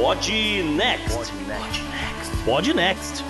Pod 0.00 0.32
Next. 0.62 1.34
Pod 2.46 2.72
Next. 2.72 3.22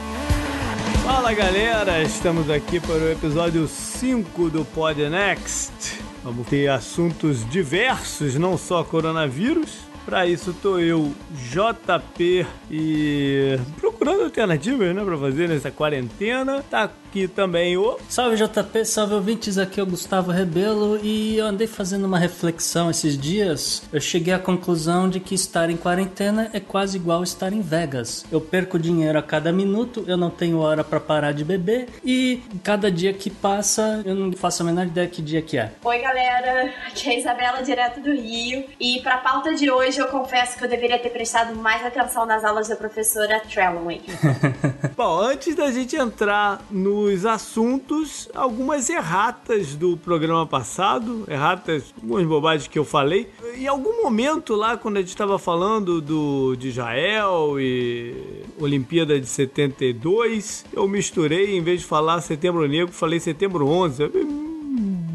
Fala 1.03 1.33
galera, 1.33 2.01
estamos 2.01 2.49
aqui 2.49 2.79
para 2.79 2.95
o 2.95 3.11
episódio 3.11 3.67
5 3.67 4.51
do 4.51 4.65
Pod 4.65 4.96
Next. 5.09 6.01
Vamos 6.22 6.46
ter 6.46 6.71
assuntos 6.71 7.45
diversos, 7.51 8.37
não 8.37 8.56
só 8.56 8.85
coronavírus. 8.85 9.78
Para 10.06 10.28
isso 10.28 10.54
tô 10.63 10.78
eu, 10.78 11.13
JP 11.51 12.46
e 12.71 13.59
procurando 14.01 14.24
alternativas, 14.24 14.94
né, 14.94 15.04
para 15.04 15.19
fazer 15.19 15.48
nessa 15.48 15.71
quarentena. 15.71 16.64
Tá 16.70 16.84
aqui 16.84 17.28
também 17.28 17.77
o. 17.77 17.98
Salve 18.09 18.37
JP, 18.37 18.84
salve 18.84 19.14
ouvintes, 19.14 19.59
aqui 19.59 19.78
é 19.78 19.82
o 19.82 19.87
Gustavo 19.87 20.30
Rebelo 20.30 20.98
e 21.02 21.37
eu 21.37 21.46
andei 21.46 21.66
fazendo 21.66 22.06
uma 22.06 22.18
reflexão 22.18 22.91
esses 22.91 23.18
dias. 23.18 23.82
Eu 23.92 24.00
cheguei 24.00 24.32
à 24.32 24.38
conclusão 24.38 25.08
de 25.08 25.20
que 25.20 25.34
estar 25.34 25.68
em 25.68 25.77
quarentena 25.77 26.48
é 26.55 26.60
quase 26.60 26.96
igual 26.96 27.22
estar 27.22 27.52
em 27.52 27.60
Vegas. 27.60 28.24
Eu 28.32 28.41
perco 28.41 28.78
dinheiro 28.78 29.18
a 29.18 29.22
cada 29.22 29.52
minuto, 29.52 30.02
eu 30.06 30.16
não 30.16 30.30
tenho 30.30 30.58
hora 30.58 30.82
para 30.82 30.98
parar 30.98 31.32
de 31.32 31.44
beber 31.44 31.88
e 32.02 32.42
cada 32.64 32.91
dia 32.91 33.12
que 33.12 33.28
passa 33.28 34.00
eu 34.05 34.14
não 34.14 34.32
faço 34.32 34.62
a 34.62 34.66
menor 34.66 34.86
ideia 34.86 35.06
que 35.06 35.20
dia 35.20 35.42
que 35.42 35.58
é. 35.58 35.72
Oi 35.84 35.98
galera, 35.98 36.72
aqui 36.86 37.10
é 37.10 37.12
a 37.12 37.19
Isabela 37.19 37.62
direto 37.62 38.00
do 38.00 38.12
Rio 38.12 38.64
e 38.80 39.00
para 39.02 39.16
a 39.16 39.19
pauta 39.19 39.55
de 39.55 39.70
hoje 39.70 39.98
eu 39.98 40.06
confesso 40.06 40.56
que 40.56 40.64
eu 40.64 40.69
deveria 40.69 40.98
ter 40.98 41.10
prestado 41.10 41.55
mais 41.56 41.84
atenção 41.84 42.24
nas 42.24 42.44
aulas 42.44 42.69
da 42.69 42.77
professora 42.77 43.42
Bom, 44.96 45.20
antes 45.20 45.54
da 45.54 45.70
gente 45.70 45.96
entrar 45.96 46.64
no 46.70 47.00
os 47.04 47.24
assuntos, 47.24 48.28
algumas 48.34 48.88
erratas 48.90 49.74
do 49.74 49.96
programa 49.96 50.46
passado, 50.46 51.24
erratas, 51.28 51.94
algumas 51.96 52.26
bobagens 52.26 52.68
que 52.68 52.78
eu 52.78 52.84
falei. 52.84 53.30
Em 53.54 53.66
algum 53.66 54.02
momento 54.02 54.54
lá, 54.54 54.77
quando 54.77 54.98
a 54.98 55.00
gente 55.00 55.08
estava 55.08 55.38
falando 55.38 56.00
do, 56.00 56.55
de 56.56 56.69
Israel 56.69 57.58
e 57.58 58.44
Olimpíada 58.58 59.19
de 59.19 59.27
72, 59.27 60.64
eu 60.72 60.86
misturei, 60.86 61.56
em 61.56 61.62
vez 61.62 61.80
de 61.80 61.86
falar 61.86 62.20
Setembro 62.20 62.66
Negro, 62.69 62.92
falei 62.92 63.19
Setembro 63.19 63.66
11 63.66 64.50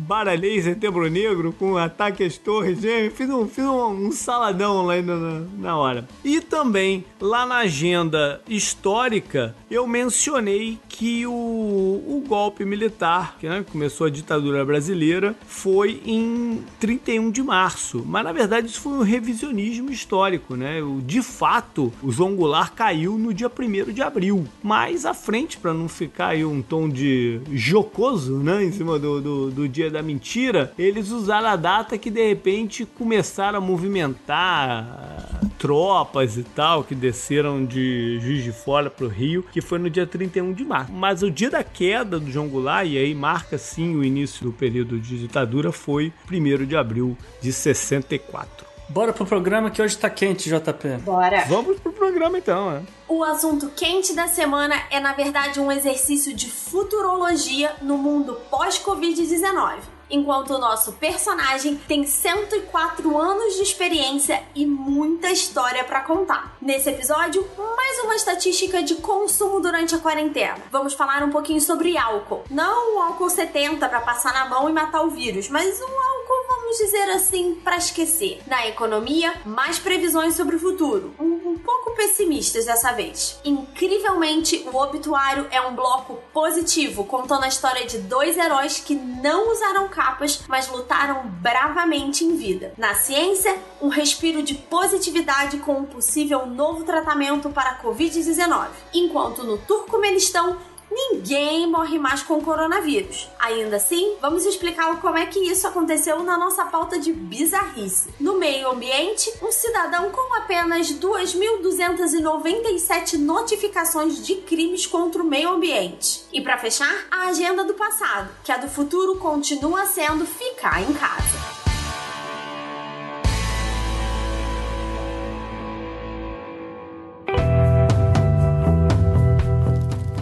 baralhei 0.06 0.62
Setembro 0.62 1.10
Negro 1.10 1.54
com 1.54 1.78
ataque 1.78 2.24
às 2.24 2.38
torres 2.38 2.80
gêmeas. 2.80 3.14
Fiz 3.14 3.30
um, 3.30 3.48
fiz 3.48 3.66
um, 3.66 4.08
um 4.08 4.12
saladão 4.12 4.86
lá 4.86 5.02
na, 5.02 5.42
na 5.58 5.78
hora. 5.78 6.08
E 6.24 6.40
também, 6.42 7.04
lá 7.20 7.46
na 7.46 7.58
agenda 7.58 8.42
histórica, 8.48 9.56
eu 9.70 9.88
mencionei 9.88 10.78
que 10.88 11.26
o, 11.26 11.32
o 11.32 12.24
golpe 12.28 12.64
militar, 12.64 13.36
que 13.40 13.50
né, 13.50 13.66
começou 13.70 14.08
a 14.08 14.10
ditadura 14.10 14.64
brasileira, 14.64 15.36
foi 15.46 16.02
em 16.06 16.64
31 16.80 17.32
de 17.32 17.44
março. 17.44 18.04
Mas 18.06 18.24
na 18.24 18.32
verdade 18.32 18.68
isso 18.68 18.82
foi 18.82 18.94
um 18.94 19.02
revisionismo 19.02 19.92
histórico, 19.92 20.56
né? 20.56 20.80
De 21.06 21.22
fato, 21.22 21.92
o 22.02 22.12
João 22.12 22.36
Goulart 22.36 22.74
caiu 22.74 23.18
no 23.18 23.34
dia 23.34 23.52
1 23.52 23.92
de 23.92 24.02
abril. 24.02 24.46
Mais 24.62 25.06
à 25.06 25.14
frente, 25.14 25.58
para 25.58 25.74
não 25.74 25.90
ficar 25.90 26.28
aí 26.28 26.46
um 26.46 26.62
tom 26.62 26.88
de 26.88 27.42
jocoso, 27.52 28.38
né? 28.38 28.64
Em 28.64 28.72
cima 28.72 29.00
do, 29.00 29.20
do, 29.20 29.52
do 29.52 29.68
dia 29.68 29.90
da 29.96 30.04
mentira, 30.04 30.74
eles 30.78 31.10
usaram 31.10 31.48
a 31.48 31.56
data 31.56 31.98
que 31.98 32.10
de 32.10 32.28
repente 32.28 32.86
começaram 32.86 33.60
a 33.60 33.62
movimentar 33.62 35.40
tropas 35.58 36.36
e 36.38 36.44
tal 36.44 36.84
que 36.84 36.94
desceram 36.94 37.66
de 37.66 38.20
Juiz 38.20 38.44
de 38.44 38.52
Fora 38.52 38.90
para 38.90 39.06
o 39.06 39.10
Rio, 39.10 39.46
que 39.54 39.62
foi 39.62 39.80
no 39.80 39.90
dia 39.90 40.06
31 40.06 40.52
de 40.52 40.66
março. 40.66 40.92
Mas 40.92 41.24
o 41.24 41.32
dia 41.32 41.50
da 41.50 41.64
queda 41.64 42.20
do 42.20 42.30
João 42.30 42.50
Goulart, 42.50 42.88
e 42.88 42.98
aí 42.98 43.16
marca 43.16 43.58
sim 43.58 43.96
o 43.96 44.04
início 44.04 44.44
do 44.44 44.52
período 44.52 45.00
de 45.00 45.18
ditadura, 45.18 45.72
foi 45.72 46.12
1 46.30 46.66
de 46.66 46.76
abril 46.76 47.18
de 47.42 47.54
64. 47.54 48.75
Bora 48.88 49.12
pro 49.12 49.26
programa 49.26 49.72
que 49.72 49.82
hoje 49.82 49.98
tá 49.98 50.10
quente, 50.10 50.50
JP. 50.50 50.98
Bora. 51.04 51.46
Vamos 51.48 51.80
pro 51.80 51.92
programa 51.92 52.38
então, 52.38 52.72
né? 52.72 52.84
O 53.08 53.24
assunto 53.24 53.70
quente 53.70 54.14
da 54.14 54.28
semana 54.28 54.76
é, 54.90 55.00
na 55.00 55.14
verdade, 55.14 55.60
um 55.60 55.72
exercício 55.72 56.34
de 56.34 56.50
futurologia 56.50 57.76
no 57.82 57.98
mundo 57.98 58.38
pós-Covid-19 58.52 59.96
enquanto 60.10 60.52
o 60.52 60.58
nosso 60.58 60.94
personagem 60.94 61.76
tem 61.76 62.06
104 62.06 63.18
anos 63.18 63.56
de 63.56 63.64
experiência 63.64 64.44
e 64.54 64.66
muita 64.66 65.30
história 65.30 65.84
para 65.84 66.02
contar. 66.02 66.56
Nesse 66.62 66.90
episódio, 66.90 67.48
mais 67.58 68.00
uma 68.04 68.16
estatística 68.16 68.84
de 68.84 68.96
consumo 68.96 69.60
durante 69.60 69.96
a 69.96 70.00
quarentena. 70.00 70.58
Vamos 70.72 70.94
falar 70.94 71.24
um 71.24 71.30
pouquinho 71.30 71.62
sobre 71.62 71.98
álcool. 71.98 72.44
Não 72.50 72.96
o 72.96 73.02
álcool 73.02 73.30
70 73.30 73.88
para 73.88 74.02
passar 74.02 74.34
na 74.34 74.46
mão 74.46 74.70
e 74.70 74.74
matar 74.74 75.02
o 75.02 75.10
vírus, 75.10 75.50
mas 75.50 75.80
um 75.82 75.84
álcool, 75.84 76.45
vamos 76.66 76.80
dizer 76.80 77.12
assim, 77.12 77.56
para 77.64 77.78
esquecer. 77.78 78.42
Na 78.48 78.66
economia, 78.68 79.36
mais 79.46 79.78
previsões 79.78 80.34
sobre 80.34 80.56
o 80.56 80.60
futuro. 80.60 81.14
Um, 81.20 81.52
um 81.52 81.58
pouco 81.60 81.92
pessimistas 81.92 82.66
dessa 82.66 82.92
vez. 82.92 83.40
Incrivelmente, 83.46 84.68
o 84.74 84.76
obituário 84.76 85.48
é 85.52 85.62
um 85.62 85.76
bloco 85.76 86.20
positivo, 86.34 87.06
contando 87.06 87.44
a 87.44 87.48
história 87.48 87.86
de 87.86 88.00
dois 88.00 88.36
heróis 88.36 88.80
que 88.80 88.96
não 88.96 89.52
usaram 89.52 89.88
capas, 89.90 90.42
mas 90.48 90.68
lutaram 90.68 91.28
bravamente 91.40 92.26
em 92.26 92.36
vida. 92.36 92.74
Na 92.78 92.96
ciência, 92.96 93.56
um 93.80 93.90
respiro 93.90 94.42
de 94.42 94.56
positividade 94.56 95.60
com 95.60 95.74
um 95.74 95.86
possível 95.86 96.48
novo 96.48 96.84
tratamento 96.84 97.52
para 97.52 97.70
a 97.70 97.84
Covid-19. 97.84 98.70
Enquanto 98.92 99.44
no 99.44 99.60
Turcomenistão, 99.60 100.58
ninguém 100.96 101.68
morre 101.68 102.00
mais 102.00 102.24
com 102.24 102.42
coronavírus. 102.42 103.30
Ainda 103.38 103.76
assim, 103.76 104.16
vamos 104.22 104.46
explicar 104.46 105.02
como 105.02 105.18
é 105.18 105.26
que 105.26 105.40
isso 105.40 105.68
aconteceu 105.68 106.24
na 106.24 106.38
nossa 106.38 106.64
pauta 106.66 106.98
de 106.98 107.12
bizarrice. 107.12 108.14
No 108.20 108.40
meio 108.40 108.70
ambiente, 108.70 109.30
um 109.42 109.52
cidadão 109.52 110.10
com 110.10 110.38
apenas 110.38 110.94
2.297 110.94 113.18
notificações 113.18 114.26
de 114.26 114.36
crimes 114.36 114.88
contra 114.88 115.22
o 115.22 115.26
meio 115.26 115.50
ambiente. 115.50 116.24
E 116.32 116.40
para 116.40 116.58
fechar, 116.58 116.96
a 117.12 117.28
agenda 117.28 117.66
do 117.66 117.74
passado, 117.74 118.30
que 118.44 118.52
a 118.52 118.58
do 118.58 118.70
futuro 118.70 119.18
continua 119.18 119.86
sendo 119.86 120.26
ficar 120.26 120.82
em 120.82 120.94
casa. 120.94 121.65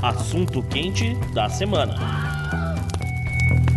Assunto 0.04 0.62
quente 0.64 1.16
da 1.34 1.48
semana. 1.48 1.96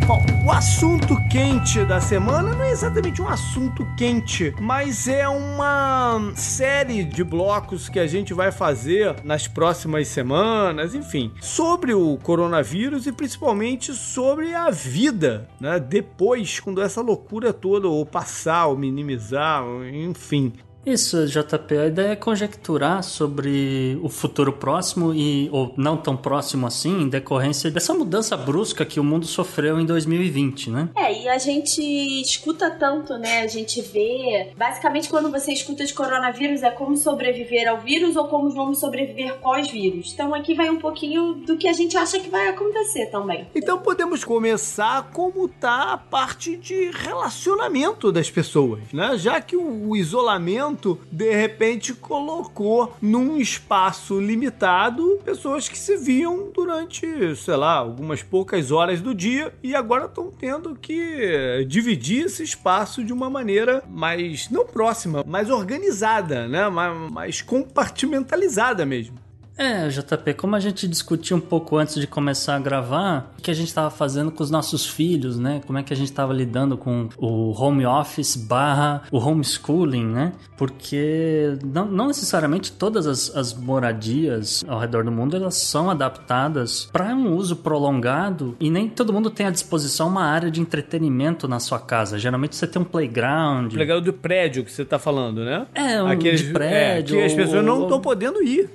Bom, 0.08 0.20
o 0.44 0.50
assunto 0.50 1.16
quente 1.28 1.84
da 1.84 2.00
semana 2.00 2.52
não 2.52 2.64
é 2.64 2.72
exatamente 2.72 3.22
um 3.22 3.28
assunto 3.28 3.86
quente, 3.96 4.52
mas 4.60 5.06
é 5.06 5.28
uma 5.28 6.32
série 6.34 7.04
de 7.04 7.22
blocos 7.22 7.88
que 7.88 8.00
a 8.00 8.08
gente 8.08 8.34
vai 8.34 8.50
fazer 8.50 9.14
nas 9.22 9.46
próximas 9.46 10.08
semanas, 10.08 10.96
enfim, 10.96 11.32
sobre 11.40 11.94
o 11.94 12.16
coronavírus 12.18 13.06
e 13.06 13.12
principalmente 13.12 13.92
sobre 13.92 14.52
a 14.52 14.68
vida, 14.68 15.48
né? 15.60 15.78
Depois, 15.78 16.58
quando 16.58 16.82
essa 16.82 17.00
loucura 17.00 17.52
toda 17.52 17.86
ou 17.86 18.04
passar, 18.04 18.66
ou 18.66 18.76
minimizar, 18.76 19.62
enfim, 19.92 20.52
isso, 20.86 21.26
JP, 21.26 21.78
a 21.78 21.86
ideia 21.86 22.12
é 22.12 22.16
conjecturar 22.16 23.02
sobre 23.02 23.98
o 24.02 24.08
futuro 24.08 24.52
próximo 24.52 25.12
e 25.12 25.48
ou 25.50 25.74
não 25.76 25.96
tão 25.96 26.16
próximo 26.16 26.64
assim, 26.64 27.02
em 27.02 27.08
decorrência 27.08 27.72
dessa 27.72 27.92
mudança 27.92 28.36
brusca 28.36 28.86
que 28.86 29.00
o 29.00 29.04
mundo 29.04 29.26
sofreu 29.26 29.80
em 29.80 29.84
2020, 29.84 30.70
né? 30.70 30.88
É, 30.96 31.22
e 31.24 31.28
a 31.28 31.38
gente 31.38 31.82
escuta 32.22 32.70
tanto, 32.70 33.18
né? 33.18 33.40
A 33.40 33.48
gente 33.48 33.82
vê, 33.82 34.52
basicamente 34.56 35.08
quando 35.08 35.28
você 35.28 35.52
escuta 35.52 35.84
de 35.84 35.92
coronavírus 35.92 36.62
é 36.62 36.70
como 36.70 36.96
sobreviver 36.96 37.68
ao 37.68 37.78
vírus 37.78 38.14
ou 38.14 38.28
como 38.28 38.48
vamos 38.50 38.78
sobreviver 38.78 39.40
pós-vírus. 39.40 40.12
Então 40.14 40.32
aqui 40.32 40.54
vai 40.54 40.70
um 40.70 40.78
pouquinho 40.78 41.34
do 41.34 41.56
que 41.56 41.66
a 41.66 41.72
gente 41.72 41.96
acha 41.96 42.20
que 42.20 42.30
vai 42.30 42.46
acontecer 42.46 43.06
também. 43.06 43.48
Então 43.56 43.78
podemos 43.78 44.22
começar 44.22 45.10
como 45.12 45.48
tá 45.48 45.94
a 45.94 45.98
parte 45.98 46.56
de 46.56 46.90
relacionamento 46.92 48.12
das 48.12 48.30
pessoas, 48.30 48.92
né? 48.92 49.18
Já 49.18 49.40
que 49.40 49.56
o 49.56 49.96
isolamento 49.96 50.75
de 51.10 51.30
repente 51.34 51.94
colocou 51.94 52.94
num 53.00 53.36
espaço 53.38 54.20
limitado 54.20 55.18
pessoas 55.24 55.68
que 55.68 55.78
se 55.78 55.96
viam 55.96 56.50
durante, 56.54 57.34
sei 57.36 57.56
lá, 57.56 57.74
algumas 57.74 58.22
poucas 58.22 58.70
horas 58.70 59.00
do 59.00 59.14
dia 59.14 59.52
e 59.62 59.74
agora 59.74 60.06
estão 60.06 60.30
tendo 60.30 60.74
que 60.74 61.64
dividir 61.66 62.26
esse 62.26 62.42
espaço 62.42 63.02
de 63.02 63.12
uma 63.12 63.30
maneira 63.30 63.82
mais 63.88 64.50
não 64.50 64.66
próxima, 64.66 65.24
mais 65.26 65.50
organizada, 65.50 66.46
né? 66.46 66.68
Mais, 66.68 67.12
mais 67.12 67.42
compartimentalizada 67.42 68.84
mesmo. 68.84 69.25
É, 69.58 69.88
JP, 69.88 70.34
como 70.34 70.54
a 70.54 70.60
gente 70.60 70.86
discutiu 70.86 71.36
um 71.36 71.40
pouco 71.40 71.78
antes 71.78 71.94
de 71.94 72.06
começar 72.06 72.56
a 72.56 72.58
gravar, 72.58 73.32
o 73.38 73.42
que 73.42 73.50
a 73.50 73.54
gente 73.54 73.68
estava 73.68 73.90
fazendo 73.90 74.30
com 74.30 74.42
os 74.42 74.50
nossos 74.50 74.86
filhos, 74.86 75.38
né? 75.38 75.62
Como 75.66 75.78
é 75.78 75.82
que 75.82 75.92
a 75.92 75.96
gente 75.96 76.08
estava 76.08 76.32
lidando 76.32 76.76
com 76.76 77.08
o 77.16 77.52
home 77.52 77.86
office 77.86 78.36
barra 78.36 79.02
o 79.10 79.18
homeschooling, 79.18 80.06
né? 80.06 80.32
Porque 80.58 81.56
não, 81.64 81.86
não 81.86 82.08
necessariamente 82.08 82.72
todas 82.72 83.06
as, 83.06 83.34
as, 83.34 83.54
moradias 83.54 84.64
ao 84.68 84.78
redor 84.78 85.04
do 85.04 85.10
mundo 85.10 85.36
elas 85.36 85.54
são 85.54 85.90
adaptadas 85.90 86.88
para 86.92 87.14
um 87.14 87.34
uso 87.34 87.56
prolongado 87.56 88.56
e 88.60 88.70
nem 88.70 88.88
todo 88.88 89.12
mundo 89.12 89.30
tem 89.30 89.46
à 89.46 89.50
disposição 89.50 90.08
uma 90.08 90.24
área 90.24 90.50
de 90.50 90.60
entretenimento 90.60 91.48
na 91.48 91.60
sua 91.60 91.78
casa. 91.78 92.18
Geralmente 92.18 92.54
você 92.56 92.66
tem 92.66 92.80
um 92.82 92.84
playground. 92.84 93.72
Playground 93.72 94.04
do 94.04 94.12
prédio 94.12 94.64
que 94.64 94.70
você 94.70 94.82
está 94.82 94.98
falando, 94.98 95.44
né? 95.44 95.66
É, 95.74 96.02
um 96.02 96.08
Aqueles, 96.08 96.42
de 96.42 96.52
prédio. 96.52 97.16
É, 97.16 97.20
que 97.20 97.26
as 97.26 97.32
pessoas 97.32 97.56
ou, 97.56 97.62
não 97.62 97.82
estão 97.84 98.00
podendo 98.00 98.42
ir. 98.42 98.68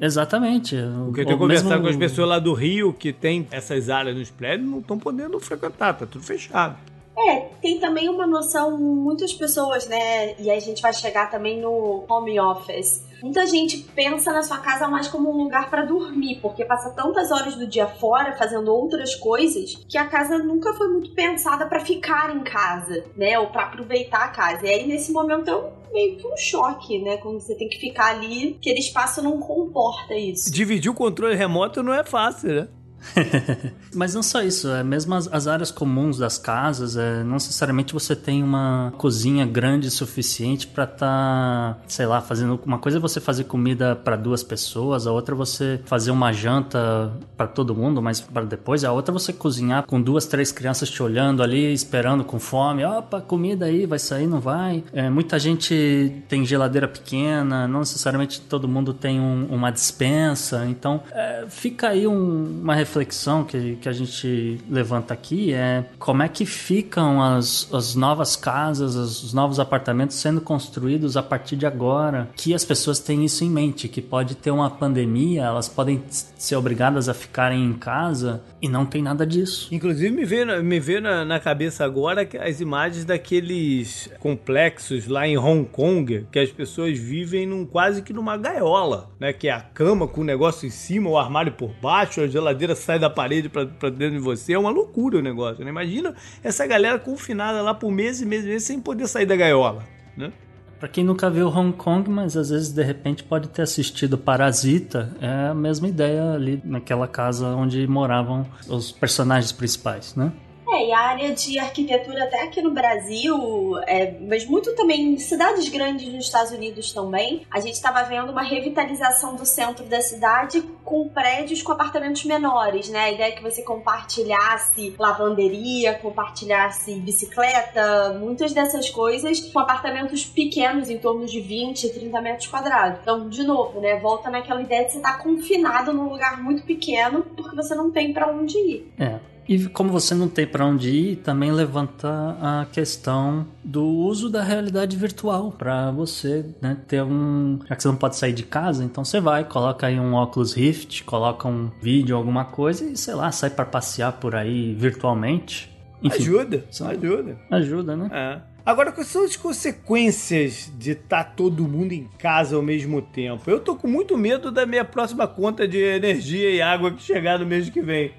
Exatamente. 0.00 0.76
Porque 1.04 1.20
eu 1.20 1.26
tenho 1.26 1.38
conversado 1.38 1.70
mesmo... 1.70 1.84
com 1.84 1.90
as 1.90 1.96
pessoas 1.96 2.28
lá 2.28 2.38
do 2.38 2.52
Rio 2.52 2.92
que 2.92 3.12
tem 3.12 3.46
essas 3.50 3.88
áreas 3.88 4.16
nos 4.16 4.30
prédios 4.30 4.68
não 4.68 4.80
estão 4.80 4.98
podendo 4.98 5.38
frequentar, 5.38 5.96
tá 5.96 6.06
tudo 6.06 6.24
fechado. 6.24 6.76
É, 7.16 7.40
tem 7.60 7.78
também 7.78 8.08
uma 8.08 8.26
noção, 8.26 8.78
muitas 8.78 9.32
pessoas, 9.32 9.86
né? 9.86 10.34
E 10.40 10.50
a 10.50 10.58
gente 10.58 10.80
vai 10.80 10.92
chegar 10.92 11.30
também 11.30 11.60
no 11.60 12.04
home 12.08 12.40
office. 12.40 13.04
Muita 13.22 13.46
gente 13.46 13.78
pensa 13.94 14.32
na 14.32 14.42
sua 14.42 14.58
casa 14.58 14.88
mais 14.88 15.06
como 15.06 15.30
um 15.30 15.44
lugar 15.44 15.70
para 15.70 15.84
dormir, 15.84 16.40
porque 16.42 16.64
passa 16.64 16.90
tantas 16.90 17.30
horas 17.30 17.54
do 17.54 17.66
dia 17.66 17.86
fora 17.86 18.32
fazendo 18.36 18.74
outras 18.74 19.14
coisas 19.14 19.76
que 19.88 19.96
a 19.96 20.06
casa 20.06 20.38
nunca 20.38 20.74
foi 20.74 20.88
muito 20.88 21.14
pensada 21.14 21.66
para 21.66 21.80
ficar 21.80 22.34
em 22.34 22.40
casa, 22.40 23.04
né? 23.16 23.38
Ou 23.38 23.46
para 23.46 23.64
aproveitar 23.64 24.24
a 24.24 24.28
casa. 24.28 24.66
E 24.66 24.70
aí 24.70 24.86
nesse 24.86 25.12
momento 25.12 25.48
é 25.48 25.56
um 25.56 25.70
meio 25.92 26.16
que 26.16 26.26
um 26.26 26.36
choque, 26.36 26.98
né? 26.98 27.16
Quando 27.18 27.40
você 27.40 27.54
tem 27.54 27.68
que 27.68 27.78
ficar 27.78 28.16
ali, 28.16 28.56
aquele 28.58 28.80
espaço 28.80 29.22
não 29.22 29.38
comporta 29.38 30.14
isso. 30.14 30.50
Dividir 30.50 30.90
o 30.90 30.94
controle 30.94 31.34
remoto 31.34 31.82
não 31.82 31.92
é 31.92 32.02
fácil, 32.02 32.52
né? 32.52 32.68
Mas 33.94 34.14
não 34.14 34.22
só 34.22 34.42
isso, 34.42 34.68
é 34.68 34.82
mesmo 34.82 35.14
as, 35.14 35.28
as 35.32 35.46
áreas 35.46 35.70
comuns 35.70 36.18
das 36.18 36.38
casas, 36.38 36.96
é, 36.96 37.22
não 37.22 37.34
necessariamente 37.34 37.92
você 37.92 38.16
tem 38.16 38.42
uma 38.42 38.92
cozinha 38.96 39.44
grande 39.44 39.88
o 39.88 39.90
suficiente 39.90 40.66
para 40.66 40.84
estar, 40.84 40.96
tá, 40.98 41.78
sei 41.86 42.06
lá, 42.06 42.20
fazendo 42.20 42.60
uma 42.64 42.78
coisa 42.78 42.98
é 42.98 43.00
você 43.00 43.20
fazer 43.20 43.44
comida 43.44 43.94
para 43.94 44.16
duas 44.16 44.42
pessoas, 44.42 45.06
a 45.06 45.12
outra 45.12 45.34
é 45.34 45.36
você 45.36 45.80
fazer 45.84 46.10
uma 46.10 46.32
janta 46.32 47.12
para 47.36 47.46
todo 47.46 47.74
mundo, 47.74 48.00
mas 48.00 48.20
para 48.20 48.44
depois, 48.44 48.84
a 48.84 48.92
outra 48.92 49.12
é 49.12 49.14
você 49.14 49.32
cozinhar 49.32 49.84
com 49.86 50.00
duas, 50.00 50.26
três 50.26 50.50
crianças 50.52 50.90
te 50.90 51.02
olhando 51.02 51.42
ali, 51.42 51.72
esperando 51.72 52.24
com 52.24 52.38
fome, 52.38 52.84
opa, 52.84 53.20
comida 53.20 53.66
aí, 53.66 53.86
vai 53.86 53.98
sair, 53.98 54.26
não 54.26 54.40
vai. 54.40 54.84
É, 54.92 55.10
muita 55.10 55.38
gente 55.38 56.22
tem 56.28 56.44
geladeira 56.44 56.88
pequena, 56.88 57.68
não 57.68 57.80
necessariamente 57.80 58.40
todo 58.40 58.68
mundo 58.68 58.94
tem 58.94 59.20
um, 59.20 59.46
uma 59.46 59.70
dispensa, 59.70 60.64
então 60.66 61.02
é, 61.12 61.44
fica 61.48 61.88
aí 61.88 62.06
um, 62.06 62.60
uma 62.62 62.74
reflexão 62.74 62.91
reflexão 62.92 63.42
que, 63.42 63.76
que 63.76 63.88
a 63.88 63.92
gente 63.92 64.60
levanta 64.68 65.14
aqui 65.14 65.54
é 65.54 65.84
como 65.98 66.22
é 66.22 66.28
que 66.28 66.44
ficam 66.44 67.22
as, 67.22 67.66
as 67.72 67.94
novas 67.94 68.36
casas, 68.36 68.94
os 68.94 69.32
novos 69.32 69.58
apartamentos 69.58 70.16
sendo 70.16 70.42
construídos 70.42 71.16
a 71.16 71.22
partir 71.22 71.56
de 71.56 71.64
agora, 71.64 72.28
que 72.36 72.52
as 72.54 72.64
pessoas 72.64 72.98
têm 72.98 73.24
isso 73.24 73.44
em 73.44 73.50
mente, 73.50 73.88
que 73.88 74.02
pode 74.02 74.34
ter 74.34 74.50
uma 74.50 74.68
pandemia, 74.68 75.44
elas 75.44 75.68
podem 75.68 76.02
ser 76.10 76.56
obrigadas 76.56 77.08
a 77.08 77.14
ficarem 77.14 77.64
em 77.64 77.72
casa 77.72 78.42
e 78.60 78.68
não 78.68 78.84
tem 78.84 79.02
nada 79.02 79.26
disso. 79.26 79.68
Inclusive 79.72 80.10
me 80.10 80.24
vê, 80.24 80.44
me 80.62 80.78
vê 80.78 81.00
na, 81.00 81.24
na 81.24 81.40
cabeça 81.40 81.84
agora 81.84 82.28
as 82.40 82.60
imagens 82.60 83.04
daqueles 83.06 84.10
complexos 84.20 85.06
lá 85.06 85.26
em 85.26 85.38
Hong 85.38 85.64
Kong, 85.64 86.26
que 86.30 86.38
as 86.38 86.50
pessoas 86.50 86.98
vivem 86.98 87.46
num 87.46 87.64
quase 87.64 88.02
que 88.02 88.12
numa 88.12 88.36
gaiola, 88.36 89.10
né? 89.18 89.32
Que 89.32 89.48
é 89.48 89.52
a 89.52 89.60
cama 89.60 90.06
com 90.06 90.20
o 90.20 90.24
negócio 90.24 90.66
em 90.66 90.70
cima, 90.70 91.08
o 91.08 91.18
armário 91.18 91.52
por 91.52 91.70
baixo, 91.80 92.20
a 92.20 92.26
geladeira 92.26 92.76
sai 92.82 92.98
da 92.98 93.08
parede 93.08 93.48
para 93.48 93.64
dentro 93.90 94.16
de 94.16 94.18
você. 94.18 94.52
É 94.52 94.58
uma 94.58 94.70
loucura 94.70 95.18
o 95.18 95.22
negócio, 95.22 95.64
né? 95.64 95.70
Imagina 95.70 96.14
essa 96.42 96.66
galera 96.66 96.98
confinada 96.98 97.62
lá 97.62 97.74
por 97.74 97.90
meses 97.90 98.22
e 98.22 98.26
meses, 98.26 98.46
meses 98.46 98.64
sem 98.64 98.80
poder 98.80 99.06
sair 99.08 99.26
da 99.26 99.36
gaiola, 99.36 99.82
né? 100.16 100.32
Pra 100.78 100.88
quem 100.88 101.04
nunca 101.04 101.30
viu 101.30 101.46
Hong 101.46 101.72
Kong, 101.76 102.10
mas 102.10 102.36
às 102.36 102.50
vezes 102.50 102.72
de 102.72 102.82
repente 102.82 103.22
pode 103.22 103.48
ter 103.48 103.62
assistido 103.62 104.18
Parasita, 104.18 105.14
é 105.20 105.50
a 105.50 105.54
mesma 105.54 105.86
ideia 105.86 106.32
ali 106.32 106.60
naquela 106.64 107.06
casa 107.06 107.46
onde 107.50 107.86
moravam 107.86 108.44
os 108.68 108.90
personagens 108.90 109.52
principais, 109.52 110.16
né? 110.16 110.32
É, 110.72 110.86
e 110.86 110.92
a 110.92 111.00
área 111.00 111.34
de 111.34 111.58
arquitetura 111.58 112.24
até 112.24 112.44
aqui 112.44 112.62
no 112.62 112.70
Brasil, 112.70 113.76
é, 113.86 114.16
mas 114.22 114.46
muito 114.46 114.74
também 114.74 115.12
em 115.12 115.18
cidades 115.18 115.68
grandes 115.68 116.10
nos 116.10 116.24
Estados 116.24 116.50
Unidos 116.50 116.92
também, 116.94 117.46
a 117.50 117.60
gente 117.60 117.74
estava 117.74 118.02
vendo 118.04 118.32
uma 118.32 118.42
revitalização 118.42 119.36
do 119.36 119.44
centro 119.44 119.84
da 119.84 120.00
cidade 120.00 120.62
com 120.82 121.10
prédios 121.10 121.60
com 121.60 121.72
apartamentos 121.72 122.24
menores, 122.24 122.88
né? 122.88 123.00
A 123.00 123.10
ideia 123.10 123.28
é 123.28 123.32
que 123.32 123.42
você 123.42 123.62
compartilhasse 123.62 124.94
lavanderia, 124.98 125.92
compartilhasse 125.98 126.94
bicicleta, 126.94 128.14
muitas 128.18 128.54
dessas 128.54 128.88
coisas 128.88 129.40
com 129.40 129.58
apartamentos 129.58 130.24
pequenos, 130.24 130.88
em 130.88 130.96
torno 130.96 131.26
de 131.26 131.38
20, 131.38 131.90
30 131.90 132.20
metros 132.22 132.46
quadrados. 132.46 133.00
Então, 133.02 133.28
de 133.28 133.44
novo, 133.44 133.78
né? 133.78 134.00
Volta 134.00 134.30
naquela 134.30 134.62
ideia 134.62 134.86
de 134.86 134.92
você 134.92 134.96
estar 134.96 135.18
tá 135.18 135.22
confinado 135.22 135.92
num 135.92 136.08
lugar 136.08 136.42
muito 136.42 136.62
pequeno 136.62 137.22
porque 137.36 137.54
você 137.54 137.74
não 137.74 137.90
tem 137.90 138.10
para 138.14 138.26
onde 138.28 138.56
ir. 138.56 138.92
É. 138.98 139.31
E 139.48 139.66
como 139.68 139.90
você 139.90 140.14
não 140.14 140.28
tem 140.28 140.46
para 140.46 140.64
onde 140.64 140.90
ir, 140.90 141.16
também 141.16 141.50
levanta 141.50 142.08
a 142.40 142.66
questão 142.70 143.46
do 143.62 143.84
uso 143.84 144.30
da 144.30 144.42
realidade 144.42 144.96
virtual 144.96 145.52
para 145.52 145.90
você 145.90 146.44
né, 146.60 146.76
ter 146.86 147.02
um. 147.02 147.58
Já 147.68 147.76
que 147.76 147.82
você 147.82 147.88
não 147.88 147.96
pode 147.96 148.16
sair 148.16 148.32
de 148.32 148.44
casa, 148.44 148.84
então 148.84 149.04
você 149.04 149.20
vai, 149.20 149.44
coloca 149.44 149.86
aí 149.86 149.98
um 149.98 150.14
óculos 150.14 150.54
Rift, 150.54 151.04
coloca 151.04 151.48
um 151.48 151.70
vídeo, 151.80 152.16
alguma 152.16 152.44
coisa 152.44 152.84
e 152.84 152.96
sei 152.96 153.14
lá, 153.14 153.32
sai 153.32 153.50
para 153.50 153.64
passear 153.64 154.12
por 154.12 154.34
aí 154.34 154.74
virtualmente. 154.74 155.70
Enfim, 156.02 156.22
ajuda, 156.22 156.64
só 156.70 156.88
ajuda. 156.88 157.38
Ajuda, 157.50 157.96
né? 157.96 158.10
É. 158.12 158.52
Agora, 158.64 158.92
quais 158.92 159.08
são 159.08 159.24
as 159.24 159.36
consequências 159.36 160.72
de 160.78 160.92
estar 160.92 161.24
tá 161.24 161.30
todo 161.30 161.66
mundo 161.66 161.92
em 161.92 162.08
casa 162.18 162.54
ao 162.54 162.62
mesmo 162.62 163.02
tempo? 163.02 163.50
Eu 163.50 163.58
tô 163.58 163.74
com 163.74 163.88
muito 163.88 164.16
medo 164.16 164.52
da 164.52 164.64
minha 164.64 164.84
próxima 164.84 165.26
conta 165.26 165.66
de 165.66 165.78
energia 165.78 166.48
e 166.48 166.62
água 166.62 166.92
que 166.92 167.02
chegar 167.02 167.40
no 167.40 167.46
mês 167.46 167.68
que 167.68 167.82
vem. 167.82 168.12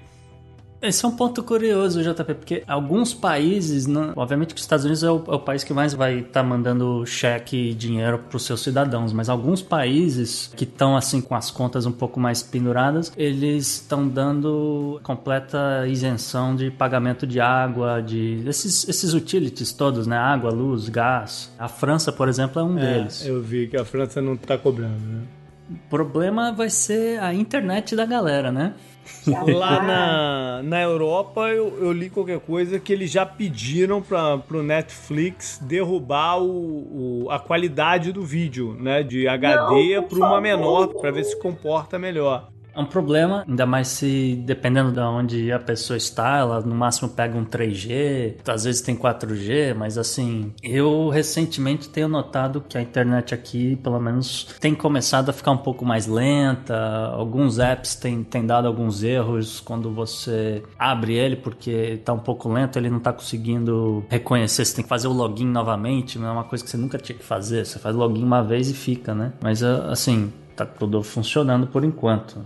Esse 0.84 1.04
é 1.04 1.08
um 1.08 1.16
ponto 1.16 1.42
curioso, 1.42 2.02
JP, 2.02 2.34
porque 2.34 2.62
alguns 2.68 3.14
países, 3.14 3.86
não, 3.86 4.12
obviamente 4.14 4.52
que 4.54 4.58
os 4.58 4.64
Estados 4.64 4.84
Unidos 4.84 5.02
é 5.02 5.10
o, 5.10 5.24
é 5.28 5.34
o 5.34 5.40
país 5.40 5.64
que 5.64 5.72
mais 5.72 5.94
vai 5.94 6.18
estar 6.18 6.42
tá 6.42 6.42
mandando 6.42 7.06
cheque 7.06 7.70
e 7.70 7.74
dinheiro 7.74 8.18
para 8.18 8.36
os 8.36 8.44
seus 8.44 8.62
cidadãos, 8.62 9.10
mas 9.10 9.30
alguns 9.30 9.62
países 9.62 10.52
que 10.54 10.64
estão 10.64 10.94
assim 10.94 11.22
com 11.22 11.34
as 11.34 11.50
contas 11.50 11.86
um 11.86 11.92
pouco 11.92 12.20
mais 12.20 12.42
penduradas, 12.42 13.10
eles 13.16 13.80
estão 13.80 14.06
dando 14.06 15.00
completa 15.02 15.86
isenção 15.88 16.54
de 16.54 16.70
pagamento 16.70 17.26
de 17.26 17.40
água, 17.40 18.02
de 18.02 18.42
esses, 18.46 18.86
esses 18.86 19.14
utilities 19.14 19.72
todos, 19.72 20.06
né? 20.06 20.18
Água, 20.18 20.50
luz, 20.50 20.90
gás. 20.90 21.50
A 21.58 21.66
França, 21.68 22.12
por 22.12 22.28
exemplo, 22.28 22.60
é 22.60 22.64
um 22.64 22.78
é, 22.78 22.80
deles. 22.82 23.24
Eu 23.24 23.40
vi 23.40 23.68
que 23.68 23.76
a 23.76 23.86
França 23.86 24.20
não 24.20 24.34
está 24.34 24.58
cobrando, 24.58 25.00
né? 25.00 25.22
O 25.70 25.88
problema 25.88 26.52
vai 26.52 26.68
ser 26.68 27.18
a 27.20 27.32
internet 27.32 27.96
da 27.96 28.04
galera, 28.04 28.52
né? 28.52 28.74
Lá 29.26 29.82
na, 29.82 30.62
na 30.62 30.82
Europa 30.82 31.48
eu, 31.48 31.78
eu, 31.78 31.92
li 31.92 32.08
qualquer 32.08 32.40
coisa 32.40 32.78
que 32.78 32.92
eles 32.92 33.10
já 33.10 33.26
pediram 33.26 34.00
para 34.00 34.42
o 34.50 34.62
Netflix 34.62 35.58
derrubar 35.62 36.42
o, 36.42 37.24
o, 37.24 37.30
a 37.30 37.38
qualidade 37.38 38.12
do 38.12 38.22
vídeo, 38.22 38.76
né? 38.78 39.02
De 39.02 39.28
HD 39.28 40.02
para 40.02 40.18
uma 40.18 40.40
menor, 40.40 40.88
para 40.88 41.10
ver 41.10 41.24
se 41.24 41.38
comporta 41.38 41.98
melhor. 41.98 42.53
É 42.74 42.80
um 42.80 42.86
problema, 42.86 43.44
ainda 43.48 43.64
mais 43.64 43.88
se 43.88 44.42
dependendo 44.44 44.90
de 44.90 45.00
onde 45.00 45.52
a 45.52 45.58
pessoa 45.58 45.96
está, 45.96 46.38
ela 46.38 46.60
no 46.60 46.74
máximo 46.74 47.08
pega 47.08 47.38
um 47.38 47.44
3G, 47.44 48.36
às 48.46 48.64
vezes 48.64 48.82
tem 48.82 48.96
4G, 48.96 49.74
mas 49.74 49.96
assim, 49.96 50.52
eu 50.62 51.08
recentemente 51.08 51.88
tenho 51.88 52.08
notado 52.08 52.60
que 52.60 52.76
a 52.76 52.82
internet 52.82 53.32
aqui, 53.32 53.76
pelo 53.76 54.00
menos, 54.00 54.48
tem 54.58 54.74
começado 54.74 55.28
a 55.28 55.32
ficar 55.32 55.52
um 55.52 55.58
pouco 55.58 55.84
mais 55.84 56.06
lenta. 56.06 56.74
Alguns 57.12 57.58
apps 57.58 57.94
têm, 57.94 58.24
têm 58.24 58.44
dado 58.44 58.66
alguns 58.66 59.02
erros 59.02 59.60
quando 59.60 59.92
você 59.92 60.62
abre 60.78 61.14
ele, 61.14 61.36
porque 61.36 61.70
está 61.70 62.12
um 62.12 62.18
pouco 62.18 62.48
lento, 62.48 62.76
ele 62.78 62.90
não 62.90 62.98
está 62.98 63.12
conseguindo 63.12 64.04
reconhecer. 64.08 64.64
Você 64.64 64.74
tem 64.74 64.82
que 64.82 64.88
fazer 64.88 65.06
o 65.06 65.12
login 65.12 65.46
novamente, 65.46 66.18
não 66.18 66.28
é 66.28 66.32
uma 66.32 66.44
coisa 66.44 66.64
que 66.64 66.70
você 66.70 66.76
nunca 66.76 66.98
tinha 66.98 67.16
que 67.16 67.24
fazer. 67.24 67.64
Você 67.64 67.78
faz 67.78 67.94
login 67.94 68.24
uma 68.24 68.42
vez 68.42 68.68
e 68.68 68.74
fica, 68.74 69.14
né? 69.14 69.32
Mas 69.40 69.62
assim, 69.62 70.32
tá 70.56 70.64
tudo 70.64 71.02
funcionando 71.02 71.66
por 71.66 71.84
enquanto. 71.84 72.40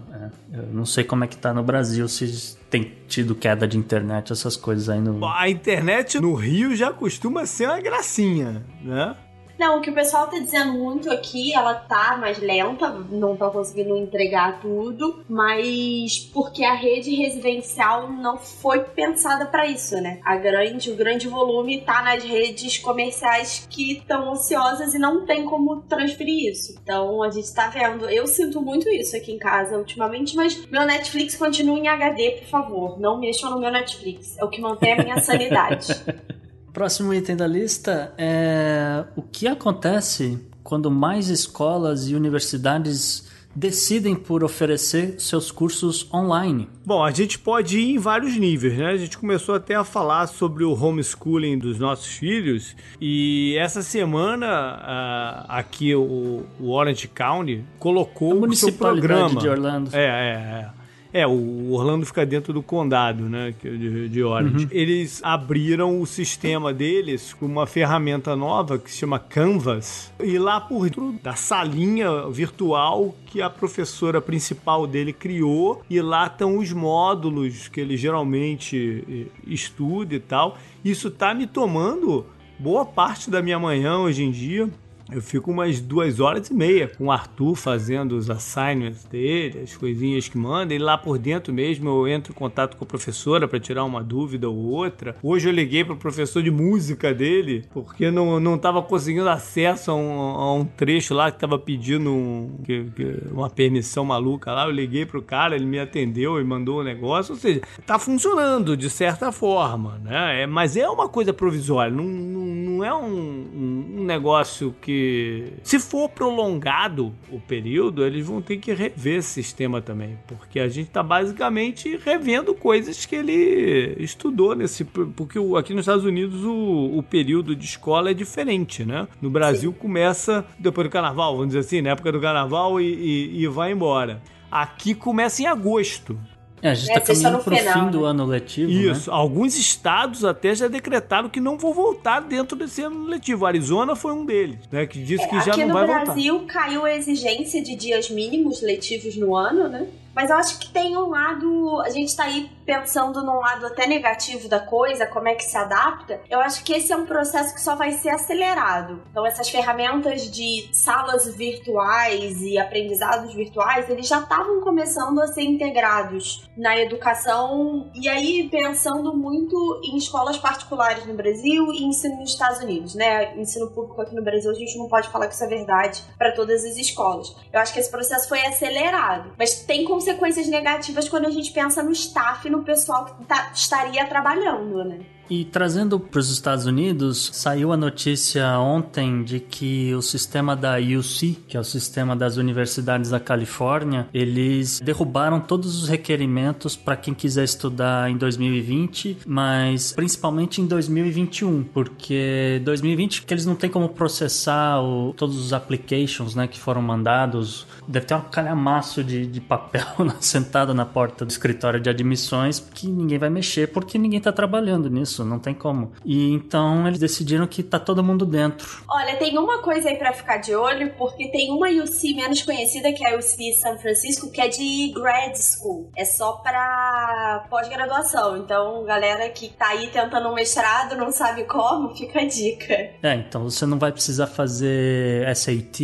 Eu 0.52 0.66
não 0.72 0.86
sei 0.86 1.04
como 1.04 1.24
é 1.24 1.26
que 1.26 1.36
tá 1.36 1.52
no 1.52 1.62
Brasil, 1.62 2.08
se 2.08 2.56
tem 2.70 2.92
tido 3.06 3.34
queda 3.34 3.66
de 3.66 3.78
internet, 3.78 4.32
essas 4.32 4.56
coisas 4.56 4.88
aí 4.88 5.00
no. 5.00 5.24
A 5.26 5.48
internet 5.48 6.20
no 6.20 6.34
Rio 6.34 6.74
já 6.76 6.92
costuma 6.92 7.46
ser 7.46 7.66
uma 7.66 7.80
gracinha, 7.80 8.64
né? 8.82 9.16
Não, 9.58 9.78
o 9.78 9.80
que 9.80 9.90
o 9.90 9.94
pessoal 9.94 10.28
tá 10.28 10.38
dizendo 10.38 10.72
muito 10.72 11.10
aqui, 11.10 11.52
ela 11.52 11.74
tá 11.74 12.16
mais 12.16 12.38
lenta, 12.38 12.88
não 13.10 13.36
tá 13.36 13.50
conseguindo 13.50 13.96
entregar 13.96 14.60
tudo, 14.60 15.24
mas 15.28 16.18
porque 16.32 16.64
a 16.64 16.74
rede 16.74 17.14
residencial 17.14 18.08
não 18.10 18.38
foi 18.38 18.84
pensada 18.84 19.46
para 19.46 19.66
isso, 19.66 19.96
né? 20.00 20.20
A 20.24 20.36
grande, 20.36 20.92
o 20.92 20.96
grande 20.96 21.26
volume 21.26 21.80
tá 21.80 22.02
nas 22.02 22.22
redes 22.22 22.78
comerciais 22.78 23.66
que 23.68 23.98
estão 23.98 24.30
ociosas 24.30 24.94
e 24.94 24.98
não 24.98 25.26
tem 25.26 25.44
como 25.44 25.82
transferir 25.82 26.52
isso. 26.52 26.78
Então 26.80 27.20
a 27.22 27.30
gente 27.30 27.52
tá 27.52 27.66
vendo. 27.68 28.08
Eu 28.08 28.28
sinto 28.28 28.62
muito 28.62 28.88
isso 28.88 29.16
aqui 29.16 29.32
em 29.32 29.38
casa 29.38 29.76
ultimamente, 29.76 30.36
mas 30.36 30.66
meu 30.66 30.86
Netflix 30.86 31.34
continua 31.34 31.78
em 31.78 31.88
HD, 31.88 32.30
por 32.42 32.48
favor. 32.48 33.00
Não 33.00 33.18
mexam 33.18 33.50
no 33.50 33.58
meu 33.58 33.72
Netflix. 33.72 34.38
É 34.38 34.44
o 34.44 34.48
que 34.48 34.60
mantém 34.60 34.92
a 34.92 35.02
minha 35.02 35.18
sanidade. 35.20 35.88
Próximo 36.78 37.12
item 37.12 37.34
da 37.34 37.44
lista 37.48 38.14
é 38.16 39.04
o 39.16 39.22
que 39.22 39.48
acontece 39.48 40.38
quando 40.62 40.88
mais 40.88 41.26
escolas 41.26 42.08
e 42.08 42.14
universidades 42.14 43.28
decidem 43.52 44.14
por 44.14 44.44
oferecer 44.44 45.16
seus 45.18 45.50
cursos 45.50 46.08
online. 46.14 46.68
Bom, 46.86 47.02
a 47.02 47.10
gente 47.10 47.36
pode 47.36 47.80
ir 47.80 47.96
em 47.96 47.98
vários 47.98 48.36
níveis, 48.36 48.78
né? 48.78 48.92
A 48.92 48.96
gente 48.96 49.18
começou 49.18 49.56
até 49.56 49.74
a 49.74 49.82
falar 49.82 50.28
sobre 50.28 50.62
o 50.62 50.72
homeschooling 50.72 51.58
dos 51.58 51.80
nossos 51.80 52.06
filhos 52.06 52.76
e 53.00 53.56
essa 53.58 53.82
semana 53.82 54.46
uh, 54.46 55.46
aqui 55.48 55.96
o, 55.96 56.46
o, 56.60 56.70
Orange 56.70 57.08
County 57.08 57.64
colocou 57.80 58.46
o 58.46 58.54
seu 58.54 58.72
programa 58.72 59.40
de 59.40 59.48
Orlando. 59.48 59.90
É, 59.92 60.04
é, 60.04 60.32
é. 60.74 60.77
É, 61.12 61.26
o 61.26 61.72
Orlando 61.72 62.04
fica 62.04 62.24
dentro 62.26 62.52
do 62.52 62.62
condado, 62.62 63.28
né, 63.28 63.54
de, 63.62 64.08
de 64.08 64.22
Orange. 64.22 64.64
Uhum. 64.64 64.70
Eles 64.70 65.20
abriram 65.24 66.00
o 66.00 66.06
sistema 66.06 66.72
deles 66.72 67.32
com 67.32 67.46
uma 67.46 67.66
ferramenta 67.66 68.36
nova 68.36 68.78
que 68.78 68.90
se 68.90 68.98
chama 68.98 69.18
Canvas. 69.18 70.12
E 70.22 70.38
lá 70.38 70.60
por 70.60 70.84
dentro 70.84 71.14
da 71.22 71.34
salinha 71.34 72.28
virtual 72.28 73.14
que 73.26 73.40
a 73.40 73.48
professora 73.48 74.20
principal 74.20 74.86
dele 74.86 75.12
criou, 75.12 75.82
e 75.88 76.00
lá 76.00 76.26
estão 76.26 76.58
os 76.58 76.72
módulos 76.72 77.68
que 77.68 77.80
ele 77.80 77.96
geralmente 77.96 79.04
eh, 79.08 79.26
estuda 79.46 80.14
e 80.14 80.20
tal. 80.20 80.58
Isso 80.84 81.10
tá 81.10 81.34
me 81.34 81.46
tomando 81.46 82.26
boa 82.58 82.84
parte 82.84 83.30
da 83.30 83.40
minha 83.40 83.58
manhã 83.58 83.98
hoje 83.98 84.24
em 84.24 84.30
dia. 84.30 84.68
Eu 85.10 85.22
fico 85.22 85.50
umas 85.50 85.80
duas 85.80 86.20
horas 86.20 86.50
e 86.50 86.54
meia 86.54 86.86
com 86.86 87.06
o 87.06 87.10
Arthur 87.10 87.54
fazendo 87.54 88.12
os 88.12 88.28
assignments 88.28 89.04
dele, 89.04 89.60
as 89.62 89.74
coisinhas 89.74 90.28
que 90.28 90.36
manda. 90.36 90.74
E 90.74 90.78
lá 90.78 90.98
por 90.98 91.18
dentro 91.18 91.52
mesmo 91.52 91.88
eu 91.88 92.06
entro 92.06 92.32
em 92.32 92.34
contato 92.34 92.76
com 92.76 92.84
a 92.84 92.86
professora 92.86 93.48
para 93.48 93.58
tirar 93.58 93.84
uma 93.84 94.02
dúvida 94.02 94.48
ou 94.50 94.56
outra. 94.56 95.16
Hoje 95.22 95.48
eu 95.48 95.52
liguei 95.52 95.82
para 95.82 95.94
o 95.94 95.96
professor 95.96 96.42
de 96.42 96.50
música 96.50 97.14
dele, 97.14 97.64
porque 97.72 98.10
não, 98.10 98.38
não 98.38 98.58
tava 98.58 98.82
conseguindo 98.82 99.28
acesso 99.30 99.90
a 99.90 99.94
um, 99.94 100.20
a 100.20 100.54
um 100.54 100.64
trecho 100.64 101.14
lá 101.14 101.30
que 101.30 101.38
tava 101.38 101.58
pedindo 101.58 102.10
um, 102.12 102.58
que, 102.62 102.84
que, 102.94 103.22
uma 103.30 103.48
permissão 103.48 104.04
maluca 104.04 104.52
lá. 104.52 104.66
Eu 104.66 104.72
liguei 104.72 105.06
pro 105.06 105.22
cara, 105.22 105.56
ele 105.56 105.64
me 105.64 105.78
atendeu 105.78 106.38
e 106.38 106.44
mandou 106.44 106.78
o 106.78 106.80
um 106.80 106.84
negócio. 106.84 107.34
Ou 107.34 107.40
seja, 107.40 107.62
tá 107.86 107.98
funcionando 107.98 108.76
de 108.76 108.90
certa 108.90 109.32
forma, 109.32 109.98
né? 110.04 110.42
É, 110.42 110.46
mas 110.46 110.76
é 110.76 110.88
uma 110.88 111.08
coisa 111.08 111.32
provisória, 111.32 111.90
não, 111.90 112.04
não, 112.04 112.44
não 112.44 112.84
é 112.84 112.94
um, 112.94 113.96
um 114.00 114.04
negócio 114.04 114.74
que 114.98 115.52
se 115.62 115.78
for 115.78 116.08
prolongado 116.08 117.14
o 117.30 117.38
período, 117.38 118.04
eles 118.04 118.26
vão 118.26 118.42
ter 118.42 118.56
que 118.56 118.72
rever 118.72 119.18
esse 119.18 119.28
sistema 119.28 119.80
também, 119.80 120.18
porque 120.26 120.58
a 120.58 120.68
gente 120.68 120.88
está 120.88 121.02
basicamente 121.02 121.96
revendo 121.96 122.54
coisas 122.54 123.06
que 123.06 123.14
ele 123.14 123.96
estudou 123.98 124.54
nesse. 124.54 124.84
Porque 124.84 125.38
aqui 125.56 125.72
nos 125.72 125.82
Estados 125.82 126.04
Unidos 126.04 126.44
o, 126.44 126.98
o 126.98 127.02
período 127.02 127.54
de 127.54 127.64
escola 127.64 128.10
é 128.10 128.14
diferente, 128.14 128.84
né? 128.84 129.06
No 129.22 129.30
Brasil 129.30 129.72
Sim. 129.72 129.78
começa 129.78 130.44
depois 130.58 130.88
do 130.88 130.90
carnaval, 130.90 131.34
vamos 131.34 131.48
dizer 131.48 131.60
assim, 131.60 131.80
na 131.80 131.90
época 131.90 132.10
do 132.10 132.20
carnaval 132.20 132.80
e, 132.80 132.84
e, 132.84 133.42
e 133.42 133.46
vai 133.46 133.72
embora. 133.72 134.20
Aqui 134.50 134.94
começa 134.94 135.42
em 135.42 135.46
agosto. 135.46 136.18
É, 136.62 136.70
a 136.70 136.74
gente 136.74 136.88
está 136.88 137.00
é, 137.00 137.00
caminhando 137.00 137.38
para 137.38 137.54
o 137.54 137.56
fim 137.56 137.84
né? 137.84 137.90
do 137.90 138.04
ano 138.04 138.24
letivo. 138.24 138.70
Né? 138.70 138.78
Isso. 138.78 139.10
Né? 139.10 139.16
Alguns 139.16 139.56
estados 139.56 140.24
até 140.24 140.54
já 140.54 140.68
decretaram 140.68 141.28
que 141.28 141.40
não 141.40 141.56
vão 141.56 141.72
voltar 141.72 142.20
dentro 142.20 142.56
desse 142.56 142.82
ano 142.82 143.06
letivo. 143.06 143.46
A 143.46 143.48
Arizona 143.48 143.94
foi 143.94 144.12
um 144.12 144.24
deles, 144.24 144.58
né? 144.70 144.86
Que 144.86 145.02
disse 145.02 145.24
é, 145.24 145.26
que 145.28 145.40
já 145.40 145.56
não 145.56 145.72
vai 145.72 145.86
voltar. 145.86 146.02
Aqui 146.02 146.08
no 146.08 146.14
Brasil 146.14 146.40
caiu 146.46 146.84
a 146.84 146.94
exigência 146.94 147.62
de 147.62 147.74
dias 147.74 148.10
mínimos 148.10 148.62
letivos 148.62 149.16
no 149.16 149.34
ano, 149.36 149.68
né? 149.68 149.86
Mas 150.18 150.30
eu 150.30 150.36
acho 150.36 150.58
que 150.58 150.70
tem 150.70 150.96
um 150.96 151.10
lado. 151.10 151.80
A 151.82 151.90
gente 151.90 152.16
tá 152.16 152.24
aí 152.24 152.50
pensando 152.66 153.24
num 153.24 153.38
lado 153.38 153.64
até 153.66 153.86
negativo 153.86 154.48
da 154.48 154.58
coisa, 154.58 155.06
como 155.06 155.28
é 155.28 155.34
que 155.36 155.44
se 155.44 155.56
adapta. 155.56 156.20
Eu 156.28 156.40
acho 156.40 156.64
que 156.64 156.72
esse 156.72 156.92
é 156.92 156.96
um 156.96 157.06
processo 157.06 157.54
que 157.54 157.60
só 157.60 157.76
vai 157.76 157.92
ser 157.92 158.10
acelerado. 158.10 159.00
Então, 159.12 159.24
essas 159.24 159.48
ferramentas 159.48 160.28
de 160.28 160.68
salas 160.72 161.32
virtuais 161.36 162.42
e 162.42 162.58
aprendizados 162.58 163.32
virtuais, 163.32 163.88
eles 163.88 164.08
já 164.08 164.18
estavam 164.18 164.60
começando 164.60 165.20
a 165.20 165.28
ser 165.28 165.42
integrados 165.42 166.46
na 166.56 166.76
educação. 166.76 167.88
E 167.94 168.08
aí, 168.08 168.48
pensando 168.50 169.16
muito 169.16 169.80
em 169.84 169.96
escolas 169.96 170.36
particulares 170.36 171.06
no 171.06 171.14
Brasil 171.14 171.72
e 171.72 171.84
ensino 171.84 172.16
nos 172.16 172.32
Estados 172.32 172.58
Unidos, 172.58 172.96
né? 172.96 173.38
Ensino 173.38 173.70
público 173.70 174.02
aqui 174.02 174.16
no 174.16 174.24
Brasil, 174.24 174.50
a 174.50 174.54
gente 174.54 174.76
não 174.76 174.88
pode 174.88 175.08
falar 175.10 175.28
que 175.28 175.34
isso 175.34 175.44
é 175.44 175.48
verdade 175.48 176.02
para 176.18 176.32
todas 176.32 176.64
as 176.64 176.76
escolas. 176.76 177.36
Eu 177.52 177.60
acho 177.60 177.72
que 177.72 177.78
esse 177.78 177.90
processo 177.90 178.28
foi 178.28 178.44
acelerado. 178.44 179.32
Mas 179.38 179.62
tem 179.62 179.84
como 179.84 180.07
consequências 180.08 180.48
negativas 180.48 181.08
quando 181.08 181.26
a 181.26 181.30
gente 181.30 181.52
pensa 181.52 181.82
no 181.82 181.92
staff, 181.92 182.48
no 182.48 182.62
pessoal 182.62 183.04
que 183.04 183.24
tá, 183.26 183.50
estaria 183.54 184.06
trabalhando, 184.06 184.84
né? 184.84 185.00
E 185.30 185.44
trazendo 185.44 186.00
para 186.00 186.18
os 186.18 186.30
Estados 186.30 186.64
Unidos, 186.64 187.30
saiu 187.34 187.72
a 187.72 187.76
notícia 187.76 188.58
ontem 188.58 189.22
de 189.22 189.40
que 189.40 189.94
o 189.94 190.00
sistema 190.00 190.56
da 190.56 190.76
UC, 190.78 191.38
que 191.46 191.56
é 191.56 191.60
o 191.60 191.64
sistema 191.64 192.16
das 192.16 192.36
universidades 192.36 193.10
da 193.10 193.20
Califórnia, 193.20 194.08
eles 194.14 194.80
derrubaram 194.80 195.38
todos 195.38 195.82
os 195.82 195.88
requerimentos 195.88 196.76
para 196.76 196.96
quem 196.96 197.12
quiser 197.12 197.44
estudar 197.44 198.10
em 198.10 198.16
2020, 198.16 199.18
mas 199.26 199.92
principalmente 199.92 200.62
em 200.62 200.66
2021, 200.66 201.62
porque 201.74 202.60
2020 202.64 203.22
que 203.22 203.34
eles 203.34 203.44
não 203.44 203.54
têm 203.54 203.68
como 203.68 203.90
processar 203.90 204.80
o, 204.80 205.12
todos 205.12 205.36
os 205.36 205.52
applications, 205.52 206.34
né, 206.34 206.46
que 206.46 206.58
foram 206.58 206.80
mandados. 206.80 207.66
Deve 207.86 208.06
ter 208.06 208.14
um 208.14 208.20
calhamaço 208.20 209.04
de, 209.04 209.26
de 209.26 209.40
papel 209.40 209.84
sentado 210.20 210.72
na 210.72 210.86
porta 210.86 211.24
do 211.24 211.30
escritório 211.30 211.80
de 211.80 211.90
admissões 211.90 212.58
que 212.58 212.86
ninguém 212.86 213.18
vai 213.18 213.28
mexer 213.28 213.68
porque 213.68 213.98
ninguém 213.98 214.18
está 214.18 214.32
trabalhando 214.32 214.88
nisso 214.88 215.17
isso, 215.18 215.24
não 215.24 215.38
tem 215.38 215.54
como. 215.54 215.92
E 216.04 216.32
então 216.32 216.86
eles 216.86 216.98
decidiram 216.98 217.46
que 217.46 217.62
tá 217.62 217.78
todo 217.78 218.02
mundo 218.02 218.24
dentro. 218.24 218.82
Olha, 218.88 219.16
tem 219.16 219.36
uma 219.38 219.58
coisa 219.58 219.88
aí 219.88 219.96
para 219.96 220.12
ficar 220.12 220.38
de 220.38 220.54
olho, 220.54 220.94
porque 220.96 221.28
tem 221.28 221.50
uma 221.50 221.68
UC 221.68 222.14
menos 222.14 222.42
conhecida 222.42 222.92
que 222.92 223.04
é 223.04 223.14
a 223.14 223.18
UC 223.18 223.52
São 223.60 223.78
Francisco, 223.78 224.30
que 224.30 224.40
é 224.40 224.48
de 224.48 224.92
grad 224.94 225.34
school. 225.36 225.90
É 225.96 226.04
só 226.04 226.32
para 226.32 227.46
pós-graduação. 227.50 228.36
Então, 228.36 228.84
galera 228.84 229.28
que 229.30 229.48
tá 229.48 229.68
aí 229.68 229.88
tentando 229.88 230.28
um 230.28 230.34
mestrado, 230.34 230.96
não 230.96 231.10
sabe 231.10 231.44
como, 231.44 231.94
fica 231.96 232.20
a 232.20 232.26
dica. 232.26 232.74
É, 233.02 233.14
então 233.14 233.44
você 233.44 233.66
não 233.66 233.78
vai 233.78 233.92
precisar 233.92 234.26
fazer 234.26 235.24
SAT, 235.34 235.80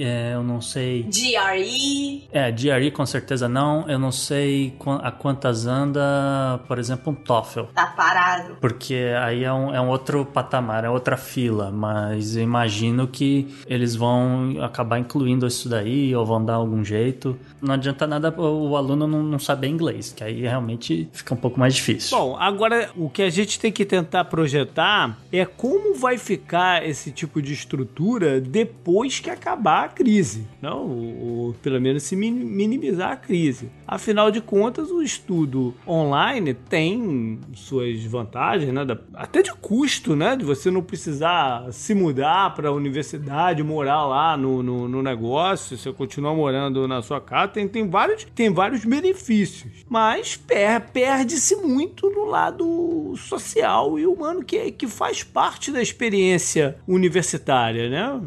é, 0.00 0.34
eu 0.34 0.42
não 0.42 0.60
sei. 0.60 1.04
GRE. 1.04 2.28
É, 2.32 2.50
GRE 2.52 2.90
com 2.90 3.06
certeza 3.06 3.48
não. 3.48 3.88
Eu 3.88 3.98
não 3.98 4.12
sei 4.12 4.76
a 5.02 5.10
quantas 5.10 5.66
anda, 5.66 6.60
por 6.66 6.78
exemplo, 6.78 7.12
um 7.12 7.14
TOEFL. 7.14 7.64
Tá 7.74 7.86
parado. 7.86 8.56
Porque 8.60 8.75
porque 8.76 8.94
aí 9.18 9.42
é 9.42 9.52
um, 9.52 9.74
é 9.74 9.80
um 9.80 9.88
outro 9.88 10.24
patamar, 10.26 10.84
é 10.84 10.90
outra 10.90 11.16
fila, 11.16 11.70
mas 11.70 12.36
eu 12.36 12.42
imagino 12.42 13.08
que 13.08 13.48
eles 13.66 13.96
vão 13.96 14.56
acabar 14.60 14.98
incluindo 14.98 15.46
isso 15.46 15.66
daí 15.66 16.14
ou 16.14 16.26
vão 16.26 16.44
dar 16.44 16.54
algum 16.54 16.84
jeito. 16.84 17.38
Não 17.60 17.74
adianta 17.74 18.06
nada 18.06 18.30
o 18.38 18.76
aluno 18.76 19.06
não, 19.06 19.22
não 19.22 19.38
saber 19.38 19.68
inglês, 19.68 20.12
que 20.14 20.22
aí 20.22 20.42
realmente 20.42 21.08
fica 21.10 21.32
um 21.32 21.38
pouco 21.38 21.58
mais 21.58 21.74
difícil. 21.74 22.16
Bom, 22.18 22.36
agora 22.38 22.90
o 22.94 23.08
que 23.08 23.22
a 23.22 23.30
gente 23.30 23.58
tem 23.58 23.72
que 23.72 23.86
tentar 23.86 24.26
projetar 24.26 25.18
é 25.32 25.46
como 25.46 25.94
vai 25.94 26.18
ficar 26.18 26.86
esse 26.86 27.10
tipo 27.10 27.40
de 27.40 27.54
estrutura 27.54 28.40
depois 28.40 29.20
que 29.20 29.30
acabar 29.30 29.86
a 29.86 29.88
crise, 29.88 30.46
não? 30.60 30.86
Ou, 30.86 31.46
ou 31.46 31.54
pelo 31.54 31.80
menos 31.80 32.02
se 32.02 32.14
minimizar 32.14 33.12
a 33.12 33.16
crise. 33.16 33.70
Afinal 33.88 34.30
de 34.30 34.42
contas, 34.42 34.90
o 34.90 35.00
estudo 35.00 35.74
online 35.86 36.52
tem 36.52 37.40
suas 37.54 38.04
vantagens 38.04 38.65
né? 38.72 38.84
Da, 38.84 38.98
até 39.14 39.42
de 39.42 39.52
custo, 39.52 40.14
né? 40.14 40.36
De 40.36 40.44
você 40.44 40.70
não 40.70 40.82
precisar 40.82 41.72
se 41.72 41.94
mudar 41.94 42.54
para 42.54 42.68
a 42.68 42.72
universidade, 42.72 43.62
morar 43.62 44.04
lá 44.06 44.36
no, 44.36 44.62
no, 44.62 44.88
no, 44.88 45.02
negócio, 45.02 45.76
você 45.76 45.92
continuar 45.92 46.34
morando 46.34 46.86
na 46.86 47.02
sua 47.02 47.20
casa, 47.20 47.48
tem, 47.48 47.68
tem, 47.68 47.88
vários, 47.88 48.24
tem 48.34 48.52
vários 48.52 48.84
benefícios. 48.84 49.84
Mas 49.88 50.36
per, 50.36 50.80
perde-se 50.92 51.56
muito 51.56 52.10
no 52.10 52.24
lado 52.24 53.14
social 53.16 53.98
e 53.98 54.06
humano 54.06 54.44
que, 54.44 54.70
que 54.72 54.86
faz 54.86 55.22
parte 55.22 55.70
da 55.70 55.82
experiência 55.82 56.76
universitária, 56.86 57.88
né? 57.88 58.20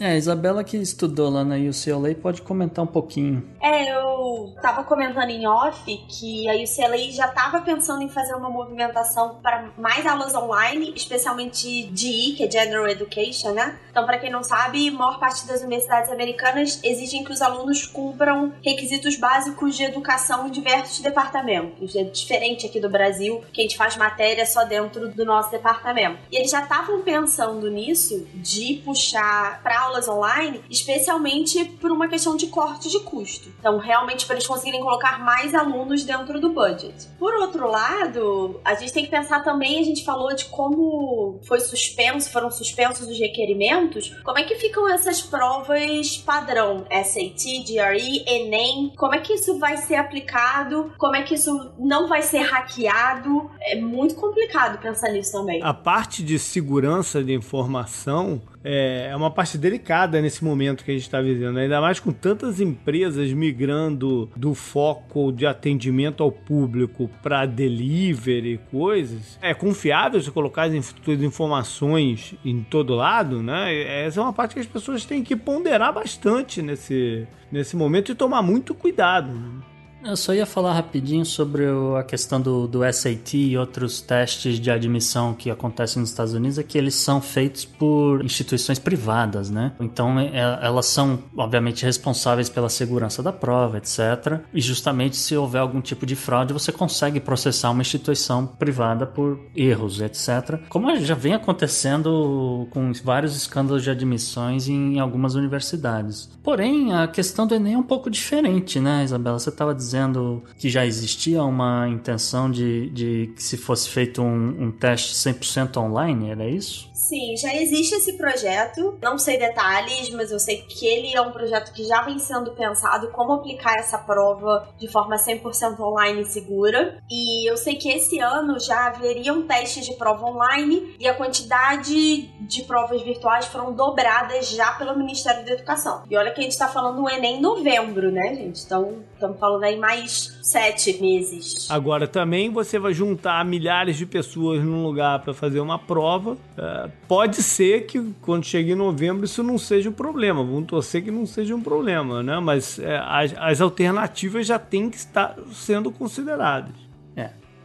É, 0.00 0.08
a 0.08 0.16
Isabela 0.16 0.64
que 0.64 0.76
estudou 0.76 1.30
lá 1.30 1.44
na 1.44 1.54
UCLA 1.56 2.14
pode 2.14 2.42
comentar 2.42 2.84
um 2.84 2.88
pouquinho. 2.88 3.48
É, 3.62 3.92
eu 3.94 4.52
tava 4.60 4.82
comentando 4.82 5.30
em 5.30 5.46
off 5.46 5.84
que 6.08 6.48
a 6.48 6.54
UCLA 6.54 7.12
já 7.12 7.28
tava 7.28 7.60
pensando 7.60 8.02
em 8.02 8.08
fazer 8.08 8.34
uma 8.34 8.50
movimentação 8.50 9.36
para 9.40 9.70
mais 9.78 10.04
aulas 10.04 10.34
online, 10.34 10.92
especialmente 10.96 11.84
de 11.86 12.34
que 12.36 12.44
é 12.44 12.50
General 12.50 12.88
Education, 12.88 13.52
né? 13.52 13.78
Então, 13.90 14.04
para 14.04 14.18
quem 14.18 14.30
não 14.30 14.42
sabe, 14.42 14.88
a 14.88 14.92
maior 14.92 15.20
parte 15.20 15.46
das 15.46 15.62
universidades 15.62 16.10
americanas 16.10 16.80
exigem 16.82 17.22
que 17.22 17.30
os 17.30 17.40
alunos 17.40 17.86
cumpram 17.86 18.52
requisitos 18.64 19.16
básicos 19.16 19.76
de 19.76 19.84
educação 19.84 20.48
em 20.48 20.50
diversos 20.50 20.98
departamentos. 21.00 21.94
É 21.94 22.02
diferente 22.02 22.66
aqui 22.66 22.80
do 22.80 22.90
Brasil, 22.90 23.44
que 23.52 23.60
a 23.60 23.62
gente 23.62 23.76
faz 23.76 23.96
matéria 23.96 24.44
só 24.44 24.64
dentro 24.64 25.08
do 25.08 25.24
nosso 25.24 25.52
departamento. 25.52 26.18
E 26.32 26.36
eles 26.36 26.50
já 26.50 26.62
estavam 26.62 27.02
pensando 27.02 27.70
nisso, 27.70 28.26
de 28.34 28.82
puxar 28.84 29.62
para 29.62 29.83
aulas 29.84 30.08
online, 30.08 30.62
especialmente 30.70 31.64
por 31.80 31.90
uma 31.90 32.08
questão 32.08 32.36
de 32.36 32.46
corte 32.48 32.90
de 32.90 33.00
custo. 33.00 33.48
Então, 33.58 33.78
realmente, 33.78 34.26
para 34.26 34.36
eles 34.36 34.46
conseguirem 34.46 34.80
colocar 34.80 35.18
mais 35.18 35.54
alunos 35.54 36.04
dentro 36.04 36.40
do 36.40 36.50
budget. 36.50 37.08
Por 37.18 37.34
outro 37.34 37.68
lado, 37.68 38.60
a 38.64 38.74
gente 38.74 38.92
tem 38.92 39.04
que 39.04 39.10
pensar 39.10 39.42
também, 39.42 39.78
a 39.80 39.84
gente 39.84 40.04
falou 40.04 40.34
de 40.34 40.46
como 40.46 41.40
foi 41.46 41.60
suspenso, 41.60 42.30
foram 42.30 42.50
suspensos 42.50 43.08
os 43.08 43.18
requerimentos, 43.18 44.14
como 44.24 44.38
é 44.38 44.44
que 44.44 44.54
ficam 44.56 44.88
essas 44.88 45.20
provas 45.22 46.16
padrão, 46.18 46.84
SAT, 46.90 47.64
GRE, 47.66 48.24
ENEM, 48.26 48.92
como 48.96 49.14
é 49.14 49.18
que 49.18 49.34
isso 49.34 49.58
vai 49.58 49.76
ser 49.76 49.96
aplicado, 49.96 50.92
como 50.98 51.16
é 51.16 51.22
que 51.22 51.34
isso 51.34 51.72
não 51.78 52.08
vai 52.08 52.22
ser 52.22 52.38
hackeado, 52.38 53.50
é 53.60 53.76
muito 53.76 54.14
complicado 54.14 54.78
pensar 54.80 55.10
nisso 55.10 55.32
também. 55.32 55.62
A 55.62 55.74
parte 55.74 56.22
de 56.22 56.38
segurança 56.38 57.22
de 57.22 57.32
informação 57.32 58.40
é, 58.64 59.08
é 59.10 59.16
uma 59.16 59.30
parte 59.30 59.58
delicada 59.58 60.20
nesse 60.22 60.42
momento 60.42 60.84
que 60.84 60.90
a 60.90 60.94
gente 60.94 61.02
está 61.02 61.20
vivendo, 61.20 61.58
ainda 61.58 61.80
mais 61.80 62.00
com 62.00 62.10
tantas 62.10 62.60
empresas 62.60 63.30
migrando 63.32 64.30
do 64.34 64.54
foco 64.54 65.30
de 65.30 65.46
atendimento 65.46 66.22
ao 66.22 66.32
público 66.32 67.10
para 67.22 67.44
delivery, 67.44 68.58
coisas. 68.70 69.38
É 69.42 69.52
confiável 69.52 70.20
se 70.20 70.30
colocar 70.30 70.62
as 70.62 70.74
informações 71.06 72.34
em 72.44 72.62
todo 72.62 72.94
lado, 72.94 73.42
né? 73.42 74.04
Essa 74.06 74.20
é 74.20 74.22
uma 74.22 74.32
parte 74.32 74.54
que 74.54 74.60
as 74.60 74.66
pessoas 74.66 75.04
têm 75.04 75.22
que 75.22 75.36
ponderar 75.36 75.92
bastante 75.92 76.62
nesse, 76.62 77.26
nesse 77.52 77.76
momento 77.76 78.10
e 78.10 78.14
tomar 78.14 78.40
muito 78.40 78.74
cuidado. 78.74 79.73
Eu 80.04 80.18
só 80.18 80.34
ia 80.34 80.44
falar 80.44 80.74
rapidinho 80.74 81.24
sobre 81.24 81.64
a 81.98 82.02
questão 82.02 82.38
do, 82.38 82.68
do 82.68 82.80
SAT 82.92 83.34
e 83.34 83.56
outros 83.56 84.02
testes 84.02 84.60
de 84.60 84.70
admissão 84.70 85.32
que 85.32 85.50
acontecem 85.50 85.98
nos 86.00 86.10
Estados 86.10 86.34
Unidos, 86.34 86.58
é 86.58 86.62
que 86.62 86.76
eles 86.76 86.94
são 86.94 87.22
feitos 87.22 87.64
por 87.64 88.22
instituições 88.22 88.78
privadas, 88.78 89.48
né? 89.48 89.72
Então 89.80 90.20
é, 90.20 90.58
elas 90.60 90.86
são, 90.86 91.20
obviamente, 91.34 91.86
responsáveis 91.86 92.50
pela 92.50 92.68
segurança 92.68 93.22
da 93.22 93.32
prova, 93.32 93.78
etc. 93.78 94.40
E 94.52 94.60
justamente 94.60 95.16
se 95.16 95.34
houver 95.34 95.60
algum 95.60 95.80
tipo 95.80 96.04
de 96.04 96.14
fraude, 96.14 96.52
você 96.52 96.70
consegue 96.70 97.18
processar 97.18 97.70
uma 97.70 97.80
instituição 97.80 98.46
privada 98.46 99.06
por 99.06 99.40
erros, 99.56 100.02
etc. 100.02 100.60
Como 100.68 100.94
já 100.98 101.14
vem 101.14 101.32
acontecendo 101.32 102.68
com 102.70 102.92
vários 103.02 103.34
escândalos 103.34 103.82
de 103.82 103.90
admissões 103.90 104.68
em 104.68 105.00
algumas 105.00 105.34
universidades. 105.34 106.28
Porém, 106.42 106.92
a 106.92 107.08
questão 107.08 107.46
do 107.46 107.54
Enem 107.54 107.72
é 107.72 107.78
um 107.78 107.82
pouco 107.82 108.10
diferente, 108.10 108.78
né, 108.78 109.02
Isabela? 109.02 109.38
Você 109.38 109.48
estava 109.48 109.74
dizendo 109.74 109.93
dizendo 109.94 110.42
que 110.58 110.68
já 110.68 110.84
existia 110.84 111.42
uma 111.44 111.88
intenção 111.88 112.50
de, 112.50 112.90
de 112.90 113.32
que 113.36 113.42
se 113.42 113.56
fosse 113.56 113.88
feito 113.88 114.20
um, 114.20 114.64
um 114.64 114.72
teste 114.72 115.14
100% 115.14 115.76
online, 115.76 116.30
era 116.30 116.48
isso? 116.48 116.90
Sim, 116.92 117.36
já 117.36 117.54
existe 117.54 117.94
esse 117.94 118.14
projeto. 118.14 118.98
Não 119.02 119.18
sei 119.18 119.38
detalhes, 119.38 120.08
mas 120.10 120.32
eu 120.32 120.38
sei 120.38 120.62
que 120.62 120.86
ele 120.86 121.14
é 121.14 121.20
um 121.20 121.32
projeto 121.32 121.72
que 121.72 121.84
já 121.84 122.02
vem 122.02 122.18
sendo 122.18 122.52
pensado 122.52 123.08
como 123.08 123.32
aplicar 123.34 123.74
essa 123.78 123.98
prova 123.98 124.68
de 124.78 124.88
forma 124.88 125.16
100% 125.16 125.78
online 125.80 126.22
e 126.22 126.24
segura. 126.24 126.98
E 127.10 127.50
eu 127.50 127.56
sei 127.56 127.74
que 127.74 127.90
esse 127.90 128.18
ano 128.20 128.58
já 128.58 128.86
haveriam 128.86 129.42
testes 129.42 129.84
de 129.84 129.94
prova 129.94 130.24
online 130.26 130.96
e 130.98 131.06
a 131.06 131.14
quantidade 131.14 132.22
de 132.40 132.62
provas 132.62 133.02
virtuais 133.02 133.46
foram 133.46 133.72
dobradas 133.74 134.48
já 134.50 134.72
pelo 134.72 134.96
Ministério 134.96 135.44
da 135.44 135.52
Educação. 135.52 136.04
E 136.10 136.16
olha 136.16 136.32
que 136.32 136.40
a 136.40 136.42
gente 136.42 136.52
está 136.52 136.68
falando 136.68 137.02
do 137.02 137.10
Enem 137.10 137.36
em 137.36 137.40
novembro, 137.40 138.10
né, 138.10 138.34
gente? 138.34 138.64
Então, 138.64 139.04
estamos 139.24 139.40
falando 139.40 139.64
aí 139.64 139.78
mais 139.78 140.38
sete 140.42 141.00
meses. 141.00 141.70
Agora, 141.70 142.06
também 142.06 142.50
você 142.50 142.78
vai 142.78 142.92
juntar 142.92 143.44
milhares 143.44 143.96
de 143.96 144.04
pessoas 144.06 144.62
num 144.62 144.84
lugar 144.84 145.20
para 145.20 145.32
fazer 145.32 145.60
uma 145.60 145.78
prova. 145.78 146.36
É, 146.56 146.90
pode 147.08 147.42
ser 147.42 147.86
que 147.86 148.12
quando 148.20 148.44
chegue 148.44 148.72
em 148.72 148.76
novembro 148.76 149.24
isso 149.24 149.42
não 149.42 149.58
seja 149.58 149.88
um 149.88 149.92
problema. 149.92 150.44
Vamos 150.44 150.66
torcer 150.66 151.02
que 151.02 151.10
não 151.10 151.26
seja 151.26 151.54
um 151.54 151.60
problema, 151.60 152.22
né? 152.22 152.38
Mas 152.40 152.78
é, 152.78 152.98
as, 152.98 153.34
as 153.38 153.60
alternativas 153.60 154.46
já 154.46 154.58
têm 154.58 154.90
que 154.90 154.96
estar 154.96 155.36
sendo 155.52 155.90
consideradas. 155.90 156.84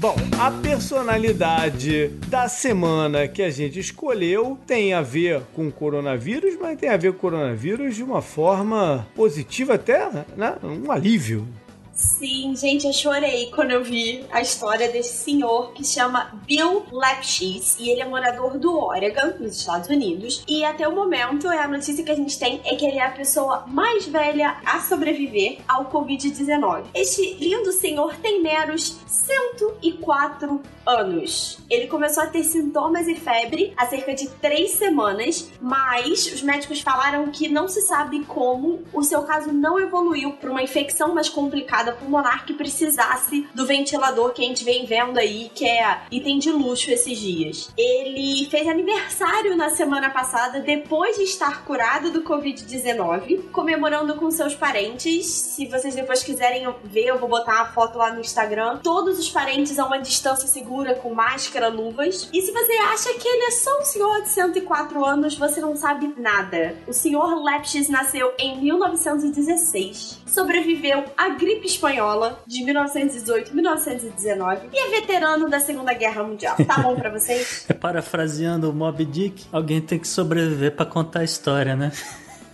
Bom, 0.07 0.15
a 0.39 0.53
personalidade 0.53 2.11
da 2.29 2.49
semana 2.49 3.27
que 3.27 3.43
a 3.43 3.51
gente 3.51 3.81
escolheu 3.81 4.57
tem 4.65 4.95
a 4.95 5.03
ver 5.03 5.43
com 5.53 5.69
coronavírus, 5.69 6.57
mas 6.61 6.79
tem 6.79 6.91
a 6.91 6.97
ver 6.97 7.11
com 7.11 7.17
o 7.17 7.21
coronavírus 7.23 7.97
de 7.97 8.05
uma 8.05 8.23
forma 8.23 9.05
positiva 9.17 9.75
até, 9.75 10.09
né? 10.37 10.55
Um 10.63 10.93
alívio. 10.93 11.49
Sim, 11.97 12.55
gente, 12.55 12.87
eu 12.87 12.93
chorei 12.93 13.51
quando 13.55 13.71
eu 13.71 13.83
vi 13.83 14.23
a 14.31 14.43
história 14.43 14.91
desse 14.91 15.17
senhor 15.17 15.73
que 15.73 15.83
chama 15.83 16.31
Bill 16.47 16.85
Lepschitz 16.93 17.79
e 17.81 17.89
ele 17.89 18.03
é 18.03 18.05
morador 18.05 18.59
do 18.59 18.79
Oregon, 18.79 19.33
nos 19.41 19.57
Estados 19.57 19.89
Unidos. 19.89 20.45
E 20.47 20.63
até 20.63 20.87
o 20.87 20.95
momento, 20.95 21.49
a 21.49 21.67
notícia 21.67 22.05
que 22.05 22.11
a 22.11 22.15
gente 22.15 22.39
tem 22.39 22.61
é 22.67 22.77
que 22.77 22.85
ele 22.85 22.99
é 22.99 23.07
a 23.07 23.13
pessoa 23.13 23.65
mais 23.67 24.07
velha 24.07 24.59
a 24.67 24.79
sobreviver 24.81 25.59
ao 25.67 25.87
Covid-19. 25.87 26.85
Este 26.95 27.35
lindo 27.41 27.73
senhor 27.73 28.15
tem 28.17 28.43
meros 28.43 28.99
104 29.07 30.61
anos. 30.85 31.59
Ele 31.71 31.87
começou 31.87 32.23
a 32.23 32.27
ter 32.27 32.45
sintomas 32.45 33.09
e 33.09 33.15
febre 33.15 33.73
há 33.75 33.87
cerca 33.87 34.15
de 34.15 34.29
três 34.29 34.73
semanas, 34.73 35.51
mas 35.61 36.27
os 36.27 36.43
médicos 36.43 36.81
falaram 36.81 37.31
que 37.31 37.49
não 37.49 37.69
se 37.69 37.81
sabe 37.81 38.23
como 38.25 38.83
o 38.93 39.03
seu 39.03 39.23
caso 39.23 39.51
não 39.51 39.81
evoluiu 39.81 40.35
para 40.35 40.51
uma 40.51 40.63
infecção 40.63 41.15
mais 41.15 41.29
complicada 41.29 41.86
pulmonar 41.93 42.45
que 42.45 42.55
precisasse 42.55 43.49
do 43.55 43.67
ventilador 43.67 44.33
que 44.33 44.43
a 44.43 44.47
gente 44.47 44.65
vem 44.65 44.87
vendo 44.87 45.19
aí, 45.19 45.51
que 45.55 45.67
é 45.67 46.03
item 46.11 46.39
de 46.39 46.51
luxo 46.51 46.91
esses 46.91 47.19
dias. 47.19 47.71
Ele 47.77 48.47
fez 48.51 48.67
aniversário 48.69 49.57
na 49.57 49.71
semana 49.71 50.11
passada, 50.11 50.61
depois 50.61 51.17
de 51.17 51.23
estar 51.23 51.65
curado 51.65 52.11
do 52.11 52.23
Covid-19, 52.23 53.51
comemorando 53.51 54.15
com 54.17 54.31
seus 54.31 54.55
parentes. 54.55 55.27
Se 55.27 55.67
vocês 55.67 55.95
depois 55.95 56.23
quiserem 56.23 56.67
ver, 56.85 57.07
eu 57.07 57.19
vou 57.19 57.29
botar 57.29 57.55
uma 57.57 57.67
foto 57.67 57.99
lá 57.99 58.13
no 58.13 58.21
Instagram. 58.21 58.79
Todos 58.83 59.19
os 59.19 59.31
parentes 59.31 59.79
a 59.79 59.87
uma 59.87 59.99
distância 59.99 60.49
segura 60.49 60.95
com 60.95 61.15
máscara, 61.15 61.69
luvas. 61.69 62.29
E 62.33 62.43
se 62.43 62.53
você 62.53 62.73
acha 62.73 63.15
que 63.15 63.29
ele 63.29 63.45
é 63.45 63.51
só 63.51 63.81
um 63.81 63.85
senhor 63.85 64.23
de 64.23 64.29
104 64.29 65.05
anos, 65.05 65.37
você 65.37 65.61
não 65.61 65.77
sabe 65.77 66.15
nada. 66.17 66.77
O 66.87 66.93
senhor 66.93 67.43
Lepches 67.43 67.89
nasceu 67.89 68.33
em 68.39 68.61
1916, 68.61 70.23
sobreviveu 70.27 71.05
à 71.17 71.29
gripe 71.31 71.67
espanhola 71.77 72.43
de 72.47 72.65
1918-1919 72.65 74.61
e 74.73 74.79
é 74.79 74.89
veterano 75.01 75.49
da 75.49 75.61
Segunda 75.61 75.93
Guerra 75.93 76.23
Mundial. 76.25 76.57
Tá 76.67 76.79
bom 76.79 76.97
para 76.97 77.11
vocês? 77.11 77.67
É 77.69 77.75
parafraseando 77.75 78.71
o 78.71 78.73
Mob 78.73 79.05
Dick, 79.05 79.45
alguém 79.53 79.81
tem 79.81 79.99
que 79.99 80.07
sobreviver 80.07 80.75
para 80.75 80.87
contar 80.87 81.21
a 81.21 81.25
história, 81.25 81.75
né? 81.77 81.91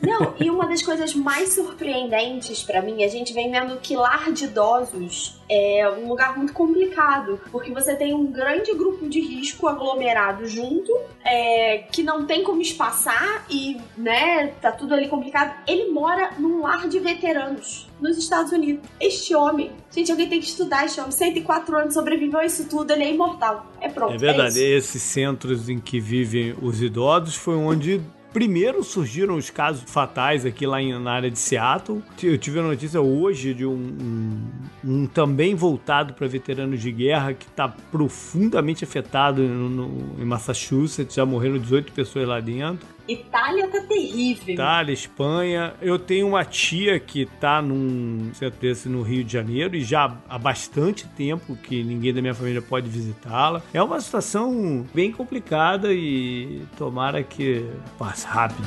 Não, 0.02 0.34
e 0.38 0.50
uma 0.50 0.66
das 0.66 0.82
coisas 0.82 1.14
mais 1.14 1.54
surpreendentes 1.54 2.62
para 2.62 2.82
mim, 2.82 3.04
a 3.04 3.08
gente 3.08 3.32
vem 3.32 3.50
vendo 3.50 3.76
que 3.78 3.94
lar 3.96 4.32
de 4.32 4.44
idosos 4.44 5.40
é 5.48 5.88
um 5.90 6.08
lugar 6.08 6.36
muito 6.36 6.52
complicado, 6.52 7.40
porque 7.52 7.70
você 7.72 7.94
tem 7.94 8.12
um 8.12 8.26
grande 8.26 8.74
grupo 8.74 9.08
de 9.08 9.20
risco 9.20 9.68
aglomerado 9.68 10.46
junto, 10.46 10.92
é, 11.24 11.84
que 11.92 12.02
não 12.02 12.26
tem 12.26 12.42
como 12.42 12.60
espaçar 12.60 13.46
e, 13.48 13.76
né, 13.96 14.48
tá 14.60 14.72
tudo 14.72 14.94
ali 14.94 15.08
complicado. 15.08 15.54
Ele 15.68 15.90
mora 15.90 16.32
num 16.38 16.62
lar 16.62 16.88
de 16.88 16.98
veteranos 16.98 17.88
nos 18.00 18.18
Estados 18.18 18.50
Unidos. 18.50 18.88
Este 18.98 19.34
homem, 19.34 19.70
gente, 19.94 20.10
alguém 20.10 20.28
tem 20.28 20.40
que 20.40 20.46
estudar 20.46 20.84
este 20.84 20.98
homem. 21.00 21.12
104 21.12 21.76
anos, 21.76 21.94
sobreviveu 21.94 22.40
a 22.40 22.44
isso 22.44 22.68
tudo, 22.68 22.92
ele 22.92 23.04
é 23.04 23.12
imortal. 23.12 23.66
É 23.80 23.88
pronto. 23.88 24.14
É 24.14 24.18
verdade, 24.18 24.60
é 24.60 24.76
esses 24.76 25.02
centros 25.02 25.68
em 25.68 25.78
que 25.78 26.00
vivem 26.00 26.56
os 26.60 26.82
idosos 26.82 27.36
foi 27.36 27.54
onde 27.54 28.00
Primeiro 28.32 28.82
surgiram 28.82 29.36
os 29.36 29.50
casos 29.50 29.84
fatais 29.86 30.46
aqui 30.46 30.66
lá 30.66 30.80
em, 30.80 30.98
na 30.98 31.12
área 31.12 31.30
de 31.30 31.38
Seattle. 31.38 32.02
Eu 32.22 32.38
tive 32.38 32.60
a 32.60 32.62
notícia 32.62 33.00
hoje 33.00 33.52
de 33.52 33.66
um, 33.66 33.74
um, 33.74 34.40
um 34.84 35.06
também 35.06 35.54
voltado 35.54 36.14
para 36.14 36.26
veteranos 36.26 36.80
de 36.80 36.90
guerra 36.90 37.34
que 37.34 37.46
está 37.46 37.68
profundamente 37.68 38.84
afetado 38.84 39.42
no, 39.42 39.68
no, 39.68 40.22
em 40.22 40.24
Massachusetts. 40.24 41.14
Já 41.14 41.26
morreram 41.26 41.58
18 41.58 41.92
pessoas 41.92 42.26
lá 42.26 42.40
dentro. 42.40 42.86
Itália 43.06 43.68
tá 43.68 43.80
terrível. 43.80 44.54
Itália, 44.54 44.92
Espanha. 44.92 45.74
Eu 45.80 45.98
tenho 45.98 46.28
uma 46.28 46.44
tia 46.44 46.98
que 47.00 47.26
tá 47.40 47.60
num 47.60 48.30
centro 48.34 48.60
desse 48.60 48.88
no 48.88 49.02
Rio 49.02 49.24
de 49.24 49.32
Janeiro 49.32 49.76
e 49.76 49.82
já 49.82 50.16
há 50.28 50.38
bastante 50.38 51.06
tempo 51.08 51.56
que 51.56 51.82
ninguém 51.82 52.14
da 52.14 52.20
minha 52.20 52.34
família 52.34 52.62
pode 52.62 52.88
visitá-la. 52.88 53.62
É 53.74 53.82
uma 53.82 54.00
situação 54.00 54.86
bem 54.94 55.10
complicada 55.10 55.92
e 55.92 56.62
tomara 56.76 57.22
que 57.22 57.66
passe 57.98 58.26
rápido. 58.26 58.66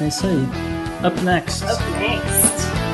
É 0.00 0.08
isso 0.08 0.26
aí. 0.26 1.06
Up 1.06 1.20
next. 1.22 1.64
Up 1.64 1.82
next. 1.98 2.85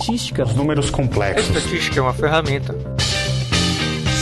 Estatística. 0.00 0.44
Os 0.44 0.54
números 0.54 0.90
complexos. 0.90 1.54
A 1.54 1.58
estatística 1.58 1.98
é 1.98 2.02
uma 2.02 2.14
ferramenta. 2.14 2.74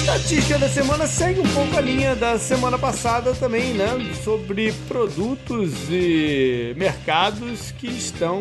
Estatística 0.00 0.58
da 0.58 0.68
semana 0.68 1.06
segue 1.06 1.40
um 1.40 1.48
pouco 1.48 1.76
a 1.76 1.80
linha 1.80 2.16
da 2.16 2.38
semana 2.38 2.78
passada 2.78 3.34
também, 3.34 3.74
né? 3.74 3.88
Sobre 4.24 4.72
produtos 4.88 5.72
e 5.90 6.74
mercados 6.76 7.72
que 7.72 7.86
estão 7.86 8.40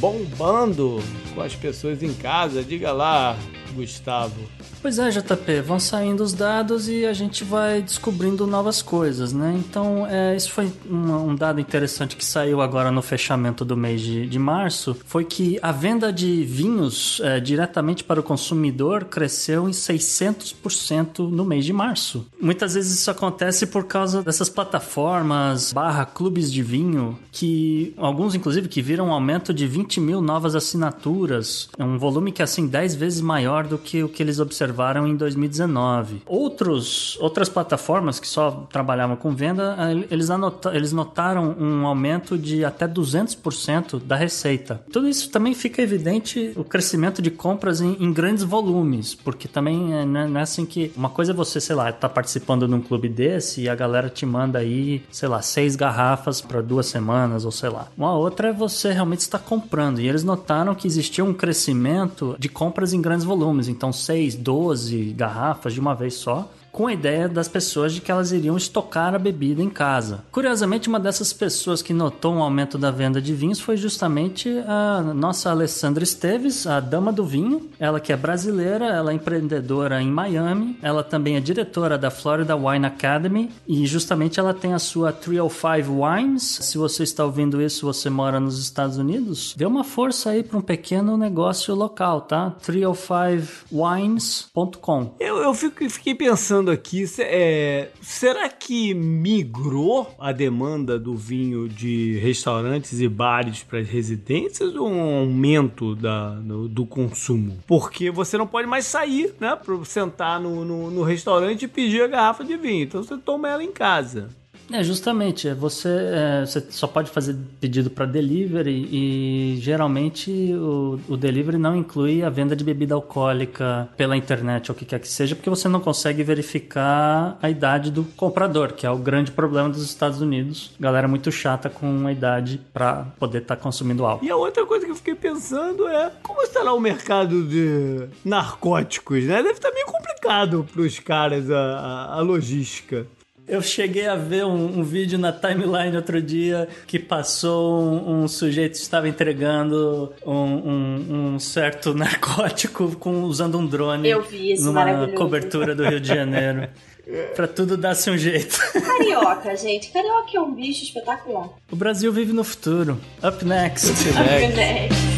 bombando 0.00 1.02
com 1.34 1.42
as 1.42 1.54
pessoas 1.54 2.02
em 2.02 2.12
casa. 2.14 2.64
Diga 2.64 2.90
lá, 2.92 3.36
Gustavo. 3.74 4.40
Pois 4.84 4.98
é, 4.98 5.08
JP, 5.08 5.62
vão 5.62 5.80
saindo 5.80 6.22
os 6.22 6.34
dados 6.34 6.90
e 6.90 7.06
a 7.06 7.14
gente 7.14 7.42
vai 7.42 7.80
descobrindo 7.80 8.46
novas 8.46 8.82
coisas, 8.82 9.32
né? 9.32 9.58
Então, 9.58 10.06
é, 10.06 10.36
isso 10.36 10.52
foi 10.52 10.70
um, 10.86 11.30
um, 11.30 11.34
dado 11.34 11.58
interessante 11.58 12.14
que 12.14 12.24
saiu 12.24 12.60
agora 12.60 12.90
no 12.90 13.00
fechamento 13.00 13.64
do 13.64 13.78
mês 13.78 14.02
de, 14.02 14.26
de 14.26 14.38
março, 14.38 14.94
foi 15.06 15.24
que 15.24 15.58
a 15.62 15.72
venda 15.72 16.12
de 16.12 16.44
vinhos 16.44 17.18
é, 17.24 17.40
diretamente 17.40 18.04
para 18.04 18.20
o 18.20 18.22
consumidor 18.22 19.06
cresceu 19.06 19.66
em 19.66 19.70
600% 19.70 21.30
no 21.30 21.46
mês 21.46 21.64
de 21.64 21.72
março. 21.72 22.26
Muitas 22.38 22.74
vezes 22.74 23.00
isso 23.00 23.10
acontece 23.10 23.66
por 23.66 23.86
causa 23.86 24.22
dessas 24.22 24.50
plataformas 24.50 25.72
barra 25.72 26.04
clubes 26.04 26.52
de 26.52 26.62
vinho, 26.62 27.18
que 27.32 27.94
alguns, 27.96 28.34
inclusive, 28.34 28.68
que 28.68 28.82
viram 28.82 29.06
um 29.06 29.12
aumento 29.14 29.54
de 29.54 29.66
20 29.66 29.98
mil 29.98 30.20
novas 30.20 30.54
assinaturas, 30.54 31.70
um 31.78 31.96
volume 31.96 32.30
que 32.30 32.42
é, 32.42 32.44
assim, 32.44 32.66
10 32.66 32.96
vezes 32.96 33.22
maior 33.22 33.66
do 33.66 33.78
que 33.78 34.02
o 34.02 34.10
que 34.10 34.22
eles 34.22 34.38
observaram 34.38 34.73
observaram 34.74 35.06
em 35.06 35.16
2019. 35.16 36.22
Outros, 36.26 37.16
outras 37.20 37.48
plataformas 37.48 38.18
que 38.18 38.26
só 38.26 38.66
trabalhavam 38.70 39.16
com 39.16 39.34
venda, 39.34 39.76
eh, 39.78 40.06
eles, 40.10 40.30
anota, 40.30 40.74
eles 40.74 40.92
notaram 40.92 41.54
um 41.58 41.86
aumento 41.86 42.36
de 42.36 42.64
até 42.64 42.88
200% 42.88 44.00
da 44.02 44.16
receita. 44.16 44.82
Tudo 44.92 45.08
isso 45.08 45.30
também 45.30 45.54
fica 45.54 45.80
evidente 45.80 46.52
o 46.56 46.64
crescimento 46.64 47.22
de 47.22 47.30
compras 47.30 47.80
em, 47.80 47.96
em 48.00 48.12
grandes 48.12 48.42
volumes, 48.42 49.14
porque 49.14 49.46
também 49.46 49.94
é, 49.94 50.04
né, 50.04 50.26
não 50.26 50.40
é 50.40 50.42
assim 50.42 50.66
que 50.66 50.92
uma 50.96 51.08
coisa 51.08 51.32
é 51.32 51.34
você, 51.34 51.60
sei 51.60 51.76
lá, 51.76 51.92
tá 51.92 52.08
participando 52.08 52.66
de 52.66 52.74
um 52.74 52.80
clube 52.80 53.08
desse 53.08 53.62
e 53.62 53.68
a 53.68 53.74
galera 53.74 54.08
te 54.08 54.26
manda 54.26 54.58
aí, 54.58 55.02
sei 55.10 55.28
lá, 55.28 55.40
seis 55.40 55.76
garrafas 55.76 56.40
para 56.40 56.60
duas 56.60 56.86
semanas 56.86 57.44
ou 57.44 57.52
sei 57.52 57.68
lá. 57.68 57.88
Uma 57.96 58.14
outra 58.14 58.48
é 58.48 58.52
você 58.52 58.92
realmente 58.92 59.20
estar 59.20 59.38
comprando 59.38 60.00
e 60.00 60.08
eles 60.08 60.24
notaram 60.24 60.74
que 60.74 60.86
existia 60.86 61.24
um 61.24 61.32
crescimento 61.32 62.34
de 62.38 62.48
compras 62.48 62.92
em 62.92 63.00
grandes 63.00 63.24
volumes, 63.24 63.68
então 63.68 63.92
seis, 63.92 64.34
12 64.34 64.63
12 64.64 65.12
garrafas 65.12 65.74
de 65.74 65.80
uma 65.80 65.94
vez 65.94 66.14
só 66.14 66.48
com 66.74 66.88
a 66.88 66.92
ideia 66.92 67.28
das 67.28 67.46
pessoas 67.46 67.94
de 67.94 68.00
que 68.00 68.10
elas 68.10 68.32
iriam 68.32 68.56
estocar 68.56 69.14
a 69.14 69.18
bebida 69.18 69.62
em 69.62 69.70
casa. 69.70 70.24
Curiosamente, 70.32 70.88
uma 70.88 70.98
dessas 70.98 71.32
pessoas 71.32 71.80
que 71.80 71.94
notou 71.94 72.34
um 72.34 72.42
aumento 72.42 72.76
da 72.76 72.90
venda 72.90 73.22
de 73.22 73.32
vinhos 73.32 73.60
foi 73.60 73.76
justamente 73.76 74.48
a 74.66 75.00
nossa 75.14 75.50
Alessandra 75.50 76.02
Esteves, 76.02 76.66
a 76.66 76.80
dama 76.80 77.12
do 77.12 77.24
vinho. 77.24 77.70
Ela 77.78 78.00
que 78.00 78.12
é 78.12 78.16
brasileira, 78.16 78.86
ela 78.86 79.12
é 79.12 79.14
empreendedora 79.14 80.02
em 80.02 80.10
Miami, 80.10 80.76
ela 80.82 81.04
também 81.04 81.36
é 81.36 81.40
diretora 81.40 81.96
da 81.96 82.10
Florida 82.10 82.56
Wine 82.56 82.86
Academy 82.86 83.52
e 83.68 83.86
justamente 83.86 84.40
ela 84.40 84.52
tem 84.52 84.74
a 84.74 84.80
sua 84.80 85.12
305 85.12 86.04
Wines. 86.04 86.42
Se 86.42 86.76
você 86.76 87.04
está 87.04 87.24
ouvindo 87.24 87.62
isso, 87.62 87.86
você 87.86 88.10
mora 88.10 88.40
nos 88.40 88.58
Estados 88.58 88.98
Unidos, 88.98 89.54
dê 89.56 89.64
uma 89.64 89.84
força 89.84 90.30
aí 90.30 90.42
para 90.42 90.58
um 90.58 90.62
pequeno 90.62 91.16
negócio 91.16 91.72
local, 91.72 92.22
tá? 92.22 92.52
305wines.com. 92.66 95.14
Eu, 95.20 95.36
eu 95.36 95.54
fico, 95.54 95.88
fiquei 95.88 96.16
pensando 96.16 96.63
pensando 96.64 96.70
aqui, 96.70 97.04
é, 97.18 97.88
será 98.00 98.48
que 98.48 98.94
migrou 98.94 100.14
a 100.18 100.32
demanda 100.32 100.98
do 100.98 101.14
vinho 101.14 101.68
de 101.68 102.18
restaurantes 102.18 103.00
e 103.00 103.08
bares 103.08 103.62
para 103.62 103.80
as 103.80 103.88
residências 103.88 104.74
ou 104.74 104.88
um 104.88 105.00
aumento 105.00 105.94
da, 105.94 106.30
no, 106.30 106.68
do 106.68 106.86
consumo? 106.86 107.58
Porque 107.66 108.10
você 108.10 108.38
não 108.38 108.46
pode 108.46 108.66
mais 108.66 108.86
sair, 108.86 109.34
né, 109.38 109.56
para 109.56 109.84
sentar 109.84 110.40
no, 110.40 110.64
no, 110.64 110.90
no 110.90 111.02
restaurante 111.02 111.64
e 111.64 111.68
pedir 111.68 112.02
a 112.02 112.08
garrafa 112.08 112.44
de 112.44 112.56
vinho. 112.56 112.84
Então 112.84 113.02
você 113.02 113.16
toma 113.18 113.48
ela 113.48 113.62
em 113.62 113.72
casa. 113.72 114.28
É, 114.72 114.82
justamente. 114.82 115.48
É, 115.48 115.54
você, 115.54 115.88
é, 115.88 116.46
você 116.46 116.60
só 116.70 116.86
pode 116.86 117.10
fazer 117.10 117.36
pedido 117.60 117.90
para 117.90 118.06
delivery 118.06 118.88
e 118.90 119.56
geralmente 119.60 120.30
o, 120.54 121.00
o, 121.08 121.16
delivery 121.16 121.58
não 121.58 121.76
inclui 121.76 122.22
a 122.22 122.30
venda 122.30 122.54
de 122.56 122.64
bebida 122.64 122.94
alcoólica 122.94 123.88
pela 123.96 124.16
internet 124.16 124.70
ou 124.70 124.74
o 124.74 124.78
que 124.78 124.84
quer 124.84 125.00
que 125.00 125.08
seja, 125.08 125.34
porque 125.34 125.50
você 125.50 125.68
não 125.68 125.80
consegue 125.80 126.22
verificar 126.22 127.38
a 127.42 127.50
idade 127.50 127.90
do 127.90 128.04
comprador, 128.16 128.72
que 128.72 128.86
é 128.86 128.90
o 128.90 128.96
grande 128.96 129.30
problema 129.30 129.68
dos 129.68 129.82
Estados 129.82 130.20
Unidos. 130.20 130.72
Galera 130.78 131.08
muito 131.08 131.30
chata 131.30 131.68
com 131.68 132.06
a 132.06 132.12
idade 132.12 132.60
para 132.72 133.06
poder 133.18 133.42
estar 133.42 133.56
tá 133.56 133.62
consumindo 133.62 134.04
álcool. 134.04 134.24
E 134.24 134.30
a 134.30 134.36
outra 134.36 134.64
coisa 134.66 134.84
que 134.84 134.90
eu 134.90 134.96
fiquei 134.96 135.14
pensando 135.14 135.86
é 135.88 136.10
como 136.22 136.42
estará 136.42 136.72
o 136.72 136.80
mercado 136.80 137.44
de 137.46 138.08
narcóticos, 138.24 139.24
né? 139.24 139.42
Deve 139.42 139.52
estar 139.52 139.70
meio 139.72 139.86
complicado 139.86 140.66
para 140.72 140.82
os 140.82 140.98
caras 140.98 141.50
a, 141.50 141.58
a, 141.58 142.18
a 142.18 142.20
logística. 142.20 143.06
Eu 143.46 143.60
cheguei 143.60 144.06
a 144.06 144.16
ver 144.16 144.44
um, 144.44 144.80
um, 144.80 144.82
vídeo 144.82 145.18
na 145.18 145.30
timeline 145.30 145.96
outro 145.96 146.20
dia 146.20 146.66
que 146.86 146.98
passou 146.98 147.82
um, 147.82 148.22
um 148.22 148.28
sujeito 148.28 148.74
estava 148.74 149.08
entregando 149.08 150.12
um, 150.24 151.34
um, 151.34 151.38
certo 151.38 151.92
narcótico 151.94 152.96
com, 152.96 153.22
usando 153.22 153.58
um 153.58 153.66
drone 153.66 154.08
Eu 154.08 154.22
vi 154.22 154.52
isso, 154.52 154.64
numa 154.64 155.08
cobertura 155.08 155.74
do 155.74 155.86
Rio 155.86 156.00
de 156.00 156.08
Janeiro. 156.08 156.68
pra 157.36 157.46
tudo 157.46 157.76
dar-se 157.76 158.10
um 158.10 158.16
jeito. 158.16 158.58
Carioca, 158.72 159.54
gente. 159.56 159.92
Carioca 159.92 160.36
é 160.36 160.40
um 160.40 160.54
bicho 160.54 160.84
espetacular. 160.84 161.50
O 161.70 161.76
Brasil 161.76 162.10
vive 162.12 162.32
no 162.32 162.44
futuro. 162.44 162.98
Up 163.22 163.44
next. 163.44 163.90
Up 163.90 164.56
next. 164.56 165.13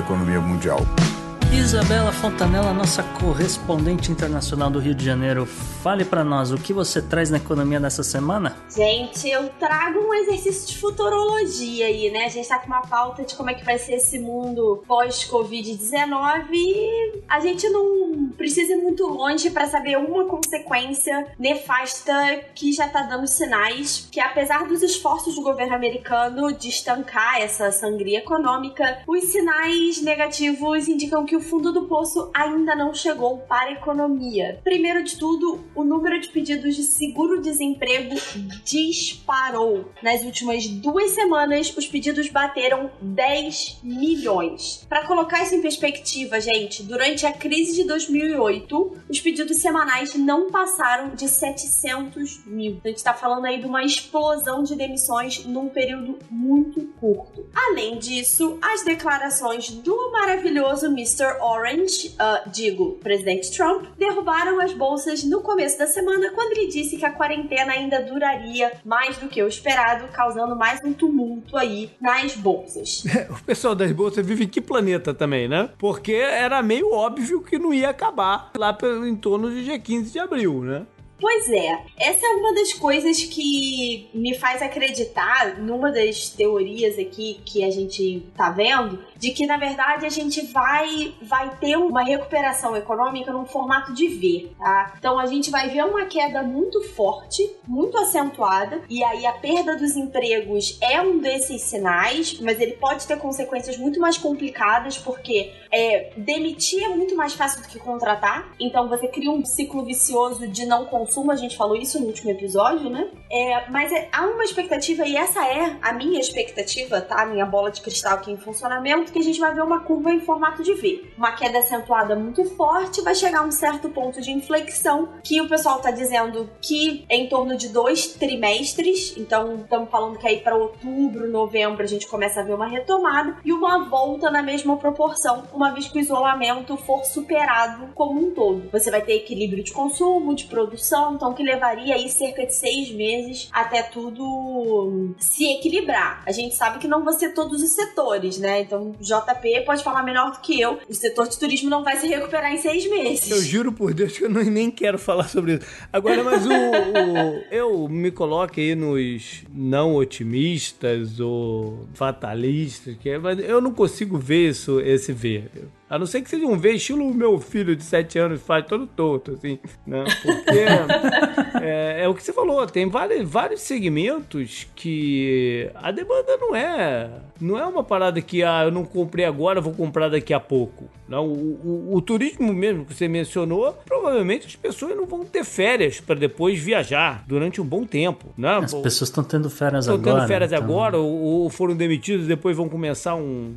Economia 0.00 0.40
mundial. 0.40 1.07
Isabela 1.50 2.12
Fontanella, 2.12 2.74
nossa 2.74 3.02
correspondente 3.02 4.12
internacional 4.12 4.68
do 4.68 4.78
Rio 4.78 4.94
de 4.94 5.04
Janeiro, 5.04 5.46
fale 5.46 6.04
para 6.04 6.22
nós 6.22 6.52
o 6.52 6.58
que 6.58 6.74
você 6.74 7.00
traz 7.00 7.30
na 7.30 7.38
economia 7.38 7.80
dessa 7.80 8.02
semana? 8.02 8.56
Gente, 8.74 9.28
eu 9.28 9.48
trago 9.58 9.98
um 9.98 10.12
exercício 10.12 10.68
de 10.68 10.78
futurologia 10.78 11.86
aí, 11.86 12.10
né? 12.10 12.26
A 12.26 12.28
gente 12.28 12.46
tá 12.46 12.58
com 12.58 12.66
uma 12.66 12.82
pauta 12.82 13.24
de 13.24 13.34
como 13.34 13.48
é 13.48 13.54
que 13.54 13.64
vai 13.64 13.78
ser 13.78 13.94
esse 13.94 14.18
mundo 14.18 14.82
pós-Covid-19 14.86 16.48
e 16.52 17.22
a 17.26 17.40
gente 17.40 17.68
não 17.70 18.30
precisa 18.36 18.74
ir 18.74 18.82
muito 18.82 19.06
longe 19.06 19.50
para 19.50 19.66
saber 19.66 19.96
uma 19.96 20.26
consequência 20.26 21.28
nefasta 21.38 22.40
que 22.54 22.72
já 22.72 22.88
tá 22.88 23.02
dando 23.02 23.26
sinais 23.26 24.06
que 24.12 24.20
apesar 24.20 24.66
dos 24.66 24.82
esforços 24.82 25.34
do 25.34 25.42
governo 25.42 25.74
americano 25.74 26.52
de 26.52 26.68
estancar 26.68 27.40
essa 27.40 27.72
sangria 27.72 28.18
econômica, 28.18 28.98
os 29.06 29.24
sinais 29.24 30.02
negativos 30.02 30.88
indicam 30.88 31.24
que 31.24 31.37
o 31.38 31.40
fundo 31.40 31.72
do 31.72 31.86
poço 31.86 32.30
ainda 32.34 32.74
não 32.74 32.92
chegou 32.92 33.38
para 33.38 33.68
a 33.68 33.72
economia. 33.72 34.60
Primeiro 34.64 35.04
de 35.04 35.16
tudo, 35.16 35.64
o 35.72 35.84
número 35.84 36.20
de 36.20 36.28
pedidos 36.28 36.74
de 36.74 36.82
seguro-desemprego 36.82 38.16
disparou. 38.64 39.88
Nas 40.02 40.22
últimas 40.22 40.66
duas 40.66 41.12
semanas, 41.12 41.72
os 41.76 41.86
pedidos 41.86 42.28
bateram 42.28 42.90
10 43.00 43.78
milhões. 43.84 44.84
Para 44.88 45.06
colocar 45.06 45.44
isso 45.44 45.54
em 45.54 45.62
perspectiva, 45.62 46.40
gente, 46.40 46.82
durante 46.82 47.24
a 47.24 47.32
crise 47.32 47.74
de 47.76 47.84
2008, 47.84 48.96
os 49.08 49.20
pedidos 49.20 49.58
semanais 49.58 50.16
não 50.16 50.50
passaram 50.50 51.10
de 51.14 51.28
700 51.28 52.46
mil. 52.46 52.80
A 52.84 52.88
gente 52.88 52.98
está 52.98 53.14
falando 53.14 53.44
aí 53.44 53.60
de 53.60 53.66
uma 53.66 53.84
explosão 53.84 54.64
de 54.64 54.74
demissões 54.74 55.44
num 55.44 55.68
período 55.68 56.18
muito 56.28 56.84
curto. 56.98 57.46
Além 57.54 57.98
disso, 57.98 58.58
as 58.60 58.82
declarações 58.82 59.70
do 59.70 60.10
maravilhoso 60.10 60.86
Mr. 60.86 61.27
Orange, 61.42 62.14
uh, 62.14 62.50
digo, 62.50 62.92
presidente 63.02 63.50
Trump, 63.56 63.86
derrubaram 63.98 64.60
as 64.60 64.72
bolsas 64.72 65.24
no 65.24 65.40
começo 65.40 65.78
da 65.78 65.86
semana 65.86 66.30
quando 66.32 66.52
ele 66.52 66.68
disse 66.68 66.96
que 66.96 67.04
a 67.04 67.12
quarentena 67.12 67.72
ainda 67.72 68.02
duraria 68.02 68.72
mais 68.84 69.18
do 69.18 69.28
que 69.28 69.42
o 69.42 69.48
esperado, 69.48 70.08
causando 70.08 70.56
mais 70.56 70.82
um 70.84 70.92
tumulto 70.92 71.56
aí 71.56 71.90
nas 72.00 72.34
bolsas. 72.34 73.04
o 73.30 73.42
pessoal 73.44 73.74
das 73.74 73.92
bolsas 73.92 74.24
vive 74.24 74.44
em 74.44 74.48
que 74.48 74.60
planeta 74.60 75.12
também, 75.12 75.48
né? 75.48 75.70
Porque 75.78 76.12
era 76.12 76.62
meio 76.62 76.92
óbvio 76.92 77.42
que 77.42 77.58
não 77.58 77.72
ia 77.72 77.90
acabar 77.90 78.50
lá 78.56 78.76
em 79.06 79.16
torno 79.16 79.50
de 79.50 79.64
dia 79.64 79.78
15 79.78 80.12
de 80.12 80.18
abril, 80.18 80.62
né? 80.62 80.86
Pois 81.20 81.48
é, 81.50 81.84
essa 81.98 82.24
é 82.24 82.30
uma 82.30 82.54
das 82.54 82.72
coisas 82.72 83.24
que 83.24 84.08
me 84.14 84.38
faz 84.38 84.62
acreditar, 84.62 85.58
numa 85.60 85.90
das 85.90 86.28
teorias 86.28 86.96
aqui 86.96 87.40
que 87.44 87.64
a 87.64 87.70
gente 87.70 88.22
tá 88.36 88.50
vendo, 88.50 89.00
de 89.18 89.32
que 89.32 89.46
na 89.46 89.56
verdade 89.56 90.06
a 90.06 90.10
gente 90.10 90.46
vai 90.46 91.14
vai 91.20 91.50
ter 91.56 91.76
uma 91.76 92.02
recuperação 92.02 92.76
econômica 92.76 93.32
num 93.32 93.44
formato 93.44 93.92
de 93.92 94.08
V, 94.08 94.52
tá? 94.58 94.94
Então 94.98 95.18
a 95.18 95.26
gente 95.26 95.50
vai 95.50 95.68
ver 95.68 95.84
uma 95.84 96.06
queda 96.06 96.42
muito 96.42 96.82
forte, 96.94 97.56
muito 97.66 97.98
acentuada, 97.98 98.80
e 98.88 99.02
aí 99.02 99.26
a 99.26 99.32
perda 99.32 99.76
dos 99.76 99.96
empregos 99.96 100.78
é 100.80 101.00
um 101.00 101.18
desses 101.18 101.62
sinais, 101.62 102.38
mas 102.40 102.60
ele 102.60 102.72
pode 102.72 103.06
ter 103.06 103.18
consequências 103.18 103.76
muito 103.76 104.00
mais 104.00 104.16
complicadas 104.16 104.96
porque 104.96 105.52
é, 105.70 106.12
demitir 106.16 106.82
é 106.82 106.88
muito 106.88 107.16
mais 107.16 107.34
fácil 107.34 107.62
do 107.62 107.68
que 107.68 107.78
contratar, 107.78 108.52
então 108.60 108.88
você 108.88 109.08
cria 109.08 109.30
um 109.30 109.44
ciclo 109.44 109.84
vicioso 109.84 110.46
de 110.46 110.64
não 110.66 110.86
consumo, 110.86 111.32
a 111.32 111.36
gente 111.36 111.56
falou 111.56 111.76
isso 111.76 112.00
no 112.00 112.06
último 112.06 112.30
episódio, 112.30 112.88
né? 112.88 113.08
É, 113.30 113.68
mas 113.70 113.92
é, 113.92 114.08
há 114.12 114.26
uma 114.26 114.44
expectativa, 114.44 115.06
e 115.06 115.16
essa 115.16 115.44
é 115.44 115.76
a 115.82 115.92
minha 115.92 116.20
expectativa, 116.20 117.00
tá? 117.00 117.26
Minha 117.26 117.44
bola 117.46 117.70
de 117.70 117.80
cristal 117.80 118.14
aqui 118.14 118.30
em 118.30 118.36
funcionamento, 118.36 119.07
que 119.12 119.18
a 119.18 119.22
gente 119.22 119.40
vai 119.40 119.54
ver 119.54 119.62
uma 119.62 119.80
curva 119.80 120.10
em 120.10 120.20
formato 120.20 120.62
de 120.62 120.74
V. 120.74 121.10
Uma 121.16 121.32
queda 121.32 121.58
acentuada 121.58 122.14
muito 122.16 122.44
forte, 122.56 123.02
vai 123.02 123.14
chegar 123.14 123.40
a 123.40 123.44
um 123.44 123.50
certo 123.50 123.88
ponto 123.88 124.20
de 124.20 124.30
inflexão, 124.30 125.08
que 125.22 125.40
o 125.40 125.48
pessoal 125.48 125.80
tá 125.80 125.90
dizendo 125.90 126.48
que 126.60 127.04
é 127.08 127.16
em 127.16 127.28
torno 127.28 127.56
de 127.56 127.68
dois 127.68 128.08
trimestres, 128.08 129.14
então 129.16 129.56
estamos 129.56 129.90
falando 129.90 130.18
que 130.18 130.26
aí 130.26 130.40
para 130.40 130.56
outubro, 130.56 131.30
novembro, 131.30 131.82
a 131.82 131.86
gente 131.86 132.06
começa 132.06 132.40
a 132.40 132.44
ver 132.44 132.54
uma 132.54 132.66
retomada 132.66 133.36
e 133.44 133.52
uma 133.52 133.88
volta 133.88 134.30
na 134.30 134.42
mesma 134.42 134.76
proporção, 134.76 135.44
uma 135.52 135.70
vez 135.70 135.88
que 135.88 135.98
o 135.98 136.00
isolamento 136.00 136.76
for 136.76 137.04
superado 137.04 137.88
como 137.94 138.20
um 138.20 138.30
todo. 138.32 138.68
Você 138.70 138.90
vai 138.90 139.02
ter 139.02 139.14
equilíbrio 139.14 139.62
de 139.62 139.72
consumo, 139.72 140.34
de 140.34 140.44
produção, 140.44 141.14
então 141.14 141.32
que 141.34 141.42
levaria 141.42 141.94
aí 141.94 142.08
cerca 142.08 142.46
de 142.46 142.54
seis 142.54 142.90
meses 142.90 143.48
até 143.52 143.82
tudo 143.82 145.14
se 145.18 145.44
equilibrar. 145.52 146.22
A 146.26 146.32
gente 146.32 146.54
sabe 146.54 146.78
que 146.78 146.88
não 146.88 147.04
vão 147.04 147.12
ser 147.12 147.34
todos 147.34 147.62
os 147.62 147.70
setores, 147.70 148.38
né? 148.38 148.60
Então, 148.60 148.94
JP 149.00 149.62
pode 149.64 149.82
falar 149.82 150.02
melhor 150.02 150.32
do 150.32 150.40
que 150.40 150.60
eu. 150.60 150.78
O 150.88 150.94
setor 150.94 151.28
de 151.28 151.38
turismo 151.38 151.70
não 151.70 151.84
vai 151.84 151.96
se 151.96 152.06
recuperar 152.06 152.52
em 152.52 152.58
seis 152.58 152.88
meses. 152.88 153.30
Eu 153.30 153.42
juro 153.42 153.72
por 153.72 153.94
Deus 153.94 154.16
que 154.16 154.24
eu 154.24 154.28
não, 154.28 154.42
nem 154.42 154.70
quero 154.70 154.98
falar 154.98 155.28
sobre 155.28 155.54
isso. 155.54 155.66
Agora, 155.92 156.22
mas 156.22 156.44
o, 156.46 156.50
o 156.50 157.44
eu 157.50 157.88
me 157.88 158.10
coloco 158.10 158.58
aí 158.58 158.74
nos 158.74 159.44
não 159.52 159.94
otimistas 159.94 161.20
ou 161.20 161.86
fatalistas, 161.94 162.96
que 162.96 163.10
é, 163.10 163.18
mas 163.18 163.38
eu 163.38 163.60
não 163.60 163.72
consigo 163.72 164.18
ver 164.18 164.50
isso, 164.50 164.80
esse 164.80 165.12
ver. 165.12 165.50
A 165.88 165.98
não 165.98 166.06
ser 166.06 166.20
que 166.22 166.28
seja 166.28 166.46
um 166.46 166.56
V 166.56 166.72
estilo 166.72 167.06
o 167.06 167.14
meu 167.14 167.38
filho 167.38 167.74
de 167.74 167.82
7 167.82 168.18
anos 168.18 168.42
faz 168.42 168.66
todo 168.66 168.86
torto, 168.86 169.32
assim, 169.32 169.58
né? 169.86 170.04
Porque 170.22 170.58
é, 171.64 172.02
é, 172.02 172.08
o 172.08 172.14
que 172.14 172.22
você 172.22 172.32
falou, 172.32 172.66
tem 172.66 172.88
vários, 172.88 173.28
vários 173.28 173.60
segmentos 173.62 174.66
que 174.74 175.70
a 175.74 175.90
demanda 175.90 176.36
não 176.36 176.54
é 176.54 177.10
não 177.40 177.58
é 177.58 177.64
uma 177.64 177.84
parada 177.84 178.20
que 178.20 178.42
ah, 178.42 178.64
eu 178.64 178.70
não 178.70 178.84
comprei 178.84 179.24
agora, 179.24 179.60
vou 179.60 179.72
comprar 179.72 180.08
daqui 180.08 180.34
a 180.34 180.40
pouco. 180.40 180.88
Não, 181.08 181.26
o, 181.26 181.88
o, 181.90 181.96
o 181.96 182.02
turismo 182.02 182.52
mesmo 182.52 182.84
que 182.84 182.94
você 182.94 183.08
mencionou, 183.08 183.72
provavelmente 183.84 184.46
as 184.46 184.56
pessoas 184.56 184.94
não 184.96 185.06
vão 185.06 185.24
ter 185.24 185.44
férias 185.44 186.00
para 186.00 186.16
depois 186.16 186.58
viajar 186.58 187.24
durante 187.26 187.60
um 187.60 187.64
bom 187.64 187.84
tempo. 187.84 188.26
Né? 188.36 188.50
As 188.50 188.74
pessoas 188.74 189.08
estão 189.08 189.24
tendo 189.24 189.48
férias 189.48 189.88
agora. 189.88 190.00
Estão 190.00 190.14
tendo 190.16 190.28
férias 190.28 190.52
então... 190.52 190.64
agora 190.64 190.98
ou, 190.98 191.42
ou, 191.42 191.50
foram 191.50 191.74
demitidos 191.74 192.26
e 192.26 192.28
depois 192.28 192.56
vão 192.56 192.68
começar 192.68 193.14
um, 193.14 193.54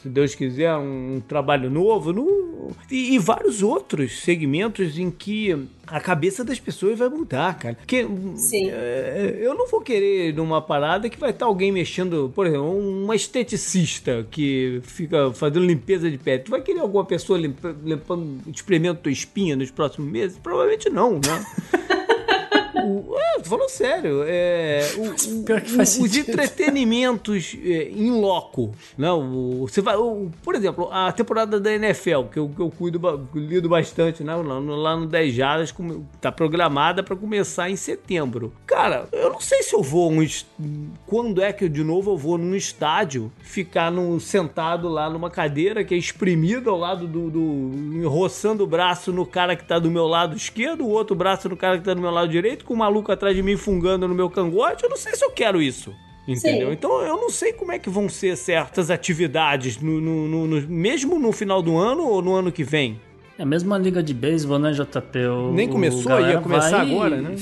se 0.00 0.08
Deus 0.08 0.34
quiser, 0.34 0.74
um 0.76 1.20
trabalho 1.26 1.49
novo. 1.58 2.12
No, 2.12 2.70
e, 2.90 3.14
e 3.14 3.18
vários 3.18 3.62
outros 3.62 4.20
segmentos 4.20 4.98
em 4.98 5.10
que 5.10 5.66
a 5.86 6.00
cabeça 6.00 6.44
das 6.44 6.60
pessoas 6.60 6.98
vai 6.98 7.08
mudar, 7.08 7.58
cara. 7.58 7.74
Porque 7.74 8.06
Sim. 8.36 8.70
É, 8.70 9.38
eu 9.40 9.54
não 9.54 9.68
vou 9.68 9.80
querer 9.80 10.34
numa 10.34 10.62
parada 10.62 11.08
que 11.08 11.18
vai 11.18 11.30
estar 11.30 11.46
alguém 11.46 11.72
mexendo, 11.72 12.30
por 12.34 12.46
exemplo, 12.46 12.78
uma 12.78 13.16
esteticista 13.16 14.26
que 14.30 14.80
fica 14.84 15.32
fazendo 15.32 15.66
limpeza 15.66 16.10
de 16.10 16.18
pele. 16.18 16.42
Tu 16.44 16.50
vai 16.50 16.60
querer 16.60 16.80
alguma 16.80 17.04
pessoa 17.04 17.38
limpando, 17.38 18.40
espremendo 18.48 19.00
tua 19.00 19.12
espinha 19.12 19.56
nos 19.56 19.70
próximos 19.70 20.10
meses? 20.10 20.38
Provavelmente 20.38 20.88
não, 20.88 21.14
né? 21.14 21.44
ah, 23.16 23.40
tô 23.42 23.50
falando 23.50 23.68
sério. 23.68 24.24
É, 24.26 24.88
o, 24.96 25.44
Pior 25.44 25.60
que 25.60 25.70
faz 25.70 25.98
o, 25.98 26.04
os 26.04 26.16
entretenimentos 26.16 27.56
é, 27.62 27.90
em 27.90 28.10
loco. 28.10 28.74
Né? 28.96 29.10
O, 29.10 29.66
você 29.68 29.80
vai, 29.80 29.96
o, 29.96 30.30
por 30.42 30.54
exemplo, 30.54 30.88
a 30.92 31.10
temporada 31.12 31.58
da 31.60 31.72
NFL, 31.72 32.24
que 32.32 32.38
eu, 32.38 32.48
que 32.48 32.60
eu 32.60 32.70
cuido, 32.70 33.28
lido 33.34 33.68
bastante, 33.68 34.22
né? 34.22 34.34
lá, 34.34 34.60
no, 34.60 34.76
lá 34.76 34.96
no 34.96 35.06
10 35.06 35.34
Jardas, 35.34 35.74
tá 36.20 36.30
programada 36.30 37.02
para 37.02 37.16
começar 37.16 37.70
em 37.70 37.76
setembro. 37.76 38.52
Cara, 38.66 39.08
eu 39.12 39.30
não 39.30 39.40
sei 39.40 39.62
se 39.62 39.74
eu 39.74 39.82
vou. 39.82 40.10
Um, 40.10 40.26
quando 41.06 41.42
é 41.42 41.52
que 41.52 41.68
de 41.68 41.82
novo 41.82 42.12
eu 42.12 42.16
vou 42.16 42.38
num 42.38 42.54
estádio 42.54 43.32
ficar 43.40 43.90
num, 43.90 44.20
sentado 44.20 44.88
lá 44.88 45.08
numa 45.08 45.30
cadeira 45.30 45.84
que 45.84 45.94
é 45.94 45.98
espremida 45.98 46.70
ao 46.70 46.78
lado 46.78 47.06
do, 47.06 47.30
do. 47.30 48.08
roçando 48.08 48.64
o 48.64 48.66
braço 48.66 49.12
no 49.12 49.26
cara 49.26 49.56
que 49.56 49.64
tá 49.64 49.78
do 49.78 49.90
meu 49.90 50.06
lado 50.06 50.36
esquerdo, 50.36 50.84
o 50.84 50.90
outro 50.90 51.16
braço 51.16 51.48
no 51.48 51.56
cara 51.56 51.78
que 51.78 51.84
tá 51.84 51.94
do 51.94 52.00
meu 52.00 52.10
lado 52.10 52.28
direito, 52.28 52.64
com 52.64 52.74
o 52.74 52.76
maluco 52.76 52.99
atrás 53.08 53.34
de 53.34 53.42
mim 53.42 53.56
fungando 53.56 54.06
no 54.06 54.14
meu 54.14 54.28
cangote, 54.28 54.84
eu 54.84 54.90
não 54.90 54.96
sei 54.96 55.14
se 55.14 55.24
eu 55.24 55.30
quero 55.30 55.62
isso. 55.62 55.94
Entendeu? 56.26 56.68
Sim. 56.68 56.74
Então 56.74 57.02
eu 57.02 57.16
não 57.16 57.30
sei 57.30 57.52
como 57.52 57.72
é 57.72 57.78
que 57.78 57.88
vão 57.88 58.08
ser 58.08 58.36
certas 58.36 58.90
atividades, 58.90 59.80
no, 59.80 60.00
no, 60.00 60.46
no, 60.46 60.68
mesmo 60.68 61.18
no 61.18 61.32
final 61.32 61.62
do 61.62 61.76
ano 61.76 62.06
ou 62.06 62.22
no 62.22 62.34
ano 62.34 62.52
que 62.52 62.62
vem. 62.62 63.00
É 63.38 63.42
a 63.42 63.46
mesma 63.46 63.78
liga 63.78 64.02
de 64.02 64.12
beisebol, 64.12 64.58
né, 64.58 64.72
JP? 64.72 65.18
O, 65.26 65.52
Nem 65.52 65.66
começou, 65.68 66.20
ia 66.20 66.40
começar 66.40 66.84
vai... 66.84 66.90
agora, 66.90 67.22
né? 67.22 67.36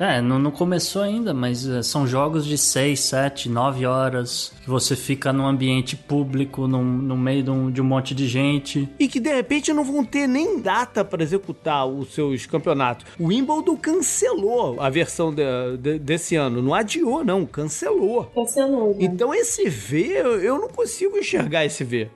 É, 0.00 0.22
não, 0.22 0.38
não, 0.38 0.50
começou 0.50 1.02
ainda, 1.02 1.34
mas 1.34 1.68
é, 1.68 1.82
são 1.82 2.06
jogos 2.06 2.46
de 2.46 2.56
6, 2.56 2.98
7, 2.98 3.50
9 3.50 3.84
horas 3.84 4.50
que 4.62 4.70
você 4.70 4.96
fica 4.96 5.30
num 5.30 5.46
ambiente 5.46 5.94
público, 5.94 6.66
num, 6.66 6.82
no 6.82 7.18
meio 7.18 7.42
de 7.42 7.50
um, 7.50 7.70
de 7.70 7.82
um, 7.82 7.84
monte 7.84 8.14
de 8.14 8.26
gente. 8.26 8.88
E 8.98 9.06
que 9.06 9.20
de 9.20 9.30
repente 9.30 9.74
não 9.74 9.84
vão 9.84 10.02
ter 10.02 10.26
nem 10.26 10.58
data 10.58 11.04
para 11.04 11.22
executar 11.22 11.86
os 11.86 12.14
seus 12.14 12.46
campeonatos. 12.46 13.04
O 13.18 13.26
Wimbledon 13.26 13.76
cancelou 13.76 14.80
a 14.80 14.88
versão 14.88 15.34
de, 15.34 15.42
de, 15.78 15.98
desse 15.98 16.34
ano. 16.34 16.62
Não 16.62 16.72
adiou, 16.72 17.22
não, 17.22 17.44
cancelou. 17.44 18.24
Cancelou. 18.34 18.94
Né? 18.94 19.00
Então 19.00 19.34
esse 19.34 19.68
V, 19.68 20.14
eu 20.42 20.58
não 20.58 20.68
consigo 20.68 21.18
enxergar 21.18 21.66
esse 21.66 21.84
V. 21.84 22.08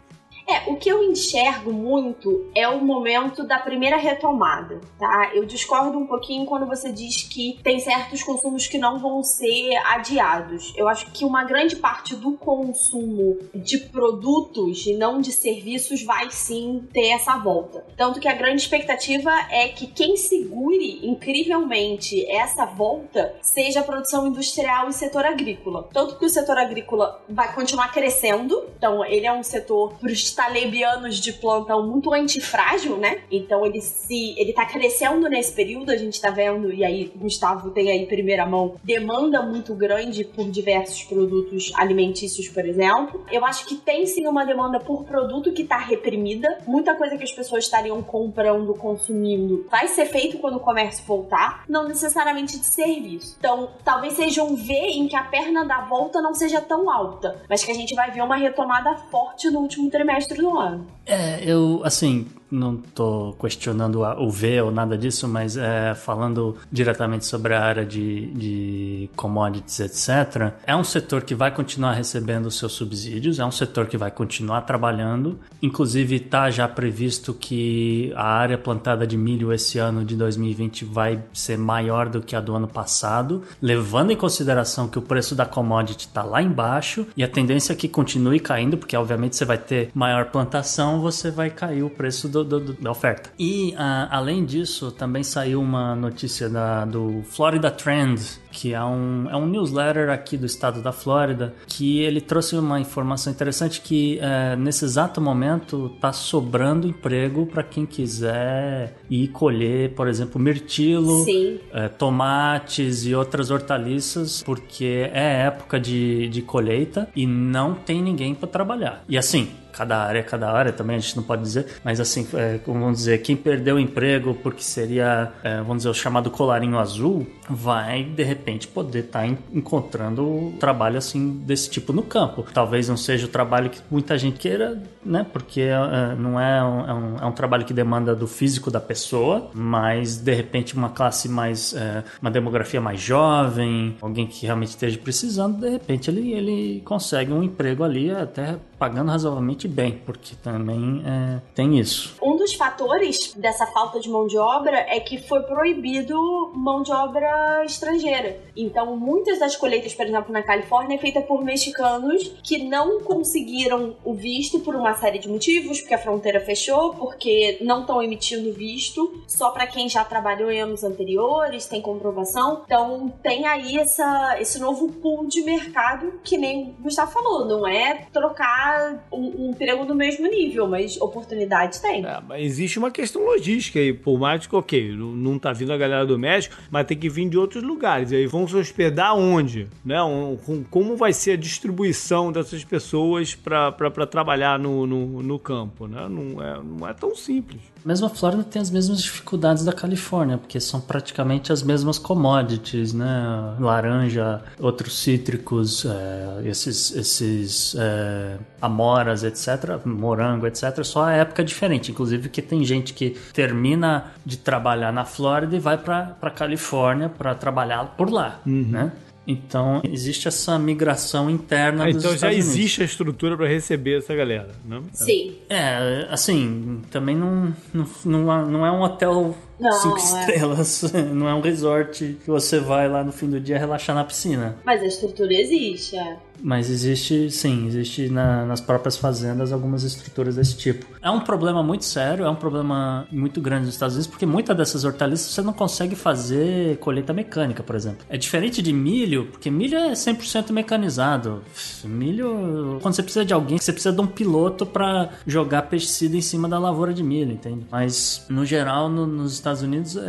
É, 0.46 0.70
o 0.70 0.76
que 0.76 0.88
eu 0.88 1.02
enxergo 1.02 1.72
muito 1.72 2.50
é 2.54 2.68
o 2.68 2.84
momento 2.84 3.44
da 3.44 3.58
primeira 3.58 3.96
retomada, 3.96 4.80
tá? 4.98 5.30
Eu 5.34 5.46
discordo 5.46 5.98
um 5.98 6.06
pouquinho 6.06 6.44
quando 6.44 6.66
você 6.66 6.92
diz 6.92 7.22
que 7.22 7.58
tem 7.62 7.80
certos 7.80 8.22
consumos 8.22 8.66
que 8.66 8.76
não 8.76 8.98
vão 8.98 9.22
ser 9.22 9.74
adiados. 9.86 10.72
Eu 10.76 10.86
acho 10.86 11.10
que 11.12 11.24
uma 11.24 11.44
grande 11.44 11.76
parte 11.76 12.14
do 12.14 12.32
consumo 12.32 13.38
de 13.54 13.78
produtos 13.78 14.86
e 14.86 14.94
não 14.94 15.20
de 15.20 15.32
serviços 15.32 16.02
vai 16.02 16.30
sim 16.30 16.86
ter 16.92 17.08
essa 17.08 17.38
volta. 17.38 17.84
Tanto 17.96 18.20
que 18.20 18.28
a 18.28 18.34
grande 18.34 18.60
expectativa 18.60 19.30
é 19.50 19.68
que 19.68 19.86
quem 19.86 20.16
segure 20.16 21.00
incrivelmente 21.06 22.28
essa 22.30 22.66
volta 22.66 23.34
seja 23.40 23.80
a 23.80 23.84
produção 23.84 24.26
industrial 24.26 24.88
e 24.88 24.92
setor 24.92 25.24
agrícola. 25.24 25.88
Tanto 25.92 26.18
que 26.18 26.26
o 26.26 26.28
setor 26.28 26.58
agrícola 26.58 27.22
vai 27.28 27.54
continuar 27.54 27.92
crescendo, 27.92 28.68
então 28.76 29.04
ele 29.04 29.26
é 29.26 29.32
um 29.32 29.42
setor 29.42 29.94
para 29.94 30.10
os 30.10 30.33
talebianos 30.34 31.16
de 31.16 31.32
plantão 31.32 31.86
muito 31.86 32.12
antifrágil, 32.12 32.96
né? 32.96 33.22
Então 33.30 33.64
ele 33.64 33.80
se 33.80 34.34
ele 34.38 34.52
tá 34.52 34.66
crescendo 34.66 35.28
nesse 35.28 35.52
período, 35.52 35.90
a 35.90 35.96
gente 35.96 36.20
tá 36.20 36.30
vendo, 36.30 36.72
e 36.72 36.84
aí 36.84 37.12
Gustavo 37.14 37.70
tem 37.70 37.90
aí 37.90 38.06
primeira 38.06 38.46
mão, 38.46 38.74
demanda 38.82 39.42
muito 39.42 39.74
grande 39.74 40.24
por 40.24 40.50
diversos 40.50 41.02
produtos 41.04 41.72
alimentícios, 41.74 42.48
por 42.48 42.64
exemplo. 42.66 43.24
Eu 43.30 43.44
acho 43.44 43.66
que 43.66 43.76
tem 43.76 44.06
sim 44.06 44.26
uma 44.26 44.44
demanda 44.44 44.80
por 44.80 45.04
produto 45.04 45.52
que 45.52 45.64
tá 45.64 45.78
reprimida. 45.78 46.58
Muita 46.66 46.94
coisa 46.94 47.16
que 47.16 47.24
as 47.24 47.32
pessoas 47.32 47.64
estariam 47.64 48.02
comprando, 48.02 48.74
consumindo, 48.74 49.66
vai 49.70 49.88
ser 49.88 50.06
feito 50.06 50.38
quando 50.38 50.56
o 50.56 50.60
comércio 50.60 51.04
voltar, 51.04 51.64
não 51.68 51.88
necessariamente 51.88 52.58
de 52.58 52.66
serviço. 52.66 53.36
Então, 53.38 53.70
talvez 53.84 54.14
seja 54.14 54.42
um 54.42 54.54
V 54.54 54.72
em 54.72 55.08
que 55.08 55.16
a 55.16 55.22
perna 55.22 55.64
da 55.64 55.80
volta 55.82 56.20
não 56.20 56.34
seja 56.34 56.60
tão 56.60 56.90
alta, 56.90 57.42
mas 57.48 57.64
que 57.64 57.70
a 57.70 57.74
gente 57.74 57.94
vai 57.94 58.10
ver 58.10 58.22
uma 58.22 58.36
retomada 58.36 58.96
forte 59.10 59.50
no 59.50 59.60
último 59.60 59.90
trimestre 59.90 60.23
ano. 60.58 60.86
É, 61.06 61.40
eu, 61.44 61.80
assim, 61.84 62.26
não 62.54 62.74
estou 62.74 63.34
questionando 63.34 64.00
o 64.02 64.30
V 64.30 64.62
ou 64.62 64.70
nada 64.70 64.96
disso, 64.96 65.28
mas 65.28 65.56
é, 65.56 65.94
falando 65.94 66.56
diretamente 66.70 67.26
sobre 67.26 67.54
a 67.54 67.62
área 67.62 67.84
de, 67.84 68.26
de 68.32 69.10
commodities, 69.16 69.80
etc., 69.80 70.52
é 70.66 70.74
um 70.74 70.84
setor 70.84 71.22
que 71.22 71.34
vai 71.34 71.50
continuar 71.50 71.92
recebendo 71.92 72.50
seus 72.50 72.72
subsídios, 72.72 73.38
é 73.38 73.44
um 73.44 73.50
setor 73.50 73.86
que 73.86 73.96
vai 73.96 74.10
continuar 74.10 74.62
trabalhando. 74.62 75.38
Inclusive, 75.60 76.16
está 76.16 76.50
já 76.50 76.68
previsto 76.68 77.34
que 77.34 78.12
a 78.14 78.26
área 78.26 78.56
plantada 78.56 79.06
de 79.06 79.16
milho 79.16 79.52
esse 79.52 79.78
ano 79.78 80.04
de 80.04 80.16
2020 80.16 80.84
vai 80.84 81.20
ser 81.32 81.58
maior 81.58 82.08
do 82.08 82.20
que 82.20 82.36
a 82.36 82.40
do 82.40 82.54
ano 82.54 82.68
passado, 82.68 83.42
levando 83.60 84.12
em 84.12 84.16
consideração 84.16 84.88
que 84.88 84.98
o 84.98 85.02
preço 85.02 85.34
da 85.34 85.46
commodity 85.46 86.06
está 86.06 86.22
lá 86.22 86.42
embaixo 86.42 87.06
e 87.16 87.24
a 87.24 87.28
tendência 87.28 87.72
é 87.72 87.76
que 87.76 87.88
continue 87.88 88.38
caindo, 88.38 88.76
porque 88.76 88.96
obviamente 88.96 89.36
você 89.36 89.44
vai 89.44 89.58
ter 89.58 89.90
maior 89.94 90.26
plantação, 90.26 91.00
você 91.00 91.30
vai 91.30 91.50
cair 91.50 91.82
o 91.82 91.90
preço 91.90 92.28
do, 92.28 92.43
do, 92.44 92.60
do, 92.60 92.72
da 92.74 92.90
oferta. 92.90 93.30
E 93.38 93.72
uh, 93.72 94.08
além 94.10 94.44
disso, 94.44 94.90
também 94.90 95.22
saiu 95.22 95.60
uma 95.60 95.94
notícia 95.94 96.48
da, 96.48 96.84
do 96.84 97.22
Florida 97.24 97.70
Trend, 97.70 98.20
que 98.54 98.72
é 98.72 98.82
um, 98.82 99.28
é 99.28 99.36
um 99.36 99.46
newsletter 99.46 100.10
aqui 100.10 100.36
do 100.36 100.46
estado 100.46 100.80
da 100.80 100.92
Flórida, 100.92 101.54
que 101.66 102.00
ele 102.00 102.20
trouxe 102.20 102.56
uma 102.56 102.78
informação 102.80 103.32
interessante 103.32 103.80
que 103.80 104.18
é, 104.20 104.54
nesse 104.56 104.84
exato 104.84 105.20
momento 105.20 105.90
está 105.94 106.12
sobrando 106.12 106.86
emprego 106.86 107.46
para 107.46 107.62
quem 107.62 107.84
quiser 107.84 108.96
ir 109.10 109.28
colher, 109.28 109.94
por 109.94 110.06
exemplo, 110.06 110.40
mirtilo, 110.40 111.26
é, 111.72 111.88
tomates 111.88 113.04
e 113.04 113.14
outras 113.14 113.50
hortaliças, 113.50 114.42
porque 114.42 115.10
é 115.12 115.42
época 115.46 115.80
de, 115.80 116.28
de 116.28 116.42
colheita 116.42 117.08
e 117.14 117.26
não 117.26 117.74
tem 117.74 118.00
ninguém 118.00 118.34
para 118.34 118.48
trabalhar. 118.48 119.04
E 119.08 119.18
assim, 119.18 119.48
cada 119.76 119.98
área, 119.98 120.22
cada 120.22 120.50
área 120.50 120.72
também 120.72 120.96
a 120.96 120.98
gente 120.98 121.16
não 121.16 121.22
pode 121.22 121.42
dizer, 121.42 121.66
mas 121.82 122.00
assim, 122.00 122.26
é, 122.34 122.58
vamos 122.66 122.98
dizer, 122.98 123.18
quem 123.22 123.36
perdeu 123.36 123.76
o 123.76 123.78
emprego 123.80 124.34
porque 124.34 124.62
seria, 124.62 125.32
é, 125.42 125.58
vamos 125.58 125.78
dizer, 125.78 125.88
o 125.88 125.94
chamado 125.94 126.30
colarinho 126.30 126.78
azul, 126.78 127.26
vai 127.48 128.04
de 128.04 128.22
repente 128.22 128.68
poder 128.68 129.04
estar 129.04 129.26
tá 129.26 129.34
encontrando 129.52 130.54
trabalho 130.58 130.96
assim 130.98 131.30
desse 131.44 131.68
tipo 131.68 131.92
no 131.92 132.02
campo. 132.02 132.44
Talvez 132.52 132.88
não 132.88 132.96
seja 132.96 133.26
o 133.26 133.28
trabalho 133.28 133.70
que 133.70 133.80
muita 133.90 134.16
gente 134.16 134.38
queira, 134.38 134.82
né? 135.04 135.26
Porque 135.32 135.60
é, 135.60 136.14
não 136.16 136.40
é 136.40 136.64
um, 136.64 136.80
é 136.86 136.94
um, 136.94 137.16
é 137.18 137.26
um, 137.26 137.32
trabalho 137.32 137.64
que 137.64 137.72
demanda 137.72 138.14
do 138.14 138.26
físico 138.26 138.70
da 138.70 138.80
pessoa, 138.80 139.50
mas 139.52 140.16
de 140.16 140.32
repente 140.32 140.74
uma 140.74 140.88
classe 140.88 141.28
mais, 141.28 141.74
é, 141.74 142.04
uma 142.20 142.30
demografia 142.30 142.80
mais 142.80 143.00
jovem, 143.00 143.96
alguém 144.00 144.26
que 144.26 144.46
realmente 144.46 144.70
esteja 144.70 144.98
precisando, 144.98 145.60
de 145.60 145.68
repente 145.68 146.10
ele, 146.10 146.32
ele 146.32 146.82
consegue 146.84 147.32
um 147.32 147.42
emprego 147.42 147.84
ali 147.84 148.10
até 148.10 148.56
pagando 148.78 149.10
razoavelmente 149.10 149.66
bem, 149.66 150.00
porque 150.04 150.34
também 150.42 151.02
é, 151.06 151.40
tem 151.54 151.78
isso. 151.78 152.16
Um 152.22 152.36
dos 152.36 152.52
fatores 152.54 153.34
dessa 153.34 153.66
falta 153.66 153.98
de 154.00 154.08
mão 154.08 154.26
de 154.26 154.36
obra 154.36 154.76
é 154.76 155.00
que 155.00 155.18
foi 155.18 155.42
proibido 155.42 156.52
mão 156.54 156.82
de 156.82 156.92
obra 156.92 157.64
estrangeira. 157.64 158.38
Então, 158.56 158.96
muitas 158.96 159.38
das 159.38 159.56
colheitas, 159.56 159.94
por 159.94 160.06
exemplo, 160.06 160.32
na 160.32 160.42
Califórnia, 160.42 160.96
é 160.96 160.98
feita 160.98 161.20
por 161.20 161.42
mexicanos 161.42 162.34
que 162.42 162.58
não 162.58 163.00
conseguiram 163.00 163.96
o 164.04 164.14
visto 164.14 164.60
por 164.60 164.74
uma 164.74 164.93
série 164.96 165.18
de 165.18 165.28
motivos, 165.28 165.80
porque 165.80 165.94
a 165.94 165.98
fronteira 165.98 166.40
fechou, 166.40 166.94
porque 166.94 167.58
não 167.60 167.80
estão 167.80 168.02
emitindo 168.02 168.52
visto 168.52 169.22
só 169.26 169.50
para 169.50 169.66
quem 169.66 169.88
já 169.88 170.04
trabalhou 170.04 170.50
em 170.50 170.60
anos 170.60 170.84
anteriores, 170.84 171.66
tem 171.66 171.80
comprovação. 171.80 172.62
Então, 172.64 173.12
tem 173.22 173.46
aí 173.46 173.78
essa, 173.78 174.36
esse 174.40 174.58
novo 174.58 174.88
pool 174.92 175.26
de 175.26 175.42
mercado 175.42 176.20
que 176.22 176.36
nem 176.36 176.74
o 176.78 176.82
Gustavo 176.82 177.12
falou, 177.12 177.46
não 177.46 177.66
é 177.66 178.06
trocar 178.12 179.06
um, 179.12 179.46
um 179.46 179.50
emprego 179.50 179.84
do 179.84 179.94
mesmo 179.94 180.26
nível, 180.26 180.66
mas 180.68 181.00
oportunidade 181.00 181.80
tem. 181.80 182.04
É, 182.04 182.20
mas 182.26 182.42
existe 182.42 182.78
uma 182.78 182.90
questão 182.90 183.24
logística 183.24 183.78
aí, 183.78 183.92
por 183.92 184.18
mais 184.18 184.46
que, 184.46 184.54
ok, 184.54 184.94
não 184.96 185.38
tá 185.38 185.52
vindo 185.52 185.72
a 185.72 185.76
galera 185.76 186.06
do 186.06 186.18
México, 186.18 186.56
mas 186.70 186.86
tem 186.86 186.96
que 186.96 187.08
vir 187.08 187.28
de 187.28 187.38
outros 187.38 187.62
lugares. 187.62 188.12
E 188.12 188.16
aí 188.16 188.26
vão 188.26 188.46
se 188.46 188.56
hospedar 188.56 189.16
onde? 189.16 189.68
Né? 189.84 190.02
Um, 190.02 190.64
como 190.70 190.96
vai 190.96 191.12
ser 191.12 191.32
a 191.32 191.36
distribuição 191.36 192.32
dessas 192.32 192.64
pessoas 192.64 193.34
para 193.34 194.06
trabalhar 194.06 194.58
no, 194.58 194.83
no, 194.86 195.22
no, 195.22 195.38
campo? 195.38 195.86
Né? 195.86 196.06
Não, 196.08 196.42
é, 196.42 196.60
não 196.62 196.88
é 196.88 196.92
tão 196.92 197.14
simples. 197.14 197.60
Mesmo 197.84 198.06
a 198.06 198.10
Flórida 198.10 198.42
tem 198.42 198.62
as 198.62 198.70
mesmas 198.70 199.02
dificuldades 199.02 199.64
da 199.64 199.72
Califórnia, 199.72 200.38
porque 200.38 200.58
são 200.58 200.80
praticamente 200.80 201.52
as 201.52 201.62
mesmas 201.62 201.98
commodities, 201.98 202.94
né? 202.94 203.56
Laranja, 203.60 204.42
outros 204.58 204.98
cítricos, 204.98 205.84
é, 205.84 206.48
esses, 206.48 206.96
esses 206.96 207.76
é, 207.78 208.38
amoras, 208.60 209.22
etc., 209.22 209.84
morango, 209.84 210.46
etc., 210.46 210.82
só 210.82 211.04
a 211.04 211.12
época 211.12 211.44
diferente. 211.44 211.90
Inclusive 211.90 212.28
que 212.30 212.40
tem 212.40 212.64
gente 212.64 212.94
que 212.94 213.16
termina 213.32 214.12
de 214.24 214.38
trabalhar 214.38 214.92
na 214.92 215.04
Flórida 215.04 215.54
e 215.54 215.58
vai 215.58 215.76
para 215.76 216.30
Califórnia 216.34 217.08
para 217.08 217.34
trabalhar 217.34 217.94
por 217.96 218.10
lá, 218.10 218.40
uhum. 218.46 218.66
né? 218.68 218.92
Então, 219.26 219.80
existe 219.84 220.28
essa 220.28 220.58
migração 220.58 221.30
interna 221.30 221.84
ah, 221.84 221.86
dos 221.86 221.96
Então 221.96 222.10
já 222.10 222.30
Estados 222.32 222.36
existe 222.36 222.82
a 222.82 222.84
estrutura 222.84 223.36
para 223.36 223.46
receber 223.46 223.98
essa 223.98 224.14
galera, 224.14 224.50
não? 224.64 224.84
Sim. 224.92 225.34
É, 225.48 226.06
assim, 226.10 226.82
também 226.90 227.16
não, 227.16 227.54
não, 227.72 227.86
não, 228.04 228.46
não 228.50 228.66
é 228.66 228.70
um 228.70 228.82
hotel 228.82 229.34
não, 229.58 229.72
cinco 229.72 229.98
é. 229.98 230.00
estrelas. 230.00 230.92
Não 231.14 231.28
é 231.28 231.34
um 231.34 231.40
resort 231.40 232.18
que 232.24 232.30
você 232.30 232.58
vai 232.58 232.88
lá 232.88 233.04
no 233.04 233.12
fim 233.12 233.28
do 233.28 233.40
dia 233.40 233.58
relaxar 233.58 233.94
na 233.94 234.04
piscina. 234.04 234.56
Mas 234.64 234.82
a 234.82 234.86
estrutura 234.86 235.32
existe, 235.32 235.96
é. 235.96 236.16
Mas 236.42 236.68
existe, 236.68 237.30
sim, 237.30 237.66
existe 237.66 238.08
na, 238.08 238.44
nas 238.44 238.60
próprias 238.60 238.96
fazendas 238.96 239.52
algumas 239.52 239.82
estruturas 239.82 240.36
desse 240.36 240.56
tipo. 240.56 240.86
É 241.00 241.10
um 241.10 241.20
problema 241.20 241.62
muito 241.62 241.84
sério, 241.84 242.24
é 242.24 242.30
um 242.30 242.34
problema 242.34 243.06
muito 243.10 243.40
grande 243.40 243.66
nos 243.66 243.74
Estados 243.74 243.94
Unidos, 243.94 244.10
porque 244.10 244.26
muitas 244.26 244.56
dessas 244.56 244.84
hortaliças 244.84 245.32
você 245.32 245.42
não 245.42 245.52
consegue 245.52 245.94
fazer 245.94 246.76
colheita 246.78 247.12
mecânica, 247.12 247.62
por 247.62 247.76
exemplo. 247.76 248.04
É 248.08 248.16
diferente 248.16 248.60
de 248.60 248.72
milho, 248.72 249.26
porque 249.30 249.50
milho 249.50 249.78
é 249.78 249.92
100% 249.92 250.50
mecanizado. 250.52 251.42
Milho, 251.84 252.78
quando 252.82 252.94
você 252.94 253.02
precisa 253.02 253.24
de 253.24 253.32
alguém, 253.32 253.58
você 253.58 253.72
precisa 253.72 253.94
de 253.94 254.00
um 254.00 254.06
piloto 254.06 254.66
para 254.66 255.10
jogar 255.26 255.62
pesticida 255.62 256.16
em 256.16 256.20
cima 256.20 256.48
da 256.48 256.58
lavoura 256.58 256.92
de 256.92 257.02
milho, 257.02 257.32
entende? 257.32 257.64
Mas, 257.70 258.26
no 258.28 258.44
geral, 258.44 258.88
no, 258.88 259.06
nos 259.06 259.32
Estados 259.44 259.60
Unidos, 259.60 259.96
é, 259.96 260.00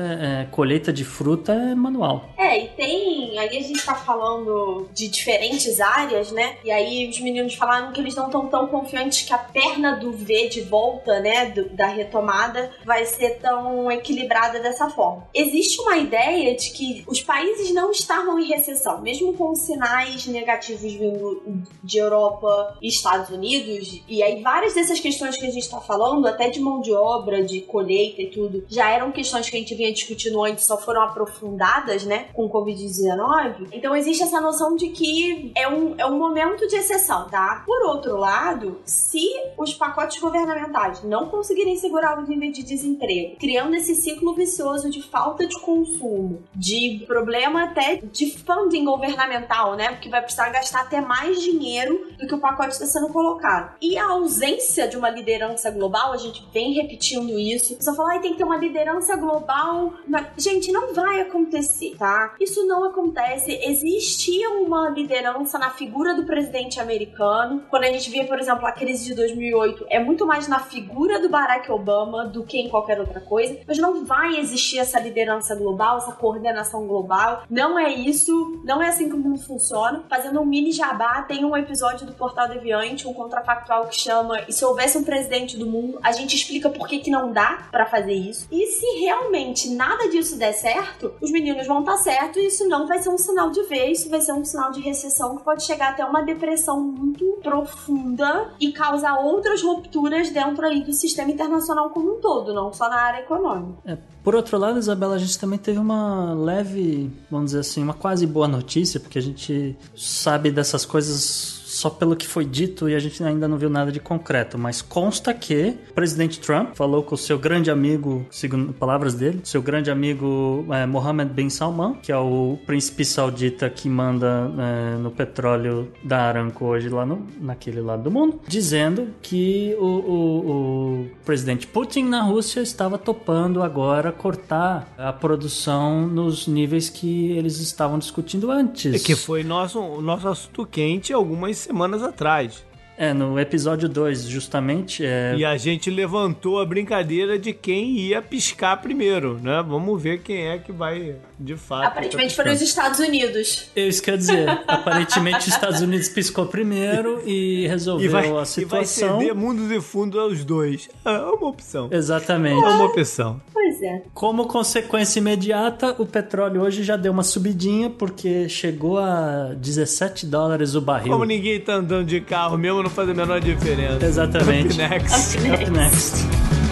é, 0.43 0.47
colheita 0.49 0.93
de 0.93 1.03
fruta 1.03 1.51
é 1.51 1.75
manual. 1.75 2.29
É, 2.37 2.63
e 2.63 2.67
tem. 2.69 3.37
Aí 3.37 3.57
a 3.57 3.61
gente 3.61 3.85
tá 3.85 3.93
falando 3.93 4.87
de 4.93 5.09
diferentes 5.09 5.81
áreas, 5.81 6.31
né? 6.31 6.55
E 6.63 6.71
aí 6.71 7.09
os 7.09 7.19
meninos 7.19 7.53
falaram 7.55 7.91
que 7.91 7.99
eles 7.99 8.15
não 8.15 8.27
estão 8.27 8.47
tão 8.47 8.67
confiantes 8.67 9.23
que 9.23 9.33
a 9.33 9.37
perna 9.37 9.97
do 9.97 10.13
V 10.13 10.47
de 10.47 10.61
volta, 10.61 11.19
né? 11.19 11.47
Do, 11.47 11.67
da 11.69 11.87
retomada, 11.87 12.71
vai 12.85 13.05
ser 13.05 13.39
tão 13.39 13.91
equilibrada 13.91 14.59
dessa 14.61 14.89
forma. 14.89 15.27
Existe 15.33 15.81
uma 15.81 15.97
ideia 15.97 16.55
de 16.55 16.71
que 16.71 17.03
os 17.05 17.21
países 17.21 17.73
não 17.73 17.91
estavam 17.91 18.39
em 18.39 18.47
recessão, 18.47 19.01
mesmo 19.01 19.33
com 19.33 19.53
sinais 19.53 20.25
negativos 20.27 20.93
vindo 20.93 21.43
de 21.83 21.97
Europa 21.97 22.77
e 22.81 22.87
Estados 22.87 23.29
Unidos. 23.29 24.01
E 24.07 24.23
aí 24.23 24.41
várias 24.41 24.73
dessas 24.73 25.01
questões 25.01 25.37
que 25.37 25.45
a 25.45 25.51
gente 25.51 25.69
tá 25.69 25.81
falando, 25.81 26.25
até 26.25 26.49
de 26.49 26.61
mão 26.61 26.79
de 26.79 26.93
obra, 26.93 27.43
de 27.43 27.59
colheita 27.61 28.21
e 28.21 28.29
tudo, 28.29 28.63
já 28.69 28.89
eram 28.89 29.11
questões 29.11 29.24
questões 29.25 29.49
que 29.49 29.55
a 29.55 29.59
gente 29.59 29.73
vinha 29.73 29.91
discutindo 29.91 30.43
antes 30.43 30.65
só 30.65 30.77
foram 30.77 31.01
aprofundadas, 31.01 32.05
né, 32.05 32.27
com 32.33 32.45
o 32.45 32.49
Covid-19. 32.49 33.69
Então 33.71 33.95
existe 33.95 34.21
essa 34.21 34.39
noção 34.39 34.75
de 34.75 34.89
que 34.89 35.51
é 35.55 35.67
um, 35.67 35.95
é 35.97 36.05
um 36.05 36.17
momento 36.17 36.67
de 36.67 36.75
exceção, 36.75 37.27
tá? 37.27 37.63
Por 37.65 37.83
outro 37.87 38.17
lado, 38.17 38.79
se 38.85 39.25
os 39.57 39.73
pacotes 39.73 40.19
governamentais 40.19 41.03
não 41.03 41.27
conseguirem 41.27 41.75
segurar 41.75 42.19
o 42.19 42.27
nível 42.27 42.51
de 42.51 42.61
desemprego, 42.61 43.37
criando 43.39 43.75
esse 43.75 43.95
ciclo 43.95 44.35
vicioso 44.35 44.89
de 44.89 45.01
falta 45.01 45.47
de 45.47 45.59
consumo, 45.59 46.43
de 46.53 47.03
problema 47.07 47.63
até 47.63 47.95
de 47.95 48.37
funding 48.37 48.85
governamental, 48.85 49.75
né, 49.75 49.89
porque 49.89 50.09
vai 50.09 50.21
precisar 50.21 50.49
gastar 50.49 50.81
até 50.81 51.01
mais 51.01 51.41
dinheiro 51.41 52.13
do 52.19 52.27
que 52.27 52.35
o 52.35 52.39
pacote 52.39 52.73
está 52.73 52.85
sendo 52.85 53.11
colocado. 53.11 53.75
E 53.81 53.97
a 53.97 54.09
ausência 54.09 54.87
de 54.87 54.97
uma 54.97 55.09
liderança 55.09 55.71
global, 55.71 56.11
a 56.11 56.17
gente 56.17 56.45
vem 56.53 56.73
repetindo 56.73 57.39
isso. 57.39 57.75
Você 57.75 57.95
fala, 57.95 58.15
ah, 58.15 58.19
tem 58.19 58.33
que 58.33 58.37
ter 58.37 58.43
uma 58.43 58.57
liderança 58.57 59.14
global. 59.15 59.93
Gente, 60.37 60.71
não 60.71 60.93
vai 60.93 61.21
acontecer, 61.21 61.95
tá? 61.97 62.35
Isso 62.39 62.65
não 62.65 62.83
acontece. 62.83 63.51
Existia 63.63 64.49
uma 64.49 64.89
liderança 64.89 65.57
na 65.57 65.69
figura 65.69 66.13
do 66.13 66.25
presidente 66.25 66.79
americano. 66.79 67.63
Quando 67.69 67.83
a 67.83 67.91
gente 67.91 68.09
via, 68.09 68.25
por 68.25 68.39
exemplo, 68.39 68.65
a 68.65 68.71
crise 68.71 69.05
de 69.05 69.15
2008, 69.15 69.85
é 69.89 69.99
muito 69.99 70.25
mais 70.25 70.47
na 70.47 70.59
figura 70.59 71.19
do 71.19 71.29
Barack 71.29 71.71
Obama 71.71 72.25
do 72.25 72.43
que 72.43 72.57
em 72.57 72.69
qualquer 72.69 72.99
outra 72.99 73.19
coisa. 73.19 73.57
Mas 73.67 73.77
não 73.77 74.05
vai 74.05 74.37
existir 74.37 74.79
essa 74.79 74.99
liderança 74.99 75.55
global, 75.55 75.97
essa 75.97 76.11
coordenação 76.11 76.87
global. 76.87 77.43
Não 77.49 77.77
é 77.77 77.91
isso. 77.93 78.61
Não 78.63 78.81
é 78.81 78.87
assim 78.87 79.09
como 79.09 79.37
funciona. 79.37 80.03
Fazendo 80.09 80.41
um 80.41 80.45
mini 80.45 80.71
jabá, 80.71 81.21
tem 81.21 81.45
um 81.45 81.55
episódio 81.55 82.05
do 82.05 82.13
Portal 82.13 82.47
Deviante, 82.47 83.07
um 83.07 83.13
contrafactual 83.13 83.87
que 83.87 83.95
chama 83.95 84.41
E 84.47 84.53
se 84.53 84.63
houvesse 84.65 84.97
um 84.97 85.03
presidente 85.03 85.57
do 85.57 85.65
mundo, 85.65 85.99
a 86.01 86.11
gente 86.11 86.35
explica 86.35 86.69
por 86.69 86.87
que, 86.87 86.99
que 86.99 87.11
não 87.11 87.31
dá 87.31 87.67
para 87.71 87.85
fazer 87.85 88.13
isso. 88.13 88.47
E 88.51 88.67
se 88.67 88.85
realmente 89.05 89.69
nada 89.69 90.09
disso 90.09 90.37
der 90.37 90.53
certo, 90.53 91.13
os 91.21 91.31
meninos 91.31 91.67
vão 91.67 91.81
estar 91.81 91.97
certo 91.97 92.39
e 92.39 92.47
isso 92.47 92.67
não 92.67 92.87
vai 92.87 92.99
ser 92.99 93.09
um 93.09 93.17
sinal 93.17 93.51
de 93.51 93.61
ver, 93.63 93.91
isso 93.91 94.09
vai 94.09 94.19
ser 94.19 94.33
um 94.33 94.43
sinal 94.43 94.71
de 94.71 94.81
recessão 94.81 95.37
que 95.37 95.43
pode 95.43 95.63
chegar 95.63 95.91
até 95.91 96.03
uma 96.03 96.23
depressão 96.23 96.81
muito 96.81 97.39
profunda 97.43 98.51
e 98.59 98.71
causar 98.71 99.19
outras 99.19 99.61
rupturas 99.61 100.29
dentro 100.31 100.65
aí 100.65 100.83
do 100.83 100.91
sistema 100.91 101.31
internacional 101.31 101.91
como 101.91 102.17
um 102.17 102.19
todo, 102.19 102.53
não 102.53 102.73
só 102.73 102.89
na 102.89 102.97
área 102.97 103.19
econômica. 103.19 103.77
É, 103.85 103.97
por 104.23 104.35
outro 104.35 104.57
lado, 104.57 104.79
Isabela, 104.79 105.15
a 105.15 105.19
gente 105.19 105.37
também 105.37 105.59
teve 105.59 105.77
uma 105.77 106.33
leve, 106.33 107.11
vamos 107.29 107.47
dizer 107.51 107.59
assim, 107.59 107.83
uma 107.83 107.93
quase 107.93 108.25
boa 108.25 108.47
notícia, 108.47 108.99
porque 108.99 109.19
a 109.19 109.21
gente 109.21 109.77
sabe 109.95 110.49
dessas 110.49 110.83
coisas 110.83 111.54
só 111.75 111.89
pelo 111.89 112.15
que 112.15 112.25
foi 112.25 112.45
dito 112.45 112.87
e 112.87 112.95
a 112.95 112.99
gente 112.99 113.21
ainda 113.21 113.47
não 113.47 113.57
viu 113.57 113.69
nada 113.69 113.91
de 113.91 113.99
concreto, 113.99 114.57
mas 114.57 114.81
consta 114.81 115.33
que 115.33 115.75
o 115.89 115.93
presidente 115.93 116.39
Trump 116.39 116.73
falou 116.73 117.03
com 117.03 117.15
o 117.15 117.17
seu 117.17 117.37
grande 117.37 117.69
amigo, 117.69 118.25
segundo 118.31 118.71
palavras 118.71 119.13
dele, 119.13 119.41
seu 119.43 119.61
grande 119.61 119.91
amigo 119.91 120.65
é, 120.71 120.85
Mohammed 120.85 121.33
bin 121.33 121.49
Salman, 121.49 121.95
que 122.01 122.11
é 122.11 122.17
o 122.17 122.57
príncipe 122.65 123.03
saudita 123.03 123.69
que 123.69 123.89
manda 123.89 124.51
é, 124.57 124.97
no 124.97 125.11
petróleo 125.11 125.91
da 126.01 126.21
Aramco 126.21 126.65
hoje 126.65 126.87
lá 126.87 127.05
no, 127.05 127.27
naquele 127.41 127.81
lado 127.81 128.03
do 128.03 128.11
mundo, 128.11 128.39
dizendo 128.47 129.09
que 129.21 129.75
o, 129.77 129.85
o, 129.85 130.51
o 130.51 131.09
presidente 131.25 131.67
Putin 131.67 132.05
na 132.05 132.21
Rússia 132.21 132.61
estava 132.61 132.97
topando 132.97 133.61
agora 133.61 134.13
cortar 134.13 134.93
a 134.97 135.11
produção 135.11 136.07
nos 136.07 136.47
níveis 136.47 136.89
que 136.89 137.31
eles 137.31 137.59
estavam 137.59 137.99
discutindo 137.99 138.49
antes. 138.49 138.93
É 138.93 138.99
que 138.99 139.15
foi 139.15 139.43
nosso, 139.43 140.01
nosso 140.01 140.27
assunto 140.27 140.65
quente 140.65 141.11
algumas 141.11 141.64
semanas 141.65 142.01
atrás. 142.01 142.63
É, 142.97 143.13
no 143.13 143.39
episódio 143.39 143.89
2, 143.89 144.23
justamente. 144.23 145.05
É... 145.05 145.35
E 145.37 145.43
a 145.43 145.57
gente 145.57 145.89
levantou 145.89 146.59
a 146.59 146.65
brincadeira 146.65 147.37
de 147.37 147.53
quem 147.53 147.91
ia 147.91 148.21
piscar 148.21 148.77
primeiro, 148.77 149.39
né? 149.41 149.63
Vamos 149.67 150.01
ver 150.01 150.21
quem 150.21 150.47
é 150.47 150.57
que 150.57 150.71
vai, 150.71 151.15
de 151.37 151.55
fato. 151.57 151.87
Aparentemente 151.87 152.35
foram 152.35 152.53
os 152.53 152.61
Estados 152.61 152.99
Unidos. 152.99 153.69
Isso 153.75 154.01
quer 154.01 154.17
dizer, 154.17 154.47
aparentemente 154.67 155.39
os 155.39 155.47
Estados 155.47 155.81
Unidos 155.81 156.07
piscou 156.07 156.45
primeiro 156.45 157.21
e 157.25 157.67
resolveu 157.67 158.05
e 158.05 158.09
vai, 158.09 158.31
a 158.31 158.45
situação. 158.45 158.61
E 158.61 158.65
vai 158.65 158.85
ceder 158.85 159.35
mundos 159.35 159.69
e 159.71 159.81
fundos 159.81 160.19
aos 160.19 160.45
dois. 160.45 160.87
É 161.03 161.09
uma 161.09 161.49
opção. 161.49 161.89
Exatamente. 161.91 162.63
É 162.63 162.67
uma 162.67 162.85
opção. 162.85 163.41
Pois 163.53 163.81
é. 163.81 164.03
Como 164.13 164.47
consequência 164.47 165.19
imediata, 165.19 165.95
o 165.97 166.05
petróleo 166.05 166.61
hoje 166.61 166.83
já 166.83 166.95
deu 166.95 167.11
uma 167.11 167.23
subidinha, 167.23 167.89
porque 167.89 168.47
chegou 168.47 168.99
a 168.99 169.53
17 169.57 170.25
dólares 170.25 170.75
o 170.75 170.81
barril. 170.81 171.11
Como 171.11 171.25
ninguém 171.25 171.59
tá 171.59 171.73
andando 171.73 172.05
de 172.05 172.21
carro 172.21 172.57
mesmo, 172.57 172.84
não 172.85 172.89
faz 172.91 173.09
a 173.09 173.13
menor 173.13 173.39
diferença. 173.41 174.05
Exatamente. 174.05 174.73
Up 174.73 174.77
next. 174.77 175.37
Up 175.37 175.47
next. 175.47 175.63
Up 175.63 175.71
next. 175.71 176.64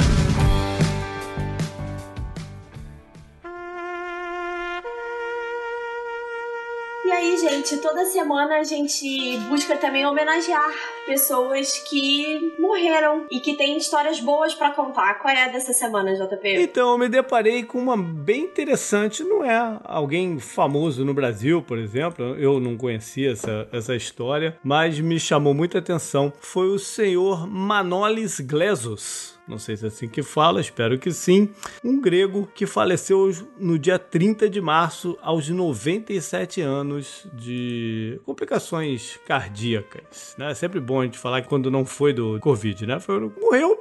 Gente, 7.63 7.77
toda 7.77 8.05
semana 8.05 8.57
a 8.59 8.63
gente 8.63 9.37
busca 9.49 9.77
também 9.77 10.05
homenagear 10.05 10.69
pessoas 11.05 11.79
que 11.79 12.53
morreram 12.59 13.25
e 13.31 13.39
que 13.39 13.55
têm 13.55 13.77
histórias 13.77 14.19
boas 14.19 14.53
para 14.53 14.71
contar. 14.71 15.15
Qual 15.19 15.33
é 15.33 15.45
a 15.45 15.47
dessa 15.47 15.73
semana, 15.73 16.13
JP? 16.13 16.61
Então, 16.61 16.91
eu 16.91 16.97
me 16.97 17.07
deparei 17.07 17.63
com 17.63 17.79
uma 17.79 17.95
bem 17.97 18.43
interessante. 18.43 19.23
Não 19.23 19.45
é 19.45 19.79
alguém 19.83 20.39
famoso 20.39 21.05
no 21.05 21.13
Brasil, 21.13 21.61
por 21.61 21.77
exemplo. 21.77 22.35
Eu 22.35 22.59
não 22.59 22.77
conhecia 22.77 23.31
essa, 23.31 23.67
essa 23.71 23.95
história, 23.95 24.57
mas 24.63 24.99
me 24.99 25.19
chamou 25.19 25.53
muita 25.53 25.79
atenção. 25.79 26.33
Foi 26.39 26.67
o 26.67 26.79
senhor 26.79 27.47
Manolis 27.47 28.39
Glesos 28.41 29.32
não 29.47 29.57
sei 29.57 29.75
se 29.75 29.85
é 29.85 29.87
assim 29.87 30.07
que 30.07 30.23
fala, 30.23 30.61
espero 30.61 30.97
que 30.97 31.11
sim, 31.11 31.49
um 31.83 31.99
grego 31.99 32.47
que 32.53 32.65
faleceu 32.65 33.31
no 33.59 33.77
dia 33.77 33.99
30 33.99 34.49
de 34.49 34.61
março 34.61 35.17
aos 35.21 35.49
97 35.49 36.61
anos 36.61 37.27
de 37.33 38.19
complicações 38.25 39.19
cardíacas. 39.25 40.35
Né? 40.37 40.51
É 40.51 40.53
sempre 40.53 40.79
bom 40.79 41.01
a 41.01 41.05
gente 41.05 41.17
falar 41.17 41.41
que 41.41 41.47
quando 41.47 41.69
não 41.69 41.85
foi 41.85 42.13
do 42.13 42.39
Covid, 42.39 42.85
né? 42.85 42.99
Foi, 42.99 43.19
morreu 43.39 43.77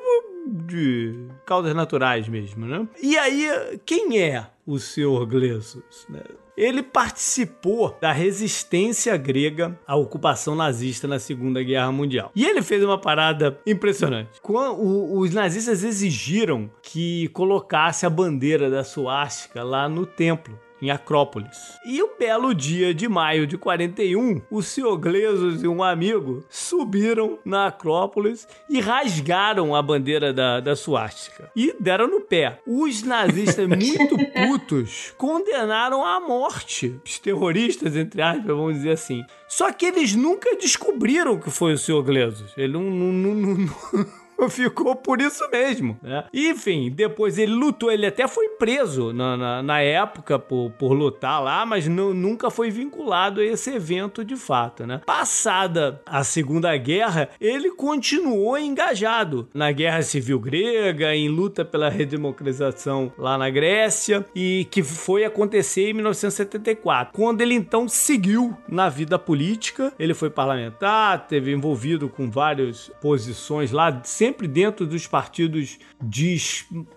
de 0.46 1.28
causas 1.46 1.74
naturais 1.74 2.28
mesmo, 2.28 2.66
né? 2.66 2.86
E 3.00 3.16
aí, 3.16 3.78
quem 3.86 4.20
é 4.20 4.46
o 4.66 4.78
senhor 4.78 5.24
Glesos? 5.26 6.06
Né? 6.08 6.20
Ele 6.56 6.82
participou 6.82 7.96
da 8.00 8.12
resistência 8.12 9.16
grega 9.16 9.78
à 9.86 9.96
ocupação 9.96 10.54
nazista 10.54 11.08
na 11.08 11.18
Segunda 11.18 11.62
Guerra 11.62 11.90
Mundial. 11.90 12.30
E 12.34 12.44
ele 12.44 12.62
fez 12.62 12.84
uma 12.84 12.98
parada 12.98 13.58
impressionante. 13.66 14.40
Quando 14.42 14.78
os 15.18 15.32
nazistas 15.32 15.82
exigiram 15.82 16.70
que 16.82 17.28
colocasse 17.28 18.04
a 18.04 18.10
bandeira 18.10 18.68
da 18.68 18.84
suástica 18.84 19.62
lá 19.62 19.88
no 19.88 20.04
templo 20.04 20.58
em 20.82 20.90
Acrópolis. 20.90 21.78
E 21.86 22.02
um 22.02 22.18
belo 22.18 22.52
dia 22.52 22.92
de 22.92 23.08
maio 23.08 23.46
de 23.46 23.56
41, 23.56 24.42
o 24.50 24.60
Sr. 24.60 24.96
Glesos 24.98 25.62
e 25.62 25.68
um 25.68 25.80
amigo 25.80 26.44
subiram 26.50 27.38
na 27.44 27.68
Acrópolis 27.68 28.48
e 28.68 28.80
rasgaram 28.80 29.76
a 29.76 29.80
bandeira 29.80 30.32
da, 30.32 30.58
da 30.58 30.74
suástica. 30.74 31.48
E 31.54 31.72
deram 31.78 32.08
no 32.08 32.20
pé. 32.20 32.58
Os 32.66 33.04
nazistas, 33.04 33.64
muito 33.68 34.16
putos, 34.32 35.14
condenaram 35.16 36.04
à 36.04 36.18
morte 36.18 37.00
os 37.04 37.18
terroristas, 37.20 37.94
entre 37.96 38.20
aspas, 38.20 38.44
vamos 38.44 38.74
dizer 38.74 38.90
assim. 38.90 39.22
Só 39.48 39.72
que 39.72 39.86
eles 39.86 40.16
nunca 40.16 40.56
descobriram 40.56 41.38
que 41.38 41.50
foi 41.50 41.74
o 41.74 41.78
Sr. 41.78 42.02
Glesos. 42.02 42.52
Ele 42.56 42.72
não, 42.72 42.82
não, 42.82 43.12
não, 43.12 43.34
não 43.34 44.21
ficou 44.48 44.94
por 44.96 45.20
isso 45.20 45.48
mesmo, 45.50 45.98
né? 46.02 46.24
Enfim, 46.32 46.90
depois 46.90 47.38
ele 47.38 47.52
lutou, 47.52 47.90
ele 47.90 48.06
até 48.06 48.26
foi 48.26 48.48
preso 48.50 49.12
na, 49.12 49.36
na, 49.36 49.62
na 49.62 49.80
época 49.80 50.38
por, 50.38 50.70
por 50.72 50.92
lutar 50.92 51.42
lá, 51.42 51.64
mas 51.64 51.86
nunca 51.88 52.50
foi 52.50 52.70
vinculado 52.70 53.40
a 53.40 53.44
esse 53.44 53.70
evento 53.70 54.24
de 54.24 54.36
fato, 54.36 54.86
né? 54.86 55.00
Passada 55.04 56.00
a 56.06 56.24
Segunda 56.24 56.76
Guerra, 56.76 57.30
ele 57.40 57.70
continuou 57.70 58.58
engajado 58.58 59.48
na 59.54 59.70
Guerra 59.72 60.02
Civil 60.02 60.38
Grega, 60.40 61.14
em 61.14 61.28
luta 61.28 61.64
pela 61.64 61.88
redemocratização 61.88 63.12
lá 63.16 63.36
na 63.36 63.50
Grécia, 63.50 64.24
e 64.34 64.66
que 64.70 64.82
foi 64.82 65.24
acontecer 65.24 65.90
em 65.90 65.94
1974, 65.94 67.12
quando 67.12 67.40
ele 67.40 67.54
então 67.54 67.88
seguiu 67.88 68.56
na 68.68 68.88
vida 68.88 69.18
política, 69.18 69.92
ele 69.98 70.14
foi 70.14 70.30
parlamentar, 70.30 71.26
teve 71.26 71.52
envolvido 71.52 72.08
com 72.08 72.30
várias 72.30 72.90
posições 73.00 73.70
lá, 73.70 74.00
sempre 74.04 74.31
sempre 74.32 74.48
dentro 74.48 74.86
dos 74.86 75.06
partidos 75.06 75.78
de 76.00 76.38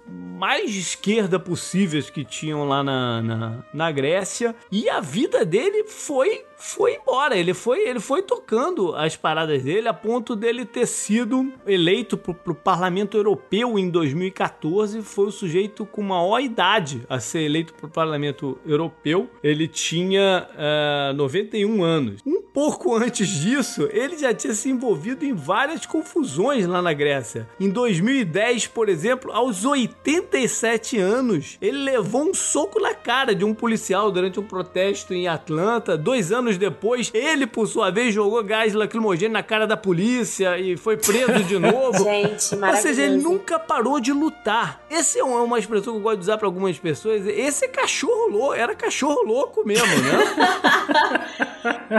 mais 0.08 0.74
esquerda 0.74 1.38
possíveis 1.38 2.10
que 2.10 2.24
tinham 2.24 2.66
lá 2.66 2.82
na, 2.82 3.22
na, 3.22 3.64
na 3.74 3.92
Grécia. 3.92 4.56
E 4.72 4.90
a 4.90 5.02
vida 5.02 5.44
dele 5.44 5.84
foi 5.84 6.46
foi 6.58 6.96
embora. 6.96 7.38
Ele 7.38 7.54
foi, 7.54 7.88
ele 7.88 8.00
foi 8.00 8.22
tocando 8.22 8.96
as 8.96 9.16
paradas 9.16 9.64
dele 9.64 9.88
a 9.88 9.94
ponto 9.94 10.36
dele 10.36 10.66
ter 10.66 10.86
sido 10.86 11.52
eleito 11.66 12.18
para 12.18 12.52
o 12.52 12.56
Parlamento 12.56 13.18
Europeu 13.18 13.78
em 13.78 13.90
2014. 13.90 15.02
Foi 15.02 15.28
o 15.28 15.32
sujeito 15.32 15.86
com 15.86 16.02
maior 16.02 16.40
idade 16.40 17.06
a 17.10 17.20
ser 17.20 17.42
eleito 17.42 17.74
para 17.74 17.88
o 17.88 17.90
Parlamento 17.90 18.58
Europeu. 18.66 19.30
Ele 19.44 19.68
tinha 19.68 20.48
uh, 20.52 21.12
eh, 21.12 21.14
91 21.14 21.84
anos. 21.84 22.22
Um 22.26 22.42
pouco 22.42 22.96
antes 22.96 23.28
disso, 23.28 23.90
ele 23.92 24.18
já 24.18 24.34
tinha 24.34 24.54
se 24.54 24.70
envolvido 24.70 25.26
em 25.26 25.34
várias 25.34 25.86
confusões 25.86 26.66
lá 26.66 26.82
na 26.82 26.94
Grécia. 26.94 27.50
Em 27.60 27.70
2010, 27.70 28.68
por 28.68 28.88
exemplo, 28.88 29.32
aos 29.34 29.66
87 29.66 30.98
anos, 30.98 31.58
ele 31.62 31.80
levou 31.80 32.30
um 32.30 32.34
soco 32.34 32.80
na 32.80 32.94
cara 32.94 33.36
de 33.36 33.44
um 33.44 33.54
policial 33.54 34.10
durante 34.10 34.40
um 34.40 34.44
protesto 34.44 35.14
em 35.14 35.28
Atlanta. 35.28 35.98
Dois 35.98 36.32
anos 36.32 36.55
anos 36.56 36.58
depois, 36.58 37.12
ele, 37.14 37.46
por 37.46 37.68
sua 37.68 37.92
vez, 37.92 38.14
jogou 38.14 38.44
gás 38.44 38.74
lacrimogêneo 38.74 39.34
na 39.34 39.44
cara 39.44 39.68
da 39.68 39.78
polícia 39.78 40.58
e 40.58 40.76
foi 40.78 40.98
preso 40.98 41.44
de 41.44 41.60
novo. 41.60 42.04
Gente, 42.04 42.56
Ou 42.56 42.76
seja, 42.78 43.04
ele 43.04 43.18
nunca 43.18 43.60
parou 43.60 44.00
de 44.00 44.12
lutar. 44.12 44.82
Esse 44.90 45.20
é 45.20 45.24
uma 45.24 45.60
expressão 45.60 45.94
que 45.94 46.00
eu 46.00 46.04
gosto 46.04 46.18
de 46.18 46.22
usar 46.24 46.38
para 46.38 46.48
algumas 46.48 46.78
pessoas. 46.78 47.26
Esse 47.28 47.68
cachorro 47.68 48.30
louco, 48.30 48.54
era 48.54 48.76
cachorro 48.76 49.24
louco 49.24 49.66
mesmo, 49.66 49.88
né? 49.88 50.26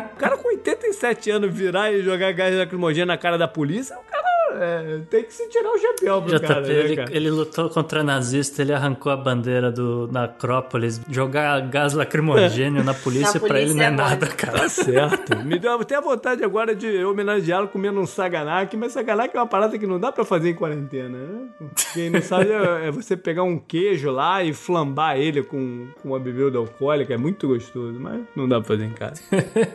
o 0.14 0.16
cara 0.16 0.36
com 0.36 0.48
87 0.48 1.30
anos 1.30 1.54
virar 1.54 1.92
e 1.92 2.02
jogar 2.02 2.32
gás 2.32 2.54
lacrimogêneo 2.56 3.06
na 3.06 3.18
cara 3.18 3.36
da 3.36 3.48
polícia, 3.48 3.96
o 3.96 4.10
cara 4.10 4.35
é, 4.52 5.00
tem 5.10 5.24
que 5.24 5.32
se 5.32 5.48
tirar 5.48 5.70
o 5.70 5.78
chapéu 5.78 6.22
pro 6.22 6.36
JP, 6.36 6.46
cara, 6.46 6.60
né, 6.60 6.72
ele, 6.72 6.96
cara? 6.96 7.16
ele 7.16 7.30
lutou 7.30 7.70
contra 7.70 8.02
nazista, 8.02 8.62
ele 8.62 8.72
arrancou 8.72 9.10
a 9.12 9.16
bandeira 9.16 9.70
do, 9.70 10.06
da 10.06 10.24
Acrópolis, 10.24 11.00
jogar 11.08 11.60
gás 11.68 11.92
lacrimogênio 11.94 12.82
na 12.84 12.94
polícia, 12.94 13.40
na 13.40 13.46
pra 13.46 13.60
ele 13.60 13.74
não 13.74 13.82
é, 13.82 13.86
é 13.86 13.90
nada, 13.90 14.26
cara. 14.26 14.60
Tá 14.60 14.68
certo. 14.68 15.36
Me 15.44 15.58
deu 15.58 15.80
até 15.80 15.96
a 15.96 16.00
vontade 16.00 16.44
agora 16.44 16.74
de 16.74 17.04
homenageá-lo 17.04 17.68
comendo 17.68 18.00
um 18.00 18.06
saganak, 18.06 18.76
mas 18.76 18.92
saganak 18.92 19.36
é 19.36 19.40
uma 19.40 19.46
parada 19.46 19.78
que 19.78 19.86
não 19.86 19.98
dá 19.98 20.12
pra 20.12 20.24
fazer 20.24 20.50
em 20.50 20.54
quarentena, 20.54 21.18
né? 21.18 21.48
Quem 21.92 22.10
não 22.10 22.22
sabe 22.22 22.50
é, 22.50 22.88
é 22.88 22.90
você 22.90 23.16
pegar 23.16 23.42
um 23.42 23.58
queijo 23.58 24.10
lá 24.10 24.42
e 24.42 24.52
flambar 24.52 25.16
ele 25.16 25.42
com, 25.42 25.88
com 26.00 26.08
uma 26.08 26.18
bebida 26.18 26.58
alcoólica, 26.58 27.14
é 27.14 27.16
muito 27.16 27.48
gostoso, 27.48 27.98
mas 27.98 28.22
não 28.34 28.48
dá 28.48 28.60
pra 28.60 28.68
fazer 28.68 28.84
em 28.84 28.92
casa. 28.92 29.22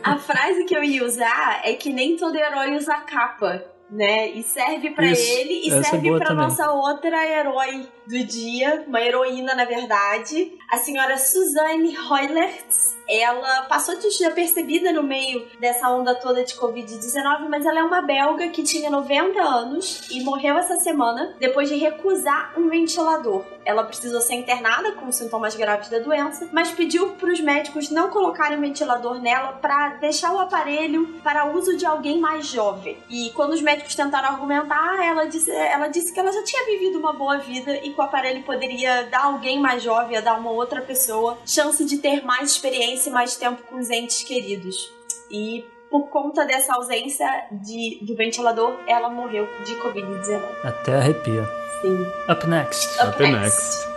A 0.02 0.18
frase 0.18 0.64
que 0.64 0.74
eu 0.74 0.82
ia 0.82 1.04
usar 1.04 1.60
é 1.64 1.74
que 1.74 1.92
nem 1.92 2.16
todo 2.16 2.36
herói 2.36 2.76
usa 2.76 2.96
capa 3.00 3.72
né? 3.92 4.30
E 4.30 4.42
serve 4.42 4.90
para 4.90 5.04
ele 5.06 5.66
e 5.66 5.68
Essa 5.68 5.78
é 5.78 5.82
serve 5.82 6.08
é 6.08 6.18
para 6.18 6.34
nossa 6.34 6.72
outra 6.72 7.28
herói 7.28 7.86
do 8.06 8.24
dia, 8.24 8.84
uma 8.88 9.00
heroína 9.00 9.54
na 9.54 9.64
verdade, 9.64 10.52
a 10.70 10.78
senhora 10.78 11.18
Suzanne 11.18 11.96
Hoylertz. 11.96 12.96
Ela 13.08 13.62
passou 13.62 13.96
desapercebida 13.98 14.92
no 14.92 15.02
meio 15.02 15.46
dessa 15.60 15.90
onda 15.90 16.14
toda 16.14 16.42
de 16.42 16.54
Covid-19, 16.54 17.48
mas 17.50 17.66
ela 17.66 17.80
é 17.80 17.82
uma 17.82 18.00
belga 18.00 18.48
que 18.48 18.62
tinha 18.62 18.88
90 18.88 19.40
anos 19.40 20.08
e 20.10 20.22
morreu 20.24 20.56
essa 20.56 20.76
semana 20.76 21.36
depois 21.38 21.68
de 21.68 21.76
recusar 21.76 22.54
um 22.58 22.70
ventilador. 22.70 23.44
Ela 23.64 23.84
precisou 23.84 24.20
ser 24.20 24.34
internada 24.34 24.92
com 24.92 25.10
sintomas 25.12 25.54
graves 25.54 25.88
da 25.88 25.98
doença, 25.98 26.48
mas 26.52 26.70
pediu 26.70 27.10
para 27.10 27.30
os 27.30 27.40
médicos 27.40 27.90
não 27.90 28.10
colocarem 28.10 28.58
o 28.58 28.60
ventilador 28.60 29.20
nela 29.20 29.52
para 29.52 29.96
deixar 29.96 30.32
o 30.32 30.38
aparelho 30.38 31.20
para 31.22 31.46
uso 31.46 31.76
de 31.76 31.86
alguém 31.86 32.18
mais 32.18 32.46
jovem. 32.46 32.98
E 33.08 33.30
quando 33.30 33.52
os 33.52 33.62
médicos 33.62 33.94
tentaram 33.94 34.28
argumentar, 34.28 35.04
ela 35.04 35.26
disse, 35.26 35.50
ela 35.50 35.88
disse 35.88 36.12
que 36.12 36.20
ela 36.20 36.32
já 36.32 36.42
tinha 36.42 36.64
vivido 36.66 36.98
uma 36.98 37.12
boa 37.12 37.38
vida 37.38 37.76
e 37.76 37.92
que 37.92 38.00
o 38.00 38.02
aparelho 38.02 38.42
poderia 38.42 39.04
dar 39.04 39.24
alguém 39.24 39.60
mais 39.60 39.82
jovem, 39.82 40.20
dar 40.20 40.38
uma 40.38 40.50
outra 40.50 40.80
pessoa, 40.80 41.38
chance 41.46 41.84
de 41.84 41.98
ter 41.98 42.24
mais 42.24 42.50
experiência 42.52 43.10
e 43.10 43.12
mais 43.12 43.36
tempo 43.36 43.62
com 43.64 43.76
os 43.76 43.90
entes 43.90 44.22
queridos. 44.22 44.92
E 45.30 45.64
por 45.90 46.08
conta 46.08 46.44
dessa 46.46 46.74
ausência 46.74 47.28
de, 47.50 47.98
do 48.02 48.16
ventilador, 48.16 48.78
ela 48.86 49.10
morreu 49.10 49.46
de 49.64 49.74
Covid-19. 49.76 50.42
Até 50.64 50.94
arrepia. 50.96 51.61
Sim. 51.82 52.06
Up 52.28 52.46
next. 52.46 52.96
Up, 53.00 53.08
Up 53.08 53.22
next. 53.22 53.88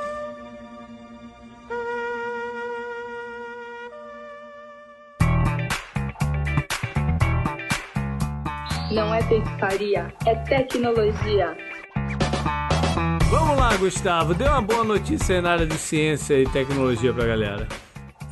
Não 8.92 9.14
é 9.14 9.22
pescaria, 9.24 10.12
é 10.26 10.36
tecnologia. 10.36 11.56
Vamos 13.30 13.58
lá, 13.58 13.78
Gustavo. 13.78 14.34
Dê 14.34 14.46
uma 14.46 14.62
boa 14.62 14.84
notícia 14.84 15.36
aí 15.36 15.42
na 15.42 15.52
área 15.52 15.68
de 15.68 15.78
ciência 15.78 16.40
e 16.40 16.50
tecnologia 16.50 17.14
pra 17.14 17.26
galera. 17.28 17.68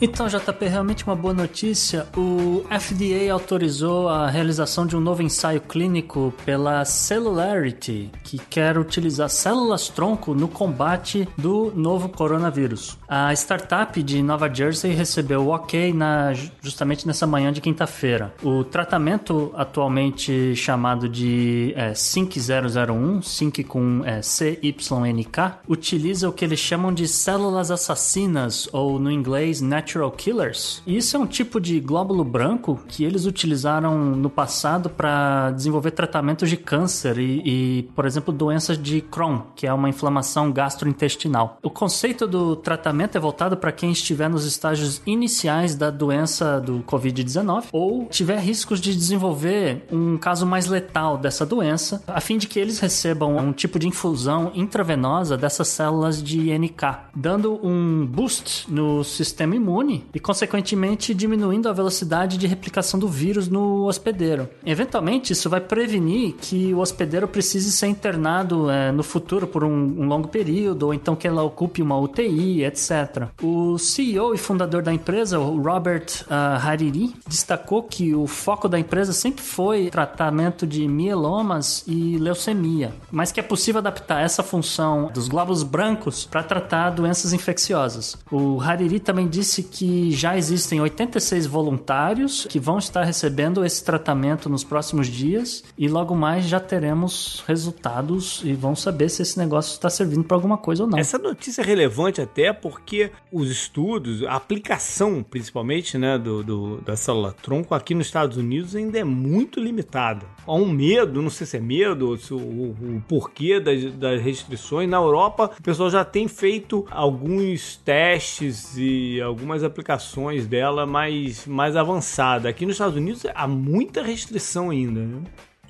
Então, 0.02 0.28
JP, 0.28 0.66
realmente 0.66 1.06
uma 1.06 1.16
boa 1.16 1.34
notícia. 1.34 2.08
O 2.18 2.66
FDA 2.70 3.32
autorizou 3.32 4.10
a 4.10 4.30
realização 4.30 4.86
de 4.86 4.98
um 4.98 5.00
novo 5.00 5.22
ensaio 5.22 5.62
clínico 5.62 6.34
pela 6.46 6.84
Cellularity, 6.84 8.12
que 8.24 8.38
quer 8.38 8.78
utilizar 8.78 9.30
células-tronco 9.30 10.34
no 10.34 10.48
combate 10.48 11.28
do 11.38 11.72
novo 11.76 12.10
coronavírus. 12.10 12.98
A 13.08 13.32
startup 13.34 14.02
de 14.04 14.22
Nova 14.22 14.54
Jersey 14.54 14.92
recebeu 14.94 15.46
o 15.46 15.50
ok 15.50 15.94
na, 15.94 16.34
justamente 16.62 17.08
nessa 17.08 17.26
manhã 17.26 17.54
de 17.54 17.62
quinta-feira. 17.62 18.34
O 18.44 18.64
tratamento 18.64 19.52
atualmente 19.56 20.56
chamado 20.56 21.08
de 21.08 21.74
é, 21.76 21.92
SYNC001, 21.92 23.22
SYNC 23.22 23.64
com 23.64 24.02
é, 24.04 24.22
CYNK, 24.22 25.38
utiliza 25.68 26.28
o 26.28 26.34
que 26.34 26.44
eles 26.44 26.60
chamam 26.60 26.94
de 26.94 27.08
células 27.08 27.72
assassinas, 27.72 28.68
ou 28.74 29.00
no 29.00 29.12
inglês 29.12 29.62
Killers. 30.12 30.82
E 30.86 30.98
isso 30.98 31.16
é 31.16 31.20
um 31.20 31.28
tipo 31.28 31.60
de 31.60 31.80
glóbulo 31.80 32.24
branco 32.24 32.80
que 32.88 33.04
eles 33.04 33.26
utilizaram 33.26 34.16
no 34.16 34.30
passado 34.30 34.90
para 34.90 35.52
desenvolver 35.52 35.92
tratamentos 35.92 36.50
de 36.50 36.58
câncer 36.58 37.18
e, 37.18 37.42
e, 37.46 37.84
por 37.96 38.06
exemplo, 38.06 38.34
doenças 38.34 38.78
de 38.78 39.02
Crohn, 39.02 39.42
que 39.56 39.68
é 39.68 39.74
uma 39.74 39.90
inflamação 39.90 40.52
gastrointestinal. 40.52 41.58
O 41.62 41.70
conceito 41.70 42.28
do 42.28 42.56
tratamento 42.56 43.18
é 43.18 43.20
voltado 43.20 43.58
para 43.58 43.72
quem 43.72 43.92
estiver 43.92 44.30
nos 44.30 44.46
estágios 44.46 45.02
iniciais 45.06 45.76
da 45.76 45.90
doença 45.90 46.60
do 46.60 46.80
Covid-19 46.84 47.66
ou 47.72 48.06
tiver 48.06 48.40
riscos 48.40 48.80
de 48.80 48.96
desenvolver 48.96 49.86
um 49.92 50.18
caso 50.18 50.46
mais 50.46 50.68
letal 50.68 51.18
dessa 51.18 51.46
doença, 51.46 52.04
a 52.08 52.22
fim 52.22 52.38
de 52.38 52.48
que 52.48 52.60
eles 52.60 52.80
recebam 52.80 53.38
um 53.38 53.52
tipo 53.52 53.78
de 53.78 53.88
infusão 53.88 54.52
intravenosa 54.56 55.38
dessas 55.38 55.68
células 55.68 56.22
de 56.22 56.58
NK, 56.58 57.12
dando 57.16 57.60
um 57.66 58.06
boost 58.06 58.72
no 58.72 59.04
sistema 59.04 59.56
imune 59.56 59.73
e, 60.14 60.20
consequentemente, 60.20 61.14
diminuindo 61.14 61.70
a 61.70 61.74
velocidade 61.74 62.38
de 62.38 62.48
replicação 62.48 63.00
do 63.00 63.08
vírus 63.08 63.48
no 63.48 63.86
hospedeiro. 63.86 64.50
Eventualmente, 64.66 65.34
isso 65.34 65.50
vai 65.50 65.62
prevenir 65.62 66.34
que 66.34 66.74
o 66.74 66.80
hospedeiro 66.80 67.28
precise 67.28 67.72
ser 67.72 67.88
internado 67.88 68.70
é, 68.70 68.92
no 68.92 69.04
futuro 69.04 69.48
por 69.48 69.64
um, 69.64 69.70
um, 69.70 70.08
longo 70.08 70.28
período, 70.28 70.88
ou 70.88 70.94
então 70.94 71.16
que 71.16 71.28
ela 71.28 71.44
ocupe 71.44 71.82
uma 71.82 71.98
UTI, 71.98 72.64
etc. 72.64 73.28
O 73.42 73.78
CEO 73.78 74.34
e 74.34 74.38
fundador 74.38 74.82
da 74.82 74.94
empresa, 74.94 75.40
o 75.40 75.62
Robert 75.62 76.26
uh, 76.28 76.66
Hariri, 76.66 77.14
destacou 77.28 77.84
que 77.84 78.14
o 78.14 78.28
foco 78.28 78.68
da 78.68 78.80
empresa 78.80 79.14
sempre 79.14 79.44
foi 79.44 79.90
tratamento 79.90 80.68
de 80.68 80.88
mielomas 80.88 81.84
e 81.88 82.18
leucemia, 82.18 82.94
mas 83.12 83.32
que 83.32 83.40
é 83.40 83.44
possível 83.44 83.80
adaptar 83.80 84.22
essa 84.22 84.44
função 84.44 85.10
dos 85.14 85.28
glóbulos 85.28 85.64
brancos 85.64 86.26
para 86.26 86.44
tratar 86.44 86.92
doenças 86.92 87.34
infecciosas. 87.34 88.18
O 88.32 88.60
Hariri 88.62 89.00
também 89.00 89.28
disse 89.28 89.63
que 89.64 90.12
já 90.12 90.38
existem 90.38 90.82
86 90.82 91.46
voluntários 91.46 92.46
que 92.50 92.60
vão 92.60 92.78
estar 92.78 93.04
recebendo 93.04 93.66
esse 93.66 93.84
tratamento 93.84 94.50
nos 94.50 94.64
próximos 94.64 95.08
dias 95.08 95.64
e 95.78 95.88
logo 95.88 96.16
mais 96.16 96.46
já 96.46 96.60
teremos 96.60 97.44
resultados 97.48 98.42
e 98.44 98.54
vão 98.54 98.76
saber 98.76 99.10
se 99.10 99.22
esse 99.22 99.38
negócio 99.38 99.74
está 99.74 99.90
servindo 99.90 100.24
para 100.24 100.38
alguma 100.38 100.58
coisa 100.58 100.84
ou 100.84 100.90
não. 100.90 100.98
Essa 100.98 101.18
notícia 101.18 101.62
é 101.62 101.66
relevante 101.66 102.22
até 102.22 102.52
porque 102.52 103.12
os 103.32 103.50
estudos, 103.50 104.24
a 104.24 104.36
aplicação 104.36 105.24
principalmente 105.24 105.98
né, 105.98 106.18
do, 106.18 106.44
do 106.44 106.82
da 106.82 106.96
célula 106.96 107.34
tronco 107.42 107.76
aqui 107.76 107.94
nos 107.94 108.08
Estados 108.08 108.38
Unidos 108.38 108.76
ainda 108.76 109.00
é 109.00 109.04
muito 109.04 109.60
limitada. 109.60 110.26
Há 110.46 110.54
um 110.54 110.68
medo, 110.68 111.22
não 111.22 111.30
sei 111.30 111.48
se 111.48 111.58
é 111.58 111.60
medo 111.60 112.10
ou 112.10 112.18
se 112.18 112.34
o, 112.34 112.38
o, 112.38 112.70
o 112.98 113.04
porquê 113.08 113.60
das, 113.60 113.94
das 113.94 114.22
restrições. 114.22 114.90
Na 114.90 114.98
Europa, 114.98 115.52
o 115.60 115.64
pessoal 115.64 115.90
já 115.90 116.04
tem 116.04 116.28
feito 116.28 116.86
alguns 116.90 117.78
testes 117.78 118.76
e 118.78 119.22
algumas 119.22 119.53
aplicações 119.62 120.48
dela 120.48 120.86
mais, 120.86 121.46
mais 121.46 121.76
avançada. 121.76 122.48
Aqui 122.48 122.66
nos 122.66 122.76
Estados 122.76 122.96
Unidos 122.96 123.26
há 123.36 123.46
muita 123.46 124.02
restrição 124.02 124.70
ainda. 124.70 125.02
Né? 125.02 125.22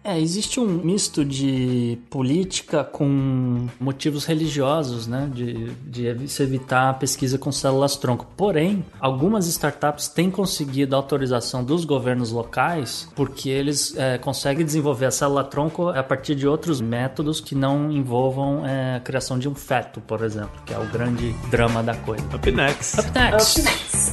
É, 0.04 0.20
existe 0.20 0.60
um 0.60 0.66
misto 0.66 1.24
de 1.24 1.98
política 2.10 2.84
com 2.84 3.68
motivos 3.80 4.26
religiosos, 4.26 5.08
né? 5.08 5.30
De, 5.34 5.72
de 5.86 6.28
se 6.28 6.44
evitar 6.44 6.90
a 6.90 6.94
pesquisa 6.94 7.38
com 7.38 7.52
células-tronco. 7.52 8.28
Porém, 8.36 8.86
algumas 9.00 9.48
startups 9.48 10.10
têm 10.10 10.30
conseguido 10.30 10.96
a 10.96 11.00
autorização 11.00 11.64
dos 11.64 11.86
governos 11.86 12.32
locais 12.32 13.08
porque 13.16 13.50
eles 13.50 13.96
é, 13.96 14.18
conseguem 14.18 14.66
desenvolver 14.66 15.06
a 15.06 15.12
célula-tronco 15.12 15.90
a 15.90 16.04
partir 16.04 16.36
de 16.36 16.48
outros 16.48 16.82
métodos 16.82 17.40
que 17.40 17.56
não 17.56 17.92
envolvam 17.92 18.66
é, 18.66 18.98
a 18.98 19.00
criação 19.00 19.40
de 19.40 19.48
um 19.48 19.56
feto, 19.56 20.02
por 20.02 20.24
exemplo, 20.24 20.62
que 20.66 20.74
é 20.74 20.80
o 20.80 20.86
grande 20.88 21.34
drama 21.50 21.82
da 21.82 21.96
coisa. 21.96 22.24
Up 22.36 22.52
next. 22.52 23.00
Up 23.00 23.12
next. 23.12 23.60
Up 23.60 23.70
next. 23.70 24.13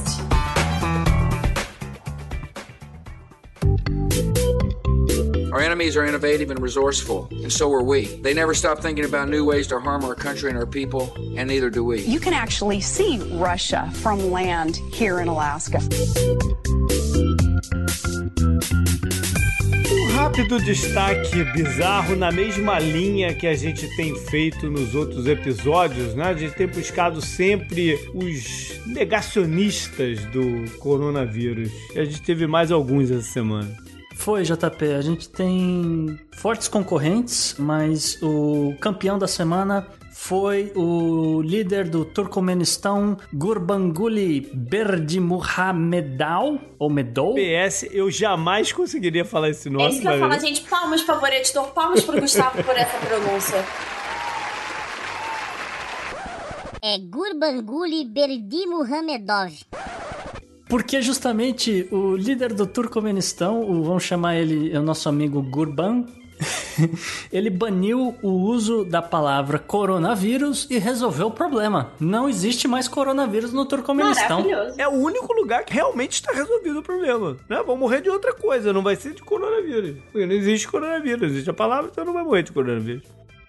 Our 5.61 5.65
enemies 5.65 5.95
are 5.95 6.03
innovative 6.03 6.49
and 6.49 6.59
resourceful, 6.59 7.27
and 7.43 7.53
so 7.53 7.71
are 7.71 7.83
we. 7.83 8.05
They 8.23 8.33
never 8.33 8.55
stop 8.55 8.79
thinking 8.79 9.05
about 9.05 9.29
new 9.29 9.45
ways 9.45 9.67
to 9.67 9.79
harm 9.79 10.03
our 10.03 10.15
country 10.15 10.49
and 10.49 10.57
our 10.57 10.65
people, 10.65 11.13
and 11.37 11.47
neither 11.47 11.69
do 11.69 11.83
we. 11.83 12.01
You 12.01 12.19
can 12.19 12.33
actually 12.33 12.81
see 12.81 13.19
Russia 13.33 13.87
from 13.93 14.31
land 14.31 14.77
here 14.91 15.19
in 15.19 15.27
Alaska. 15.27 15.77
Um 19.91 20.07
rápido 20.15 20.59
destaque 20.65 21.43
bizarro 21.53 22.15
na 22.15 22.31
mesma 22.31 22.79
linha 22.79 23.35
que 23.35 23.45
a 23.45 23.53
gente 23.53 23.87
tem 23.95 24.15
feito 24.15 24.67
nos 24.67 24.95
outros 24.95 25.27
episódios, 25.27 26.15
né? 26.15 26.23
A 26.23 26.33
gente 26.33 26.55
tem 26.55 26.65
buscado 26.65 27.21
sempre 27.21 27.99
os 28.15 28.79
negacionistas 28.87 30.25
do 30.25 30.65
coronavírus. 30.79 31.69
E 31.93 31.99
a 31.99 32.05
gente 32.05 32.23
teve 32.23 32.47
mais 32.47 32.71
alguns 32.71 33.11
essa 33.11 33.29
semana. 33.29 33.90
Foi, 34.21 34.43
JP. 34.43 34.93
A 34.93 35.01
gente 35.01 35.27
tem 35.27 36.15
fortes 36.37 36.67
concorrentes, 36.67 37.55
mas 37.57 38.21
o 38.21 38.75
campeão 38.79 39.17
da 39.17 39.27
semana 39.27 39.87
foi 40.13 40.71
o 40.75 41.41
líder 41.41 41.89
do 41.89 42.05
Turcomenistão, 42.05 43.17
Gurbanguly 43.33 44.41
Berdimuhamedov, 44.53 46.59
ou 46.77 46.87
Medou. 46.87 47.33
PS, 47.33 47.87
eu 47.91 48.11
jamais 48.11 48.71
conseguiria 48.71 49.25
falar 49.25 49.49
esse 49.49 49.71
nome. 49.71 49.85
É 49.85 49.89
isso 49.89 50.01
que 50.01 50.07
eu 50.07 50.19
falo, 50.19 50.39
gente. 50.39 50.61
Palmas, 50.69 51.01
por 51.01 51.15
favor, 51.15 51.33
editor. 51.33 51.67
Palmas 51.69 52.03
pro 52.03 52.21
Gustavo 52.21 52.63
por 52.63 52.77
essa 52.77 52.99
pronúncia. 52.99 53.65
É 56.79 56.99
Gurbanguly 56.99 58.05
Berdimuhamedov. 58.05 59.51
Porque 60.71 61.01
justamente 61.01 61.85
o 61.91 62.15
líder 62.15 62.53
do 62.53 62.65
Turcomenistão, 62.65 63.59
o, 63.59 63.83
vamos 63.83 64.03
chamar 64.03 64.37
ele, 64.37 64.71
é 64.73 64.79
o 64.79 64.81
nosso 64.81 65.09
amigo 65.09 65.41
Gurban, 65.41 66.05
ele 67.29 67.49
baniu 67.49 68.15
o 68.21 68.29
uso 68.29 68.85
da 68.85 69.01
palavra 69.01 69.59
coronavírus 69.59 70.67
e 70.69 70.77
resolveu 70.77 71.27
o 71.27 71.31
problema. 71.31 71.91
Não 71.99 72.29
existe 72.29 72.69
mais 72.69 72.87
coronavírus 72.87 73.51
no 73.51 73.65
Turcomenistão. 73.65 74.45
É 74.77 74.87
o 74.87 74.93
único 74.93 75.33
lugar 75.33 75.65
que 75.65 75.73
realmente 75.73 76.13
está 76.13 76.31
resolvido 76.31 76.79
o 76.79 76.81
problema. 76.81 77.35
Né? 77.49 77.61
Vão 77.67 77.75
morrer 77.75 77.99
de 77.99 78.09
outra 78.09 78.33
coisa, 78.33 78.71
não 78.71 78.81
vai 78.81 78.95
ser 78.95 79.13
de 79.13 79.21
coronavírus. 79.21 79.97
Porque 80.09 80.25
não 80.25 80.33
existe 80.33 80.69
coronavírus, 80.69 81.31
existe 81.31 81.49
a 81.49 81.53
palavra, 81.53 81.89
então 81.91 82.05
não 82.05 82.13
vai 82.13 82.23
morrer 82.23 82.43
de 82.43 82.53
coronavírus. 82.53 83.03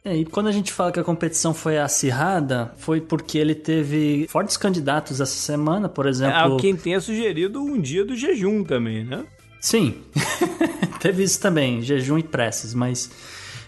É, 0.05 0.16
e 0.16 0.24
quando 0.24 0.48
a 0.48 0.53
gente 0.53 0.72
fala 0.72 0.90
que 0.90 0.98
a 0.98 1.05
competição 1.05 1.55
foi 1.55 1.78
acirrada, 1.78 2.72
foi 2.76 3.00
porque 3.00 3.38
ele 3.38 3.55
teve 3.55 4.26
fortes 4.28 4.57
candidatos 4.57 5.20
essa 5.20 5.36
semana, 5.36 5.88
por 5.88 6.07
exemplo. 6.07 6.57
É, 6.57 6.61
quem 6.61 6.74
tenha 6.74 7.00
sugerido 7.00 7.62
um 7.62 7.80
dia 7.80 8.05
do 8.05 8.16
jejum 8.16 8.64
também, 8.64 9.05
né? 9.05 9.24
Sim, 9.61 10.03
teve 10.98 11.22
isso 11.22 11.40
também, 11.40 11.82
jejum 11.82 12.18
e 12.18 12.22
preces, 12.24 12.74
mas 12.74 13.09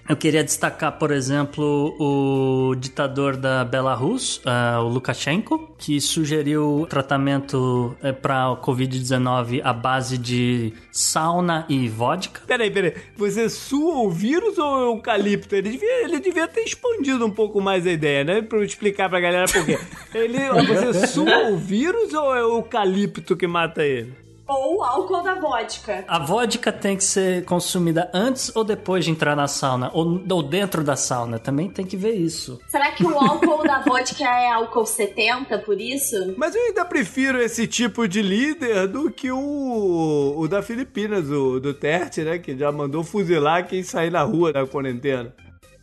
eu 0.08 0.16
queria 0.16 0.44
destacar, 0.44 0.98
por 0.98 1.10
exemplo, 1.10 1.96
o 1.98 2.74
ditador 2.74 3.36
da 3.36 3.64
Belarus, 3.64 4.36
uh, 4.38 4.80
o 4.80 4.88
Lukashenko, 4.88 5.74
que 5.78 6.00
sugeriu 6.00 6.86
tratamento 6.90 7.96
uh, 8.02 8.12
para 8.12 8.50
o 8.50 8.56
Covid-19 8.58 9.62
à 9.64 9.72
base 9.72 10.18
de 10.18 10.74
sauna 10.92 11.64
e 11.68 11.88
vodka. 11.88 12.42
Peraí, 12.46 12.70
peraí. 12.70 12.94
Você 13.16 13.48
sua 13.48 14.02
o 14.02 14.10
vírus 14.10 14.58
ou 14.58 14.78
é 14.78 14.94
eucalipto? 14.94 15.54
Ele 15.54 15.70
devia, 15.70 16.04
ele 16.04 16.20
devia 16.20 16.46
ter 16.48 16.62
expandido 16.62 17.24
um 17.24 17.30
pouco 17.30 17.60
mais 17.60 17.86
a 17.86 17.92
ideia, 17.92 18.24
né? 18.24 18.42
Pra 18.42 18.58
eu 18.58 18.64
explicar 18.64 19.08
pra 19.08 19.20
galera 19.20 19.46
por 19.50 19.64
quê. 19.64 19.78
Ele, 20.14 20.38
você 20.66 21.06
sua 21.06 21.50
o 21.50 21.56
vírus 21.56 22.12
ou 22.12 22.34
é 22.34 22.44
o 22.44 22.56
eucalipto 22.58 23.36
que 23.36 23.46
mata 23.46 23.82
ele? 23.82 24.23
Ou 24.46 24.78
o 24.78 24.84
álcool 24.84 25.22
da 25.22 25.34
vodka. 25.34 26.04
A 26.06 26.18
vodka 26.18 26.72
tem 26.72 26.96
que 26.96 27.04
ser 27.04 27.44
consumida 27.44 28.10
antes 28.12 28.54
ou 28.54 28.64
depois 28.64 29.04
de 29.04 29.10
entrar 29.10 29.34
na 29.34 29.48
sauna? 29.48 29.90
Ou, 29.92 30.22
ou 30.30 30.42
dentro 30.42 30.82
da 30.84 30.96
sauna? 30.96 31.38
Também 31.38 31.68
tem 31.68 31.84
que 31.84 31.96
ver 31.96 32.14
isso. 32.14 32.60
Será 32.68 32.92
que 32.92 33.04
o 33.04 33.18
álcool 33.18 33.62
da 33.64 33.80
vodka 33.80 34.24
é 34.24 34.50
álcool 34.50 34.86
70, 34.86 35.58
por 35.58 35.80
isso? 35.80 36.34
Mas 36.36 36.54
eu 36.54 36.62
ainda 36.62 36.84
prefiro 36.84 37.40
esse 37.40 37.66
tipo 37.66 38.06
de 38.06 38.22
líder 38.22 38.88
do 38.88 39.10
que 39.10 39.30
o, 39.30 40.34
o 40.36 40.48
da 40.48 40.62
Filipinas, 40.62 41.30
o 41.30 41.58
do 41.58 41.72
Terte, 41.72 42.22
né? 42.22 42.38
Que 42.38 42.56
já 42.56 42.70
mandou 42.70 43.02
fuzilar 43.02 43.66
quem 43.66 43.82
sair 43.82 44.10
na 44.10 44.22
rua 44.22 44.52
da 44.52 44.66
quarentena. 44.66 45.32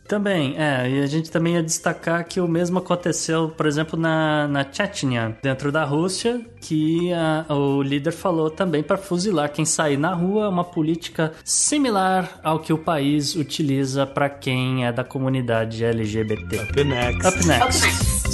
Também, 0.06 0.54
é, 0.58 0.90
e 0.90 1.02
a 1.02 1.06
gente 1.06 1.30
também 1.30 1.54
ia 1.54 1.62
destacar 1.62 2.26
que 2.26 2.40
o 2.40 2.48
mesmo 2.48 2.78
aconteceu, 2.78 3.48
por 3.48 3.66
exemplo, 3.66 3.98
na, 3.98 4.46
na 4.48 4.66
Chechnya, 4.70 5.36
dentro 5.42 5.72
da 5.72 5.84
Rússia, 5.84 6.40
que 6.60 7.12
a, 7.12 7.46
o 7.54 7.82
líder 7.82 8.12
falou 8.12 8.50
também 8.50 8.82
para 8.82 8.98
fuzilar 8.98 9.50
quem 9.50 9.64
sair 9.64 9.96
na 9.96 10.12
rua, 10.12 10.48
uma 10.48 10.64
política 10.64 11.32
similar 11.44 12.40
ao 12.42 12.58
que 12.58 12.72
o 12.72 12.78
país 12.78 13.34
utiliza 13.34 14.06
para 14.06 14.28
quem 14.28 14.84
é 14.84 14.92
da 14.92 15.04
comunidade 15.04 15.84
LGBT. 15.84 16.56
Up 16.56 16.84
next. 16.84 17.26
Up 17.26 17.46
next. 17.46 17.62
Up 17.62 17.80
next. 17.80 18.32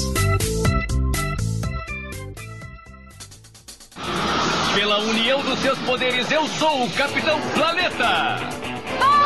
Pela 4.75 4.99
união 4.99 5.43
dos 5.43 5.59
seus 5.61 5.79
poderes, 5.81 6.31
eu 6.31 6.47
sou 6.47 6.85
o 6.85 6.91
Capitão 6.91 7.39
Planeta! 7.55 8.68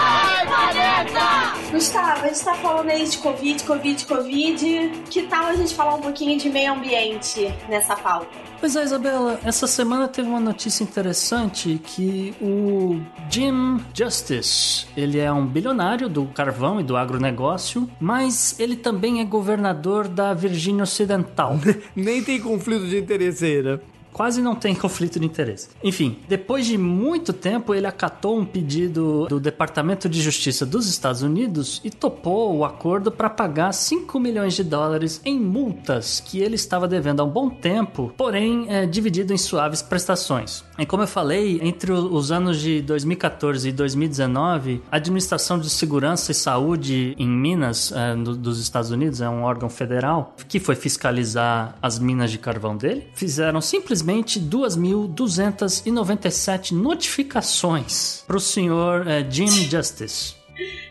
Vai, 0.03 0.47
planeta! 0.47 1.71
Gustavo, 1.71 2.25
a 2.25 2.29
gente 2.29 2.45
tá 2.45 2.55
falando 2.55 2.91
aí 2.91 3.09
de 3.09 3.19
Covid, 3.19 3.65
Covid, 3.65 4.07
Covid. 4.07 4.93
Que 5.09 5.23
tal 5.23 5.47
a 5.47 5.55
gente 5.55 5.75
falar 5.75 5.95
um 5.95 6.01
pouquinho 6.01 6.37
de 6.39 6.51
meio 6.51 6.73
ambiente 6.73 7.55
nessa 7.69 7.95
pauta? 7.95 8.27
Pois 8.61 8.77
é, 8.77 8.85
Isabela, 8.85 9.41
essa 9.45 9.67
semana 9.67 10.07
teve 10.07 10.29
uma 10.29 10.39
notícia 10.39 10.85
interessante 10.85 11.81
que 11.85 12.35
o 12.41 13.01
Jim 13.29 13.81
Justice, 13.93 14.87
ele 14.97 15.19
é 15.19 15.33
um 15.33 15.47
bilionário 15.47 16.09
do 16.09 16.27
carvão 16.27 16.81
e 16.81 16.85
do 16.85 16.97
agronegócio, 16.97 17.89
mas 17.99 18.59
ele 18.61 18.77
também 18.77 19.21
é 19.21 19.25
governador 19.25 20.07
da 20.07 20.35
Virgínia 20.35 20.85
Ocidental. 20.85 21.59
Nem 21.97 22.23
tem 22.23 22.41
conflito 22.41 22.87
de 22.87 22.99
interesse 22.99 23.45
aí, 23.45 23.63
né? 23.63 23.81
Quase 24.13 24.43
não 24.43 24.55
tem 24.55 24.75
conflito 24.77 25.19
de 25.19 25.27
interesse. 25.27 25.69
Enfim, 25.83 26.19
depois 26.29 26.67
de 26.67 26.77
muito 26.77 27.33
tempo, 27.33 27.75
ele 27.75 27.87
acatou 27.87 28.39
um 28.39 28.45
pedido 28.45 29.27
do 29.29 29.41
Departamento 29.41 30.09
de 30.09 30.21
Justiça 30.21 30.67
dos 30.67 30.87
Estados 30.89 31.23
Unidos 31.23 31.81
e 31.85 31.91
topou 31.91 32.57
o 32.57 32.65
acordo 32.65 33.11
para 33.11 33.31
pagar 33.31 33.73
5 33.73 34.19
milhões 34.21 34.55
de 34.55 34.63
dólares 34.63 35.21
em 35.25 35.39
multas 35.39 36.21
que 36.21 36.39
ele 36.41 36.55
estava 36.55 36.87
devendo 36.87 37.21
há 37.21 37.25
um 37.25 37.31
bom 37.31 37.49
tempo, 37.49 38.13
porém 38.17 38.67
é, 38.69 38.87
dividido 38.87 39.33
em 39.33 39.39
suaves 39.39 39.83
prestações. 39.83 40.65
E 40.79 40.87
como 40.87 41.03
eu 41.03 41.07
falei, 41.07 41.61
entre 41.63 41.93
os 41.93 42.33
anos 42.33 42.61
de 42.61 42.83
2014 42.83 43.69
e 43.69 43.73
2019, 43.73 44.83
a 44.91 44.97
Administração 44.97 45.59
de 45.59 45.71
Segurança 45.71 46.33
e 46.33 46.35
Saúde 46.35 47.15
em 47.19 47.29
Minas, 47.29 47.93
é, 47.93 48.15
dos 48.17 48.61
Estados 48.61 48.91
Unidos, 48.91 49.21
é 49.21 49.29
um 49.29 49.43
órgão 49.43 49.69
federal 49.69 50.35
que 50.49 50.59
foi 50.59 50.75
fiscalizar 50.75 51.77
as 51.81 51.99
minas 51.99 52.31
de 52.31 52.39
carvão 52.39 52.77
dele, 52.77 53.07
fizeram 53.15 53.61
simplesmente 53.61 54.02
simplesmente 54.03 54.41
2.297 54.41 56.73
notificações 56.73 58.25
para 58.27 58.37
o 58.37 58.41
senhor 58.41 59.07
é, 59.07 59.25
Jim 59.29 59.47
Justice. 59.47 60.35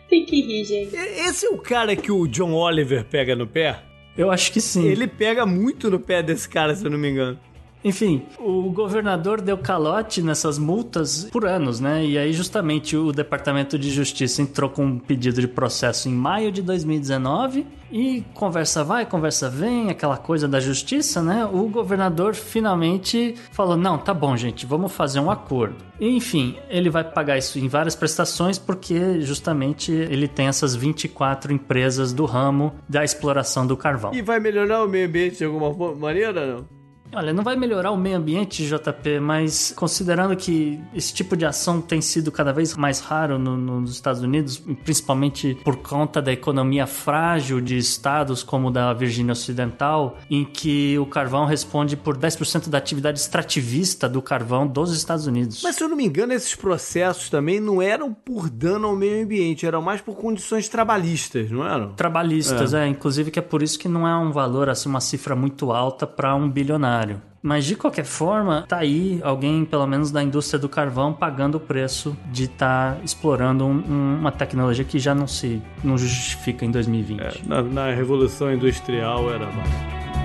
Tem 0.08 0.24
que 0.24 0.40
rir, 0.40 0.64
gente. 0.64 0.96
Esse 0.96 1.44
é 1.46 1.50
o 1.50 1.58
cara 1.58 1.94
que 1.94 2.10
o 2.10 2.26
John 2.26 2.54
Oliver 2.54 3.04
pega 3.04 3.36
no 3.36 3.46
pé? 3.46 3.82
Eu 4.16 4.30
acho 4.30 4.50
que 4.52 4.60
sim. 4.60 4.86
Ele 4.86 5.06
pega 5.06 5.46
muito 5.46 5.90
no 5.90 6.00
pé 6.00 6.22
desse 6.22 6.48
cara, 6.48 6.74
se 6.74 6.82
eu 6.84 6.90
não 6.90 6.98
me 6.98 7.10
engano. 7.10 7.38
Enfim, 7.84 8.22
o 8.38 8.70
governador 8.70 9.40
deu 9.40 9.58
calote 9.58 10.22
nessas 10.22 10.58
multas 10.58 11.28
por 11.32 11.46
anos, 11.46 11.80
né? 11.80 12.04
E 12.04 12.16
aí, 12.16 12.32
justamente, 12.32 12.96
o 12.96 13.12
Departamento 13.12 13.78
de 13.78 13.90
Justiça 13.90 14.40
entrou 14.40 14.70
com 14.70 14.84
um 14.84 14.98
pedido 14.98 15.40
de 15.40 15.48
processo 15.48 16.08
em 16.08 16.12
maio 16.12 16.52
de 16.52 16.62
2019 16.62 17.66
e 17.90 18.24
conversa 18.34 18.82
vai, 18.82 19.04
conversa 19.04 19.50
vem, 19.50 19.90
aquela 19.90 20.16
coisa 20.16 20.48
da 20.48 20.60
justiça, 20.60 21.20
né? 21.22 21.44
O 21.44 21.68
governador 21.68 22.34
finalmente 22.34 23.34
falou: 23.50 23.76
não, 23.76 23.98
tá 23.98 24.14
bom, 24.14 24.36
gente, 24.36 24.64
vamos 24.64 24.92
fazer 24.92 25.20
um 25.20 25.30
acordo. 25.30 25.76
Enfim, 26.00 26.56
ele 26.68 26.88
vai 26.88 27.04
pagar 27.04 27.36
isso 27.36 27.58
em 27.58 27.68
várias 27.68 27.94
prestações 27.94 28.58
porque 28.58 29.20
justamente 29.20 29.92
ele 29.92 30.26
tem 30.26 30.46
essas 30.46 30.74
24 30.74 31.52
empresas 31.52 32.12
do 32.12 32.24
ramo 32.24 32.72
da 32.88 33.04
exploração 33.04 33.66
do 33.66 33.76
carvão. 33.76 34.14
E 34.14 34.22
vai 34.22 34.40
melhorar 34.40 34.84
o 34.84 34.88
meio 34.88 35.06
ambiente 35.06 35.38
de 35.38 35.44
alguma 35.44 35.94
maneira, 35.94 36.46
não? 36.46 36.81
Olha, 37.14 37.32
não 37.32 37.44
vai 37.44 37.56
melhorar 37.56 37.90
o 37.90 37.96
meio 37.96 38.16
ambiente, 38.16 38.66
JP, 38.66 39.20
mas 39.20 39.72
considerando 39.76 40.34
que 40.34 40.80
esse 40.94 41.12
tipo 41.12 41.36
de 41.36 41.44
ação 41.44 41.80
tem 41.80 42.00
sido 42.00 42.32
cada 42.32 42.52
vez 42.52 42.74
mais 42.74 43.00
raro 43.00 43.38
no, 43.38 43.54
no, 43.54 43.80
nos 43.82 43.92
Estados 43.92 44.22
Unidos, 44.22 44.62
principalmente 44.82 45.58
por 45.62 45.76
conta 45.76 46.22
da 46.22 46.32
economia 46.32 46.86
frágil 46.86 47.60
de 47.60 47.76
estados 47.76 48.42
como 48.42 48.68
o 48.68 48.70
da 48.70 48.94
Virgínia 48.94 49.32
Ocidental, 49.32 50.18
em 50.30 50.42
que 50.42 50.98
o 50.98 51.04
carvão 51.04 51.44
responde 51.44 51.96
por 51.98 52.16
10% 52.16 52.70
da 52.70 52.78
atividade 52.78 53.20
extrativista 53.20 54.08
do 54.08 54.22
carvão 54.22 54.66
dos 54.66 54.96
Estados 54.96 55.26
Unidos. 55.26 55.60
Mas 55.62 55.76
se 55.76 55.84
eu 55.84 55.88
não 55.88 55.96
me 55.96 56.06
engano, 56.06 56.32
esses 56.32 56.54
processos 56.54 57.28
também 57.28 57.60
não 57.60 57.82
eram 57.82 58.14
por 58.14 58.48
dano 58.48 58.88
ao 58.88 58.96
meio 58.96 59.22
ambiente, 59.22 59.66
eram 59.66 59.82
mais 59.82 60.00
por 60.00 60.16
condições 60.16 60.66
trabalhistas, 60.66 61.50
não 61.50 61.66
eram? 61.66 61.92
Trabalhistas, 61.92 62.72
é. 62.72 62.84
é 62.84 62.88
inclusive 62.88 63.30
que 63.30 63.38
é 63.38 63.42
por 63.42 63.62
isso 63.62 63.78
que 63.78 63.88
não 63.88 64.08
é 64.08 64.16
um 64.16 64.32
valor, 64.32 64.70
assim, 64.70 64.88
uma 64.88 65.00
cifra 65.00 65.36
muito 65.36 65.72
alta 65.72 66.06
para 66.06 66.34
um 66.34 66.48
bilionário. 66.48 67.01
Mas 67.42 67.64
de 67.64 67.74
qualquer 67.74 68.04
forma, 68.04 68.64
tá 68.68 68.78
aí 68.78 69.20
alguém, 69.24 69.64
pelo 69.64 69.84
menos 69.86 70.12
da 70.12 70.22
indústria 70.22 70.60
do 70.60 70.68
carvão, 70.68 71.12
pagando 71.12 71.56
o 71.56 71.60
preço 71.60 72.16
de 72.30 72.44
estar 72.44 72.94
tá 72.94 73.00
explorando 73.02 73.66
um, 73.66 73.70
um, 73.70 74.18
uma 74.20 74.30
tecnologia 74.30 74.84
que 74.84 74.98
já 74.98 75.12
não 75.12 75.26
se 75.26 75.60
não 75.82 75.98
justifica 75.98 76.64
em 76.64 76.70
2020. 76.70 77.20
É, 77.20 77.32
na, 77.44 77.62
na, 77.62 77.90
Revolução 77.90 78.52
Industrial 78.52 79.28
era 79.32 79.46
mais. 79.46 79.68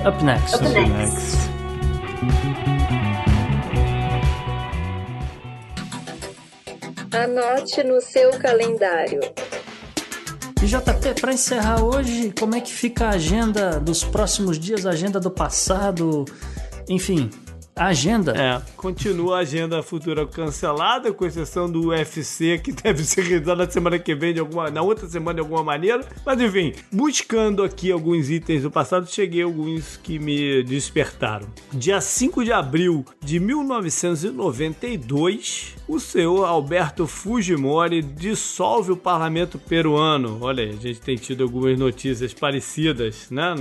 Up 0.07 0.23
next. 0.23 0.55
Up, 0.55 0.65
Up 0.65 0.73
next. 0.73 1.57
Anote 7.17 7.83
no 7.83 7.99
seu 7.99 8.29
calendário. 8.37 9.21
E 10.61 10.65
JP, 10.65 11.21
para 11.21 11.33
encerrar 11.33 11.83
hoje, 11.83 12.33
como 12.37 12.55
é 12.55 12.61
que 12.61 12.71
fica 12.71 13.05
a 13.05 13.09
agenda 13.11 13.79
dos 13.79 14.03
próximos 14.03 14.59
dias, 14.59 14.85
a 14.85 14.89
agenda 14.89 15.19
do 15.19 15.29
passado, 15.29 16.25
enfim, 16.89 17.29
a 17.77 17.87
agenda. 17.87 18.33
É, 18.35 18.61
continua 18.75 19.37
a 19.37 19.41
agenda 19.41 19.83
futura 19.83 20.25
cancelada, 20.25 21.13
com 21.13 21.23
exceção 21.25 21.69
do 21.69 21.89
UFC, 21.89 22.57
que 22.57 22.71
deve 22.73 23.03
ser 23.03 23.21
realizado 23.23 23.59
na 23.59 23.69
semana 23.69 23.99
que 23.99 24.15
vem, 24.15 24.33
de 24.33 24.39
alguma, 24.39 24.69
na 24.69 24.81
outra 24.81 25.05
semana 25.07 25.35
de 25.35 25.41
alguma 25.41 25.63
maneira. 25.63 26.03
Mas 26.25 26.41
enfim, 26.41 26.73
buscando 26.91 27.63
aqui 27.63 27.91
alguns 27.91 28.29
itens 28.29 28.63
do 28.63 28.71
passado, 28.71 29.07
cheguei 29.09 29.43
a 29.43 29.45
alguns 29.45 29.97
que 29.97 30.17
me 30.19 30.63
despertaram. 30.63 31.47
Dia 31.71 32.01
5 32.01 32.43
de 32.43 32.51
abril 32.51 33.05
de 33.21 33.39
1992, 33.39 35.75
o 35.87 35.99
senhor 35.99 36.45
Alberto 36.45 37.05
Fujimori 37.07 38.01
dissolve 38.01 38.91
o 38.91 38.97
parlamento 38.97 39.59
peruano. 39.59 40.39
Olha 40.41 40.63
aí, 40.63 40.71
a 40.71 40.81
gente 40.81 40.99
tem 40.99 41.15
tido 41.15 41.43
algumas 41.43 41.77
notícias 41.77 42.33
parecidas, 42.33 43.27
né, 43.29 43.53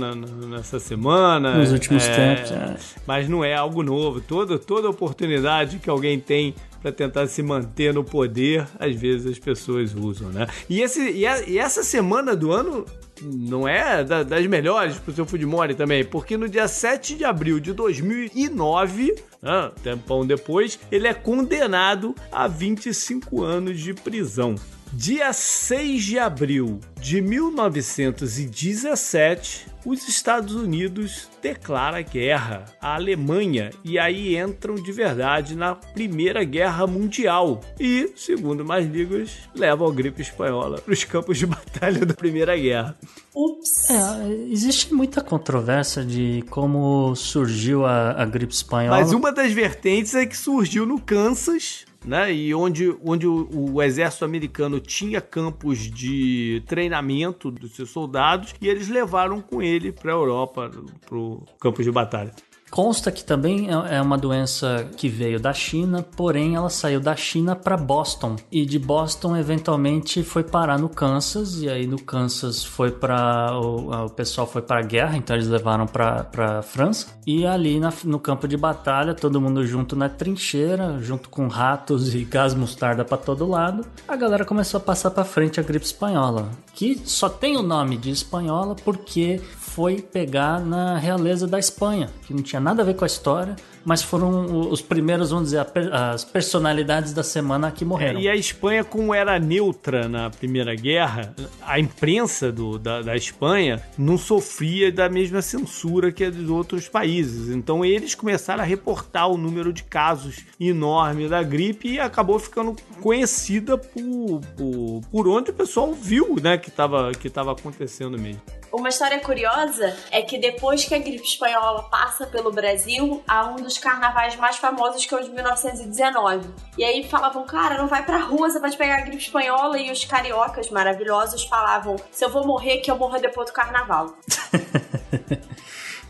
nessa 0.47 0.79
semana. 0.79 1.55
Nos 1.57 1.71
últimos 1.71 2.03
é, 2.05 2.35
tempos, 2.35 2.51
é. 2.51 2.75
Mas 3.05 3.29
não 3.29 3.43
é 3.43 3.53
algo 3.53 3.83
novo 3.83 4.06
novo. 4.07 4.21
Toda, 4.21 4.57
toda 4.57 4.89
oportunidade 4.89 5.79
que 5.79 5.89
alguém 5.89 6.19
tem 6.19 6.55
para 6.81 6.91
tentar 6.91 7.27
se 7.27 7.41
manter 7.41 7.93
no 7.93 8.03
poder, 8.03 8.67
às 8.79 8.95
vezes 8.95 9.31
as 9.31 9.39
pessoas 9.39 9.93
usam, 9.93 10.29
né? 10.29 10.47
E, 10.69 10.81
esse, 10.81 11.11
e, 11.11 11.25
a, 11.25 11.41
e 11.47 11.57
essa 11.57 11.83
semana 11.83 12.35
do 12.35 12.51
ano 12.51 12.85
não 13.21 13.67
é 13.67 14.03
da, 14.03 14.21
das 14.21 14.45
melhores 14.45 14.97
pro 14.97 15.13
seu 15.13 15.25
Fudimori 15.25 15.73
também, 15.73 16.05
porque 16.05 16.37
no 16.37 16.47
dia 16.47 16.67
7 16.67 17.15
de 17.15 17.25
abril 17.25 17.59
de 17.59 17.73
2009, 17.73 19.15
né, 19.41 19.71
tempão 19.81 20.25
depois, 20.25 20.79
ele 20.91 21.07
é 21.07 21.13
condenado 21.13 22.15
a 22.31 22.47
25 22.47 23.43
anos 23.43 23.79
de 23.79 23.93
prisão. 23.93 24.55
Dia 24.93 25.33
6 25.33 26.03
de 26.03 26.17
abril 26.17 26.79
de 26.99 27.21
1917, 27.21 29.67
os 29.85 30.07
Estados 30.07 30.55
Unidos 30.55 31.27
declara 31.41 32.01
guerra 32.01 32.65
à 32.81 32.95
Alemanha 32.95 33.69
e 33.83 33.99
aí 33.99 34.37
entram 34.37 34.75
de 34.75 34.91
verdade 34.91 35.55
na 35.55 35.75
Primeira 35.75 36.43
Guerra 36.43 36.87
Mundial 36.87 37.61
e, 37.79 38.11
segundo 38.15 38.65
mais 38.65 38.87
línguas, 38.87 39.31
levam 39.55 39.87
a 39.87 39.91
gripe 39.91 40.21
espanhola 40.21 40.81
para 40.81 40.93
os 40.93 41.03
campos 41.03 41.37
de 41.37 41.45
batalha 41.45 42.05
da 42.05 42.13
Primeira 42.13 42.57
Guerra. 42.57 42.97
Ups. 43.35 43.89
É, 43.89 44.31
existe 44.51 44.93
muita 44.93 45.21
controvérsia 45.21 46.03
de 46.03 46.43
como 46.49 47.15
surgiu 47.15 47.85
a, 47.85 48.21
a 48.21 48.25
gripe 48.25 48.53
espanhola. 48.53 48.99
Mas 48.99 49.13
uma 49.13 49.31
das 49.31 49.51
vertentes 49.51 50.15
é 50.15 50.25
que 50.25 50.35
surgiu 50.35 50.85
no 50.85 50.99
Kansas, 50.99 51.85
né? 52.07 52.33
E 52.33 52.55
onde, 52.55 52.95
onde 53.03 53.27
o, 53.27 53.47
o, 53.51 53.83
exército 53.83 54.23
americano 54.23 54.79
tinha 54.79 55.19
campos 55.19 55.79
de 55.79 56.63
treinamento 56.65 57.51
dos 57.51 57.75
seus 57.75 57.89
soldados 57.89 58.55
e 58.61 58.67
eles 58.67 58.87
levaram 58.87 59.41
com 59.41 59.61
ele 59.61 59.91
para 59.91 60.11
a 60.11 60.15
Europa, 60.15 60.71
para 61.05 61.17
o 61.17 61.43
campo 61.59 61.83
de 61.83 61.91
batalha. 61.91 62.31
Consta 62.69 63.11
que 63.11 63.23
também 63.23 63.69
é, 63.69 63.97
é 63.97 64.01
uma 64.01 64.17
doença 64.17 64.87
que 64.97 65.07
veio 65.07 65.39
da 65.39 65.53
China, 65.53 66.03
porém 66.15 66.55
ela 66.55 66.69
saiu 66.69 66.99
da 66.99 67.15
China 67.15 67.55
para 67.55 67.77
Boston. 67.77 68.35
E 68.51 68.65
de 68.65 68.77
Boston 68.77 69.35
eventualmente 69.35 70.23
foi 70.23 70.43
parar 70.43 70.77
no 70.77 70.89
Kansas 70.89 71.61
e 71.61 71.69
aí 71.69 71.87
no 71.87 72.01
Kansas 72.01 72.63
foi 72.63 72.91
para 72.91 73.57
o, 73.57 74.05
o, 74.05 74.09
pessoal 74.09 74.45
foi 74.45 74.61
para 74.61 74.79
a 74.79 74.83
guerra, 74.83 75.17
então 75.17 75.35
eles 75.35 75.47
levaram 75.47 75.85
para 75.85 76.61
França. 76.61 77.07
E 77.25 77.45
ali 77.45 77.79
na, 77.79 77.91
no 78.03 78.19
campo 78.19 78.47
de 78.47 78.57
batalha 78.57 79.13
todo 79.13 79.41
mundo 79.41 79.65
junto 79.65 79.95
na 79.95 80.09
trincheira, 80.09 80.97
junto 81.01 81.29
com 81.29 81.47
ratos 81.47 82.13
e 82.13 82.23
gás 82.23 82.53
mostarda 82.53 83.05
para 83.05 83.17
todo 83.17 83.47
lado, 83.47 83.85
a 84.07 84.15
galera 84.15 84.45
começou 84.45 84.77
a 84.77 84.81
passar 84.81 85.11
para 85.11 85.23
frente 85.23 85.59
a 85.59 85.63
gripe 85.63 85.85
espanhola, 85.85 86.49
que 86.77 87.01
só 87.05 87.27
tem 87.27 87.57
o 87.57 87.63
nome 87.63 87.97
de 87.97 88.11
espanhola 88.11 88.75
porque 88.75 89.41
foi 89.57 89.99
pegar 89.99 90.63
na 90.63 90.95
realeza 90.95 91.47
da 91.47 91.57
Espanha, 91.57 92.11
que 92.27 92.35
não 92.35 92.43
tinha 92.43 92.59
nada 92.59 92.83
a 92.83 92.85
ver 92.85 92.95
com 92.95 93.03
a 93.03 93.07
história, 93.07 93.55
mas 93.83 94.01
foram 94.01 94.69
os 94.69 94.81
primeiros, 94.81 95.31
vamos 95.31 95.45
dizer, 95.45 95.65
as 95.91 96.23
personalidades 96.23 97.13
da 97.13 97.23
semana 97.23 97.71
que 97.71 97.83
morreram. 97.83 98.19
E 98.19 98.29
a 98.29 98.35
Espanha, 98.35 98.83
como 98.83 99.13
era 99.13 99.39
neutra 99.39 100.07
na 100.07 100.29
Primeira 100.29 100.75
Guerra, 100.75 101.33
a 101.61 101.79
imprensa 101.79 102.51
do, 102.51 102.77
da, 102.77 103.01
da 103.01 103.15
Espanha 103.15 103.81
não 103.97 104.17
sofria 104.17 104.91
da 104.91 105.09
mesma 105.09 105.41
censura 105.41 106.11
que 106.11 106.23
a 106.23 106.29
dos 106.29 106.49
outros 106.49 106.87
países. 106.87 107.49
Então 107.49 107.83
eles 107.83 108.15
começaram 108.15 108.61
a 108.61 108.65
reportar 108.65 109.29
o 109.29 109.37
número 109.37 109.73
de 109.73 109.83
casos 109.83 110.45
enorme 110.59 111.27
da 111.27 111.41
gripe 111.43 111.89
e 111.89 111.99
acabou 111.99 112.39
ficando 112.39 112.75
conhecida 113.01 113.77
por, 113.77 114.41
por, 114.55 115.01
por 115.11 115.27
onde 115.27 115.51
o 115.51 115.53
pessoal 115.53 115.93
viu 115.93 116.35
né, 116.41 116.57
que 116.57 116.69
estava 116.69 117.11
que 117.11 117.29
tava 117.29 117.51
acontecendo 117.51 118.17
mesmo. 118.17 118.41
Uma 118.71 118.89
história 118.89 119.19
curiosa 119.19 119.95
é 120.11 120.21
que 120.21 120.37
depois 120.37 120.83
que 120.83 120.93
a 120.93 120.99
gripe 120.99 121.23
espanhola 121.23 121.83
passa 121.83 122.27
pelo 122.27 122.51
Brasil, 122.51 123.23
há 123.27 123.47
um 123.47 123.55
dos 123.55 123.76
carnavais 123.79 124.35
mais 124.35 124.57
famosos 124.57 125.05
que 125.05 125.13
é 125.13 125.17
o 125.17 125.23
de 125.23 125.29
1919. 125.29 126.53
E 126.77 126.83
aí 126.83 127.07
falavam, 127.07 127.45
cara, 127.45 127.77
não 127.77 127.87
vai 127.87 128.03
pra 128.05 128.17
rua, 128.17 128.49
você 128.49 128.59
pode 128.59 128.77
pegar 128.77 128.97
a 128.97 129.01
gripe 129.01 129.17
espanhola. 129.17 129.77
E 129.77 129.91
os 129.91 130.05
cariocas 130.05 130.69
maravilhosos 130.69 131.43
falavam, 131.43 131.95
se 132.11 132.23
eu 132.23 132.29
vou 132.29 132.45
morrer, 132.45 132.77
que 132.77 132.89
eu 132.89 132.97
morra 132.97 133.19
depois 133.19 133.47
do 133.47 133.53
carnaval. 133.53 134.15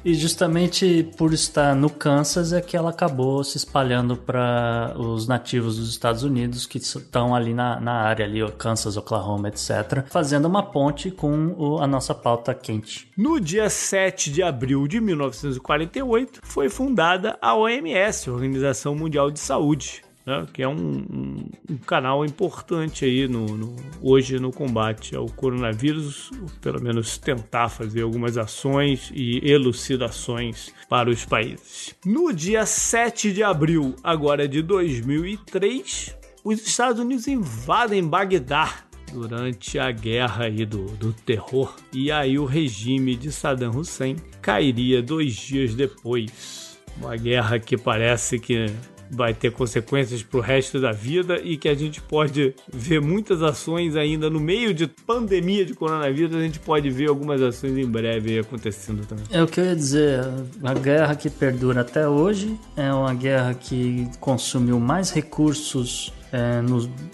E 0.07 0.13
justamente 0.13 1.03
por 1.17 1.33
estar 1.33 1.75
no 1.75 1.89
Kansas 1.89 2.53
é 2.53 2.61
que 2.61 2.77
ela 2.77 2.91
acabou 2.91 3.43
se 3.43 3.57
espalhando 3.57 4.15
para 4.15 4.95
os 4.97 5.27
nativos 5.27 5.75
dos 5.75 5.89
Estados 5.89 6.23
Unidos 6.23 6.65
que 6.65 6.77
estão 6.77 7.35
ali 7.35 7.53
na, 7.53 7.77
na 7.81 7.91
área 7.91 8.25
ali, 8.25 8.39
Kansas, 8.53 8.95
Oklahoma, 8.95 9.49
etc., 9.49 10.05
fazendo 10.07 10.45
uma 10.45 10.63
ponte 10.63 11.11
com 11.11 11.53
o, 11.57 11.79
a 11.79 11.87
nossa 11.87 12.15
pauta 12.15 12.55
quente. 12.55 13.11
No 13.17 13.37
dia 13.37 13.69
7 13.69 14.31
de 14.31 14.41
abril 14.41 14.87
de 14.87 15.01
1948 15.01 16.39
foi 16.41 16.69
fundada 16.69 17.37
a 17.41 17.53
OMS, 17.53 18.29
Organização 18.29 18.95
Mundial 18.95 19.29
de 19.29 19.41
Saúde 19.41 20.06
né, 20.27 20.45
que 20.51 20.61
é 20.61 20.67
um, 20.67 20.75
um, 20.75 21.49
um, 21.71 21.77
canal 21.77 22.25
importante 22.25 23.05
aí 23.05 23.29
no, 23.29 23.45
no, 23.45 23.75
hoje 24.01 24.37
no 24.37 24.51
combate 24.51 25.15
ao 25.15 25.25
coronavírus, 25.27 26.29
pelo 26.59 26.81
menos 26.81 27.17
tentar 27.17 27.69
fazer 27.69 28.01
algumas 28.01 28.37
ações 28.37 29.09
e 29.15 29.39
elucidações 29.49 30.73
para 30.89 31.09
os 31.09 31.23
países. 31.23 31.95
No 32.05 32.33
dia 32.33 32.65
7 32.65 33.31
de 33.31 33.41
abril, 33.41 33.95
agora 34.03 34.49
de 34.49 34.61
2003, 34.61 36.17
os 36.43 36.67
Estados 36.67 36.99
Unidos 36.99 37.25
invadem 37.29 38.05
Bagdá 38.05 38.83
durante 39.13 39.79
a 39.79 39.89
guerra 39.91 40.45
aí 40.45 40.65
do, 40.65 40.87
do 40.97 41.13
terror. 41.13 41.73
E 41.93 42.11
aí 42.11 42.37
o 42.37 42.43
regime 42.43 43.15
de 43.15 43.31
Saddam 43.31 43.71
Hussein 43.71 44.17
cairia 44.41 45.01
dois 45.01 45.33
dias 45.33 45.73
depois. 45.73 46.77
Uma 46.97 47.15
guerra 47.15 47.59
que 47.59 47.77
parece 47.77 48.39
que 48.39 48.65
vai 49.09 49.33
ter 49.33 49.51
consequências 49.51 50.23
para 50.23 50.37
o 50.37 50.41
resto 50.41 50.79
da 50.79 50.91
vida 50.91 51.39
e 51.43 51.57
que 51.57 51.69
a 51.69 51.73
gente 51.73 52.01
pode 52.01 52.53
ver 52.71 53.01
muitas 53.01 53.41
ações 53.41 53.95
ainda 53.95 54.29
no 54.29 54.39
meio 54.39 54.73
de 54.73 54.87
pandemia 54.87 55.65
de 55.65 55.73
coronavírus, 55.73 56.35
a 56.35 56.41
gente 56.41 56.59
pode 56.59 56.89
ver 56.89 57.09
algumas 57.09 57.41
ações 57.41 57.77
em 57.77 57.85
breve 57.85 58.39
acontecendo 58.39 59.05
também. 59.05 59.25
É 59.31 59.41
o 59.41 59.47
que 59.47 59.59
eu 59.59 59.65
ia 59.65 59.75
dizer, 59.75 60.21
a 60.63 60.73
guerra 60.73 61.15
que 61.15 61.29
perdura 61.29 61.81
até 61.81 62.07
hoje 62.07 62.57
é 62.75 62.91
uma 62.91 63.13
guerra 63.13 63.53
que 63.53 64.07
consumiu 64.19 64.79
mais 64.79 65.11
recursos 65.11 66.13
é, 66.31 66.61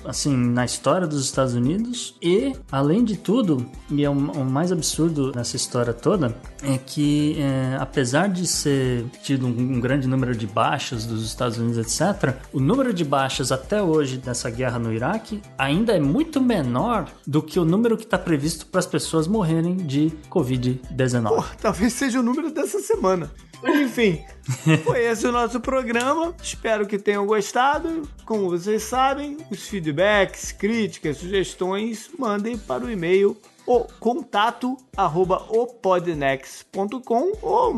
assim, 0.06 0.36
na 0.36 0.66
história 0.66 1.08
dos 1.08 1.24
Estados 1.24 1.54
Unidos. 1.54 2.16
E, 2.22 2.54
além 2.72 3.04
de 3.04 3.18
tudo, 3.18 3.66
e 3.90 4.04
é 4.04 4.10
o, 4.10 4.14
o 4.14 4.46
mais 4.46 4.72
absurdo 4.72 5.32
nessa 5.36 5.56
história 5.56 5.94
toda, 5.94 6.36
é 6.62 6.78
que, 6.78 7.38
é, 7.40 7.78
apesar 7.80 8.28
de 8.28 8.46
ser 8.48 9.06
tido 9.24 9.46
um, 9.46 9.50
um, 9.50 9.80
grande 9.80 10.08
número 10.08 10.36
de 10.36 10.48
baixas 10.48 11.06
dos 11.06 11.26
Estados 11.26 11.58
Unidos, 11.58 11.78
etc., 11.78 12.36
o 12.52 12.60
número 12.60 12.94
de 12.94 13.04
baixas 13.04 13.52
até 13.52 13.82
hoje 13.82 14.18
dessa 14.18 14.50
guerra 14.50 14.80
no 14.80 14.92
Iraque 14.92 15.42
ainda 15.58 15.94
é 15.94 16.00
muito 16.00 16.42
menor 16.42 17.08
do 17.26 17.42
que 17.42 17.60
o 17.60 17.66
número 17.66 17.98
que 17.98 18.04
está 18.04 18.18
previsto 18.18 18.66
para 18.66 18.80
as 18.80 18.86
pessoas 18.86 19.28
morrerem 19.28 19.78
de 19.78 20.12
Covid-19. 20.30 21.44
Talvez 21.62 21.94
seja 21.94 22.20
o 22.20 22.24
número 22.24 22.52
dessa 22.52 22.80
semana. 22.80 23.30
Enfim, 23.66 24.24
foi 24.84 25.06
esse 25.06 25.26
o 25.26 25.32
nosso 25.32 25.60
programa. 25.60 26.36
Espero 26.42 26.86
que 26.86 26.98
tenham 26.98 27.26
gostado. 27.26 28.04
Como 28.26 28.50
vocês 28.50 28.84
sabem, 28.84 29.38
os 29.50 29.68
feedbacks, 29.68 30.52
críticas, 30.52 31.18
sugestões, 31.18 32.10
mandem 32.18 32.58
para 32.58 32.84
o 32.84 32.92
e-mail 32.92 33.38
o 33.66 33.80
contato 34.00 34.78
arroba 34.96 35.46
opodnex.com 35.50 37.32
ou 37.42 37.76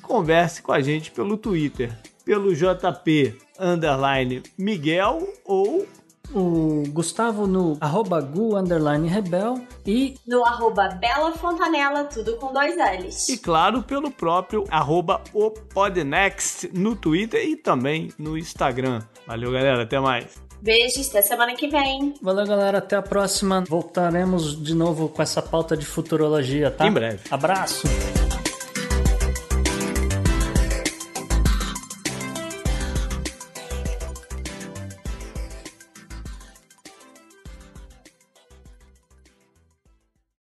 converse 0.00 0.62
com 0.62 0.72
a 0.72 0.80
gente 0.80 1.10
pelo 1.10 1.36
Twitter, 1.36 1.92
pelo 2.24 2.54
JP 2.54 3.36
underline 3.58 4.42
Miguel 4.56 5.28
ou 5.44 5.86
o 6.32 6.82
Gustavo 6.88 7.46
no 7.46 7.76
arroba 7.80 8.20
gu 8.20 8.56
underline 8.56 9.08
rebel 9.08 9.60
e 9.86 10.14
no 10.26 10.44
arroba 10.44 10.88
Bela 10.88 11.32
Fontanella, 11.32 12.04
tudo 12.04 12.36
com 12.36 12.52
dois 12.52 12.76
L's. 12.76 13.28
E 13.28 13.38
claro, 13.38 13.82
pelo 13.82 14.10
próprio 14.10 14.64
arroba 14.70 15.20
o 15.32 15.50
Podnext 15.50 16.70
no 16.72 16.96
Twitter 16.96 17.44
e 17.46 17.56
também 17.56 18.12
no 18.18 18.36
Instagram. 18.38 19.02
Valeu, 19.26 19.52
galera. 19.52 19.82
Até 19.82 19.98
mais. 19.98 20.42
Beijos, 20.60 21.08
até 21.10 21.20
semana 21.20 21.54
que 21.54 21.68
vem. 21.68 22.14
Valeu, 22.22 22.46
galera. 22.46 22.78
Até 22.78 22.96
a 22.96 23.02
próxima. 23.02 23.62
Voltaremos 23.68 24.62
de 24.62 24.74
novo 24.74 25.08
com 25.08 25.22
essa 25.22 25.42
pauta 25.42 25.76
de 25.76 25.84
futurologia, 25.84 26.70
tá? 26.70 26.86
Em 26.86 26.92
breve. 26.92 27.20
Abraço. 27.30 27.86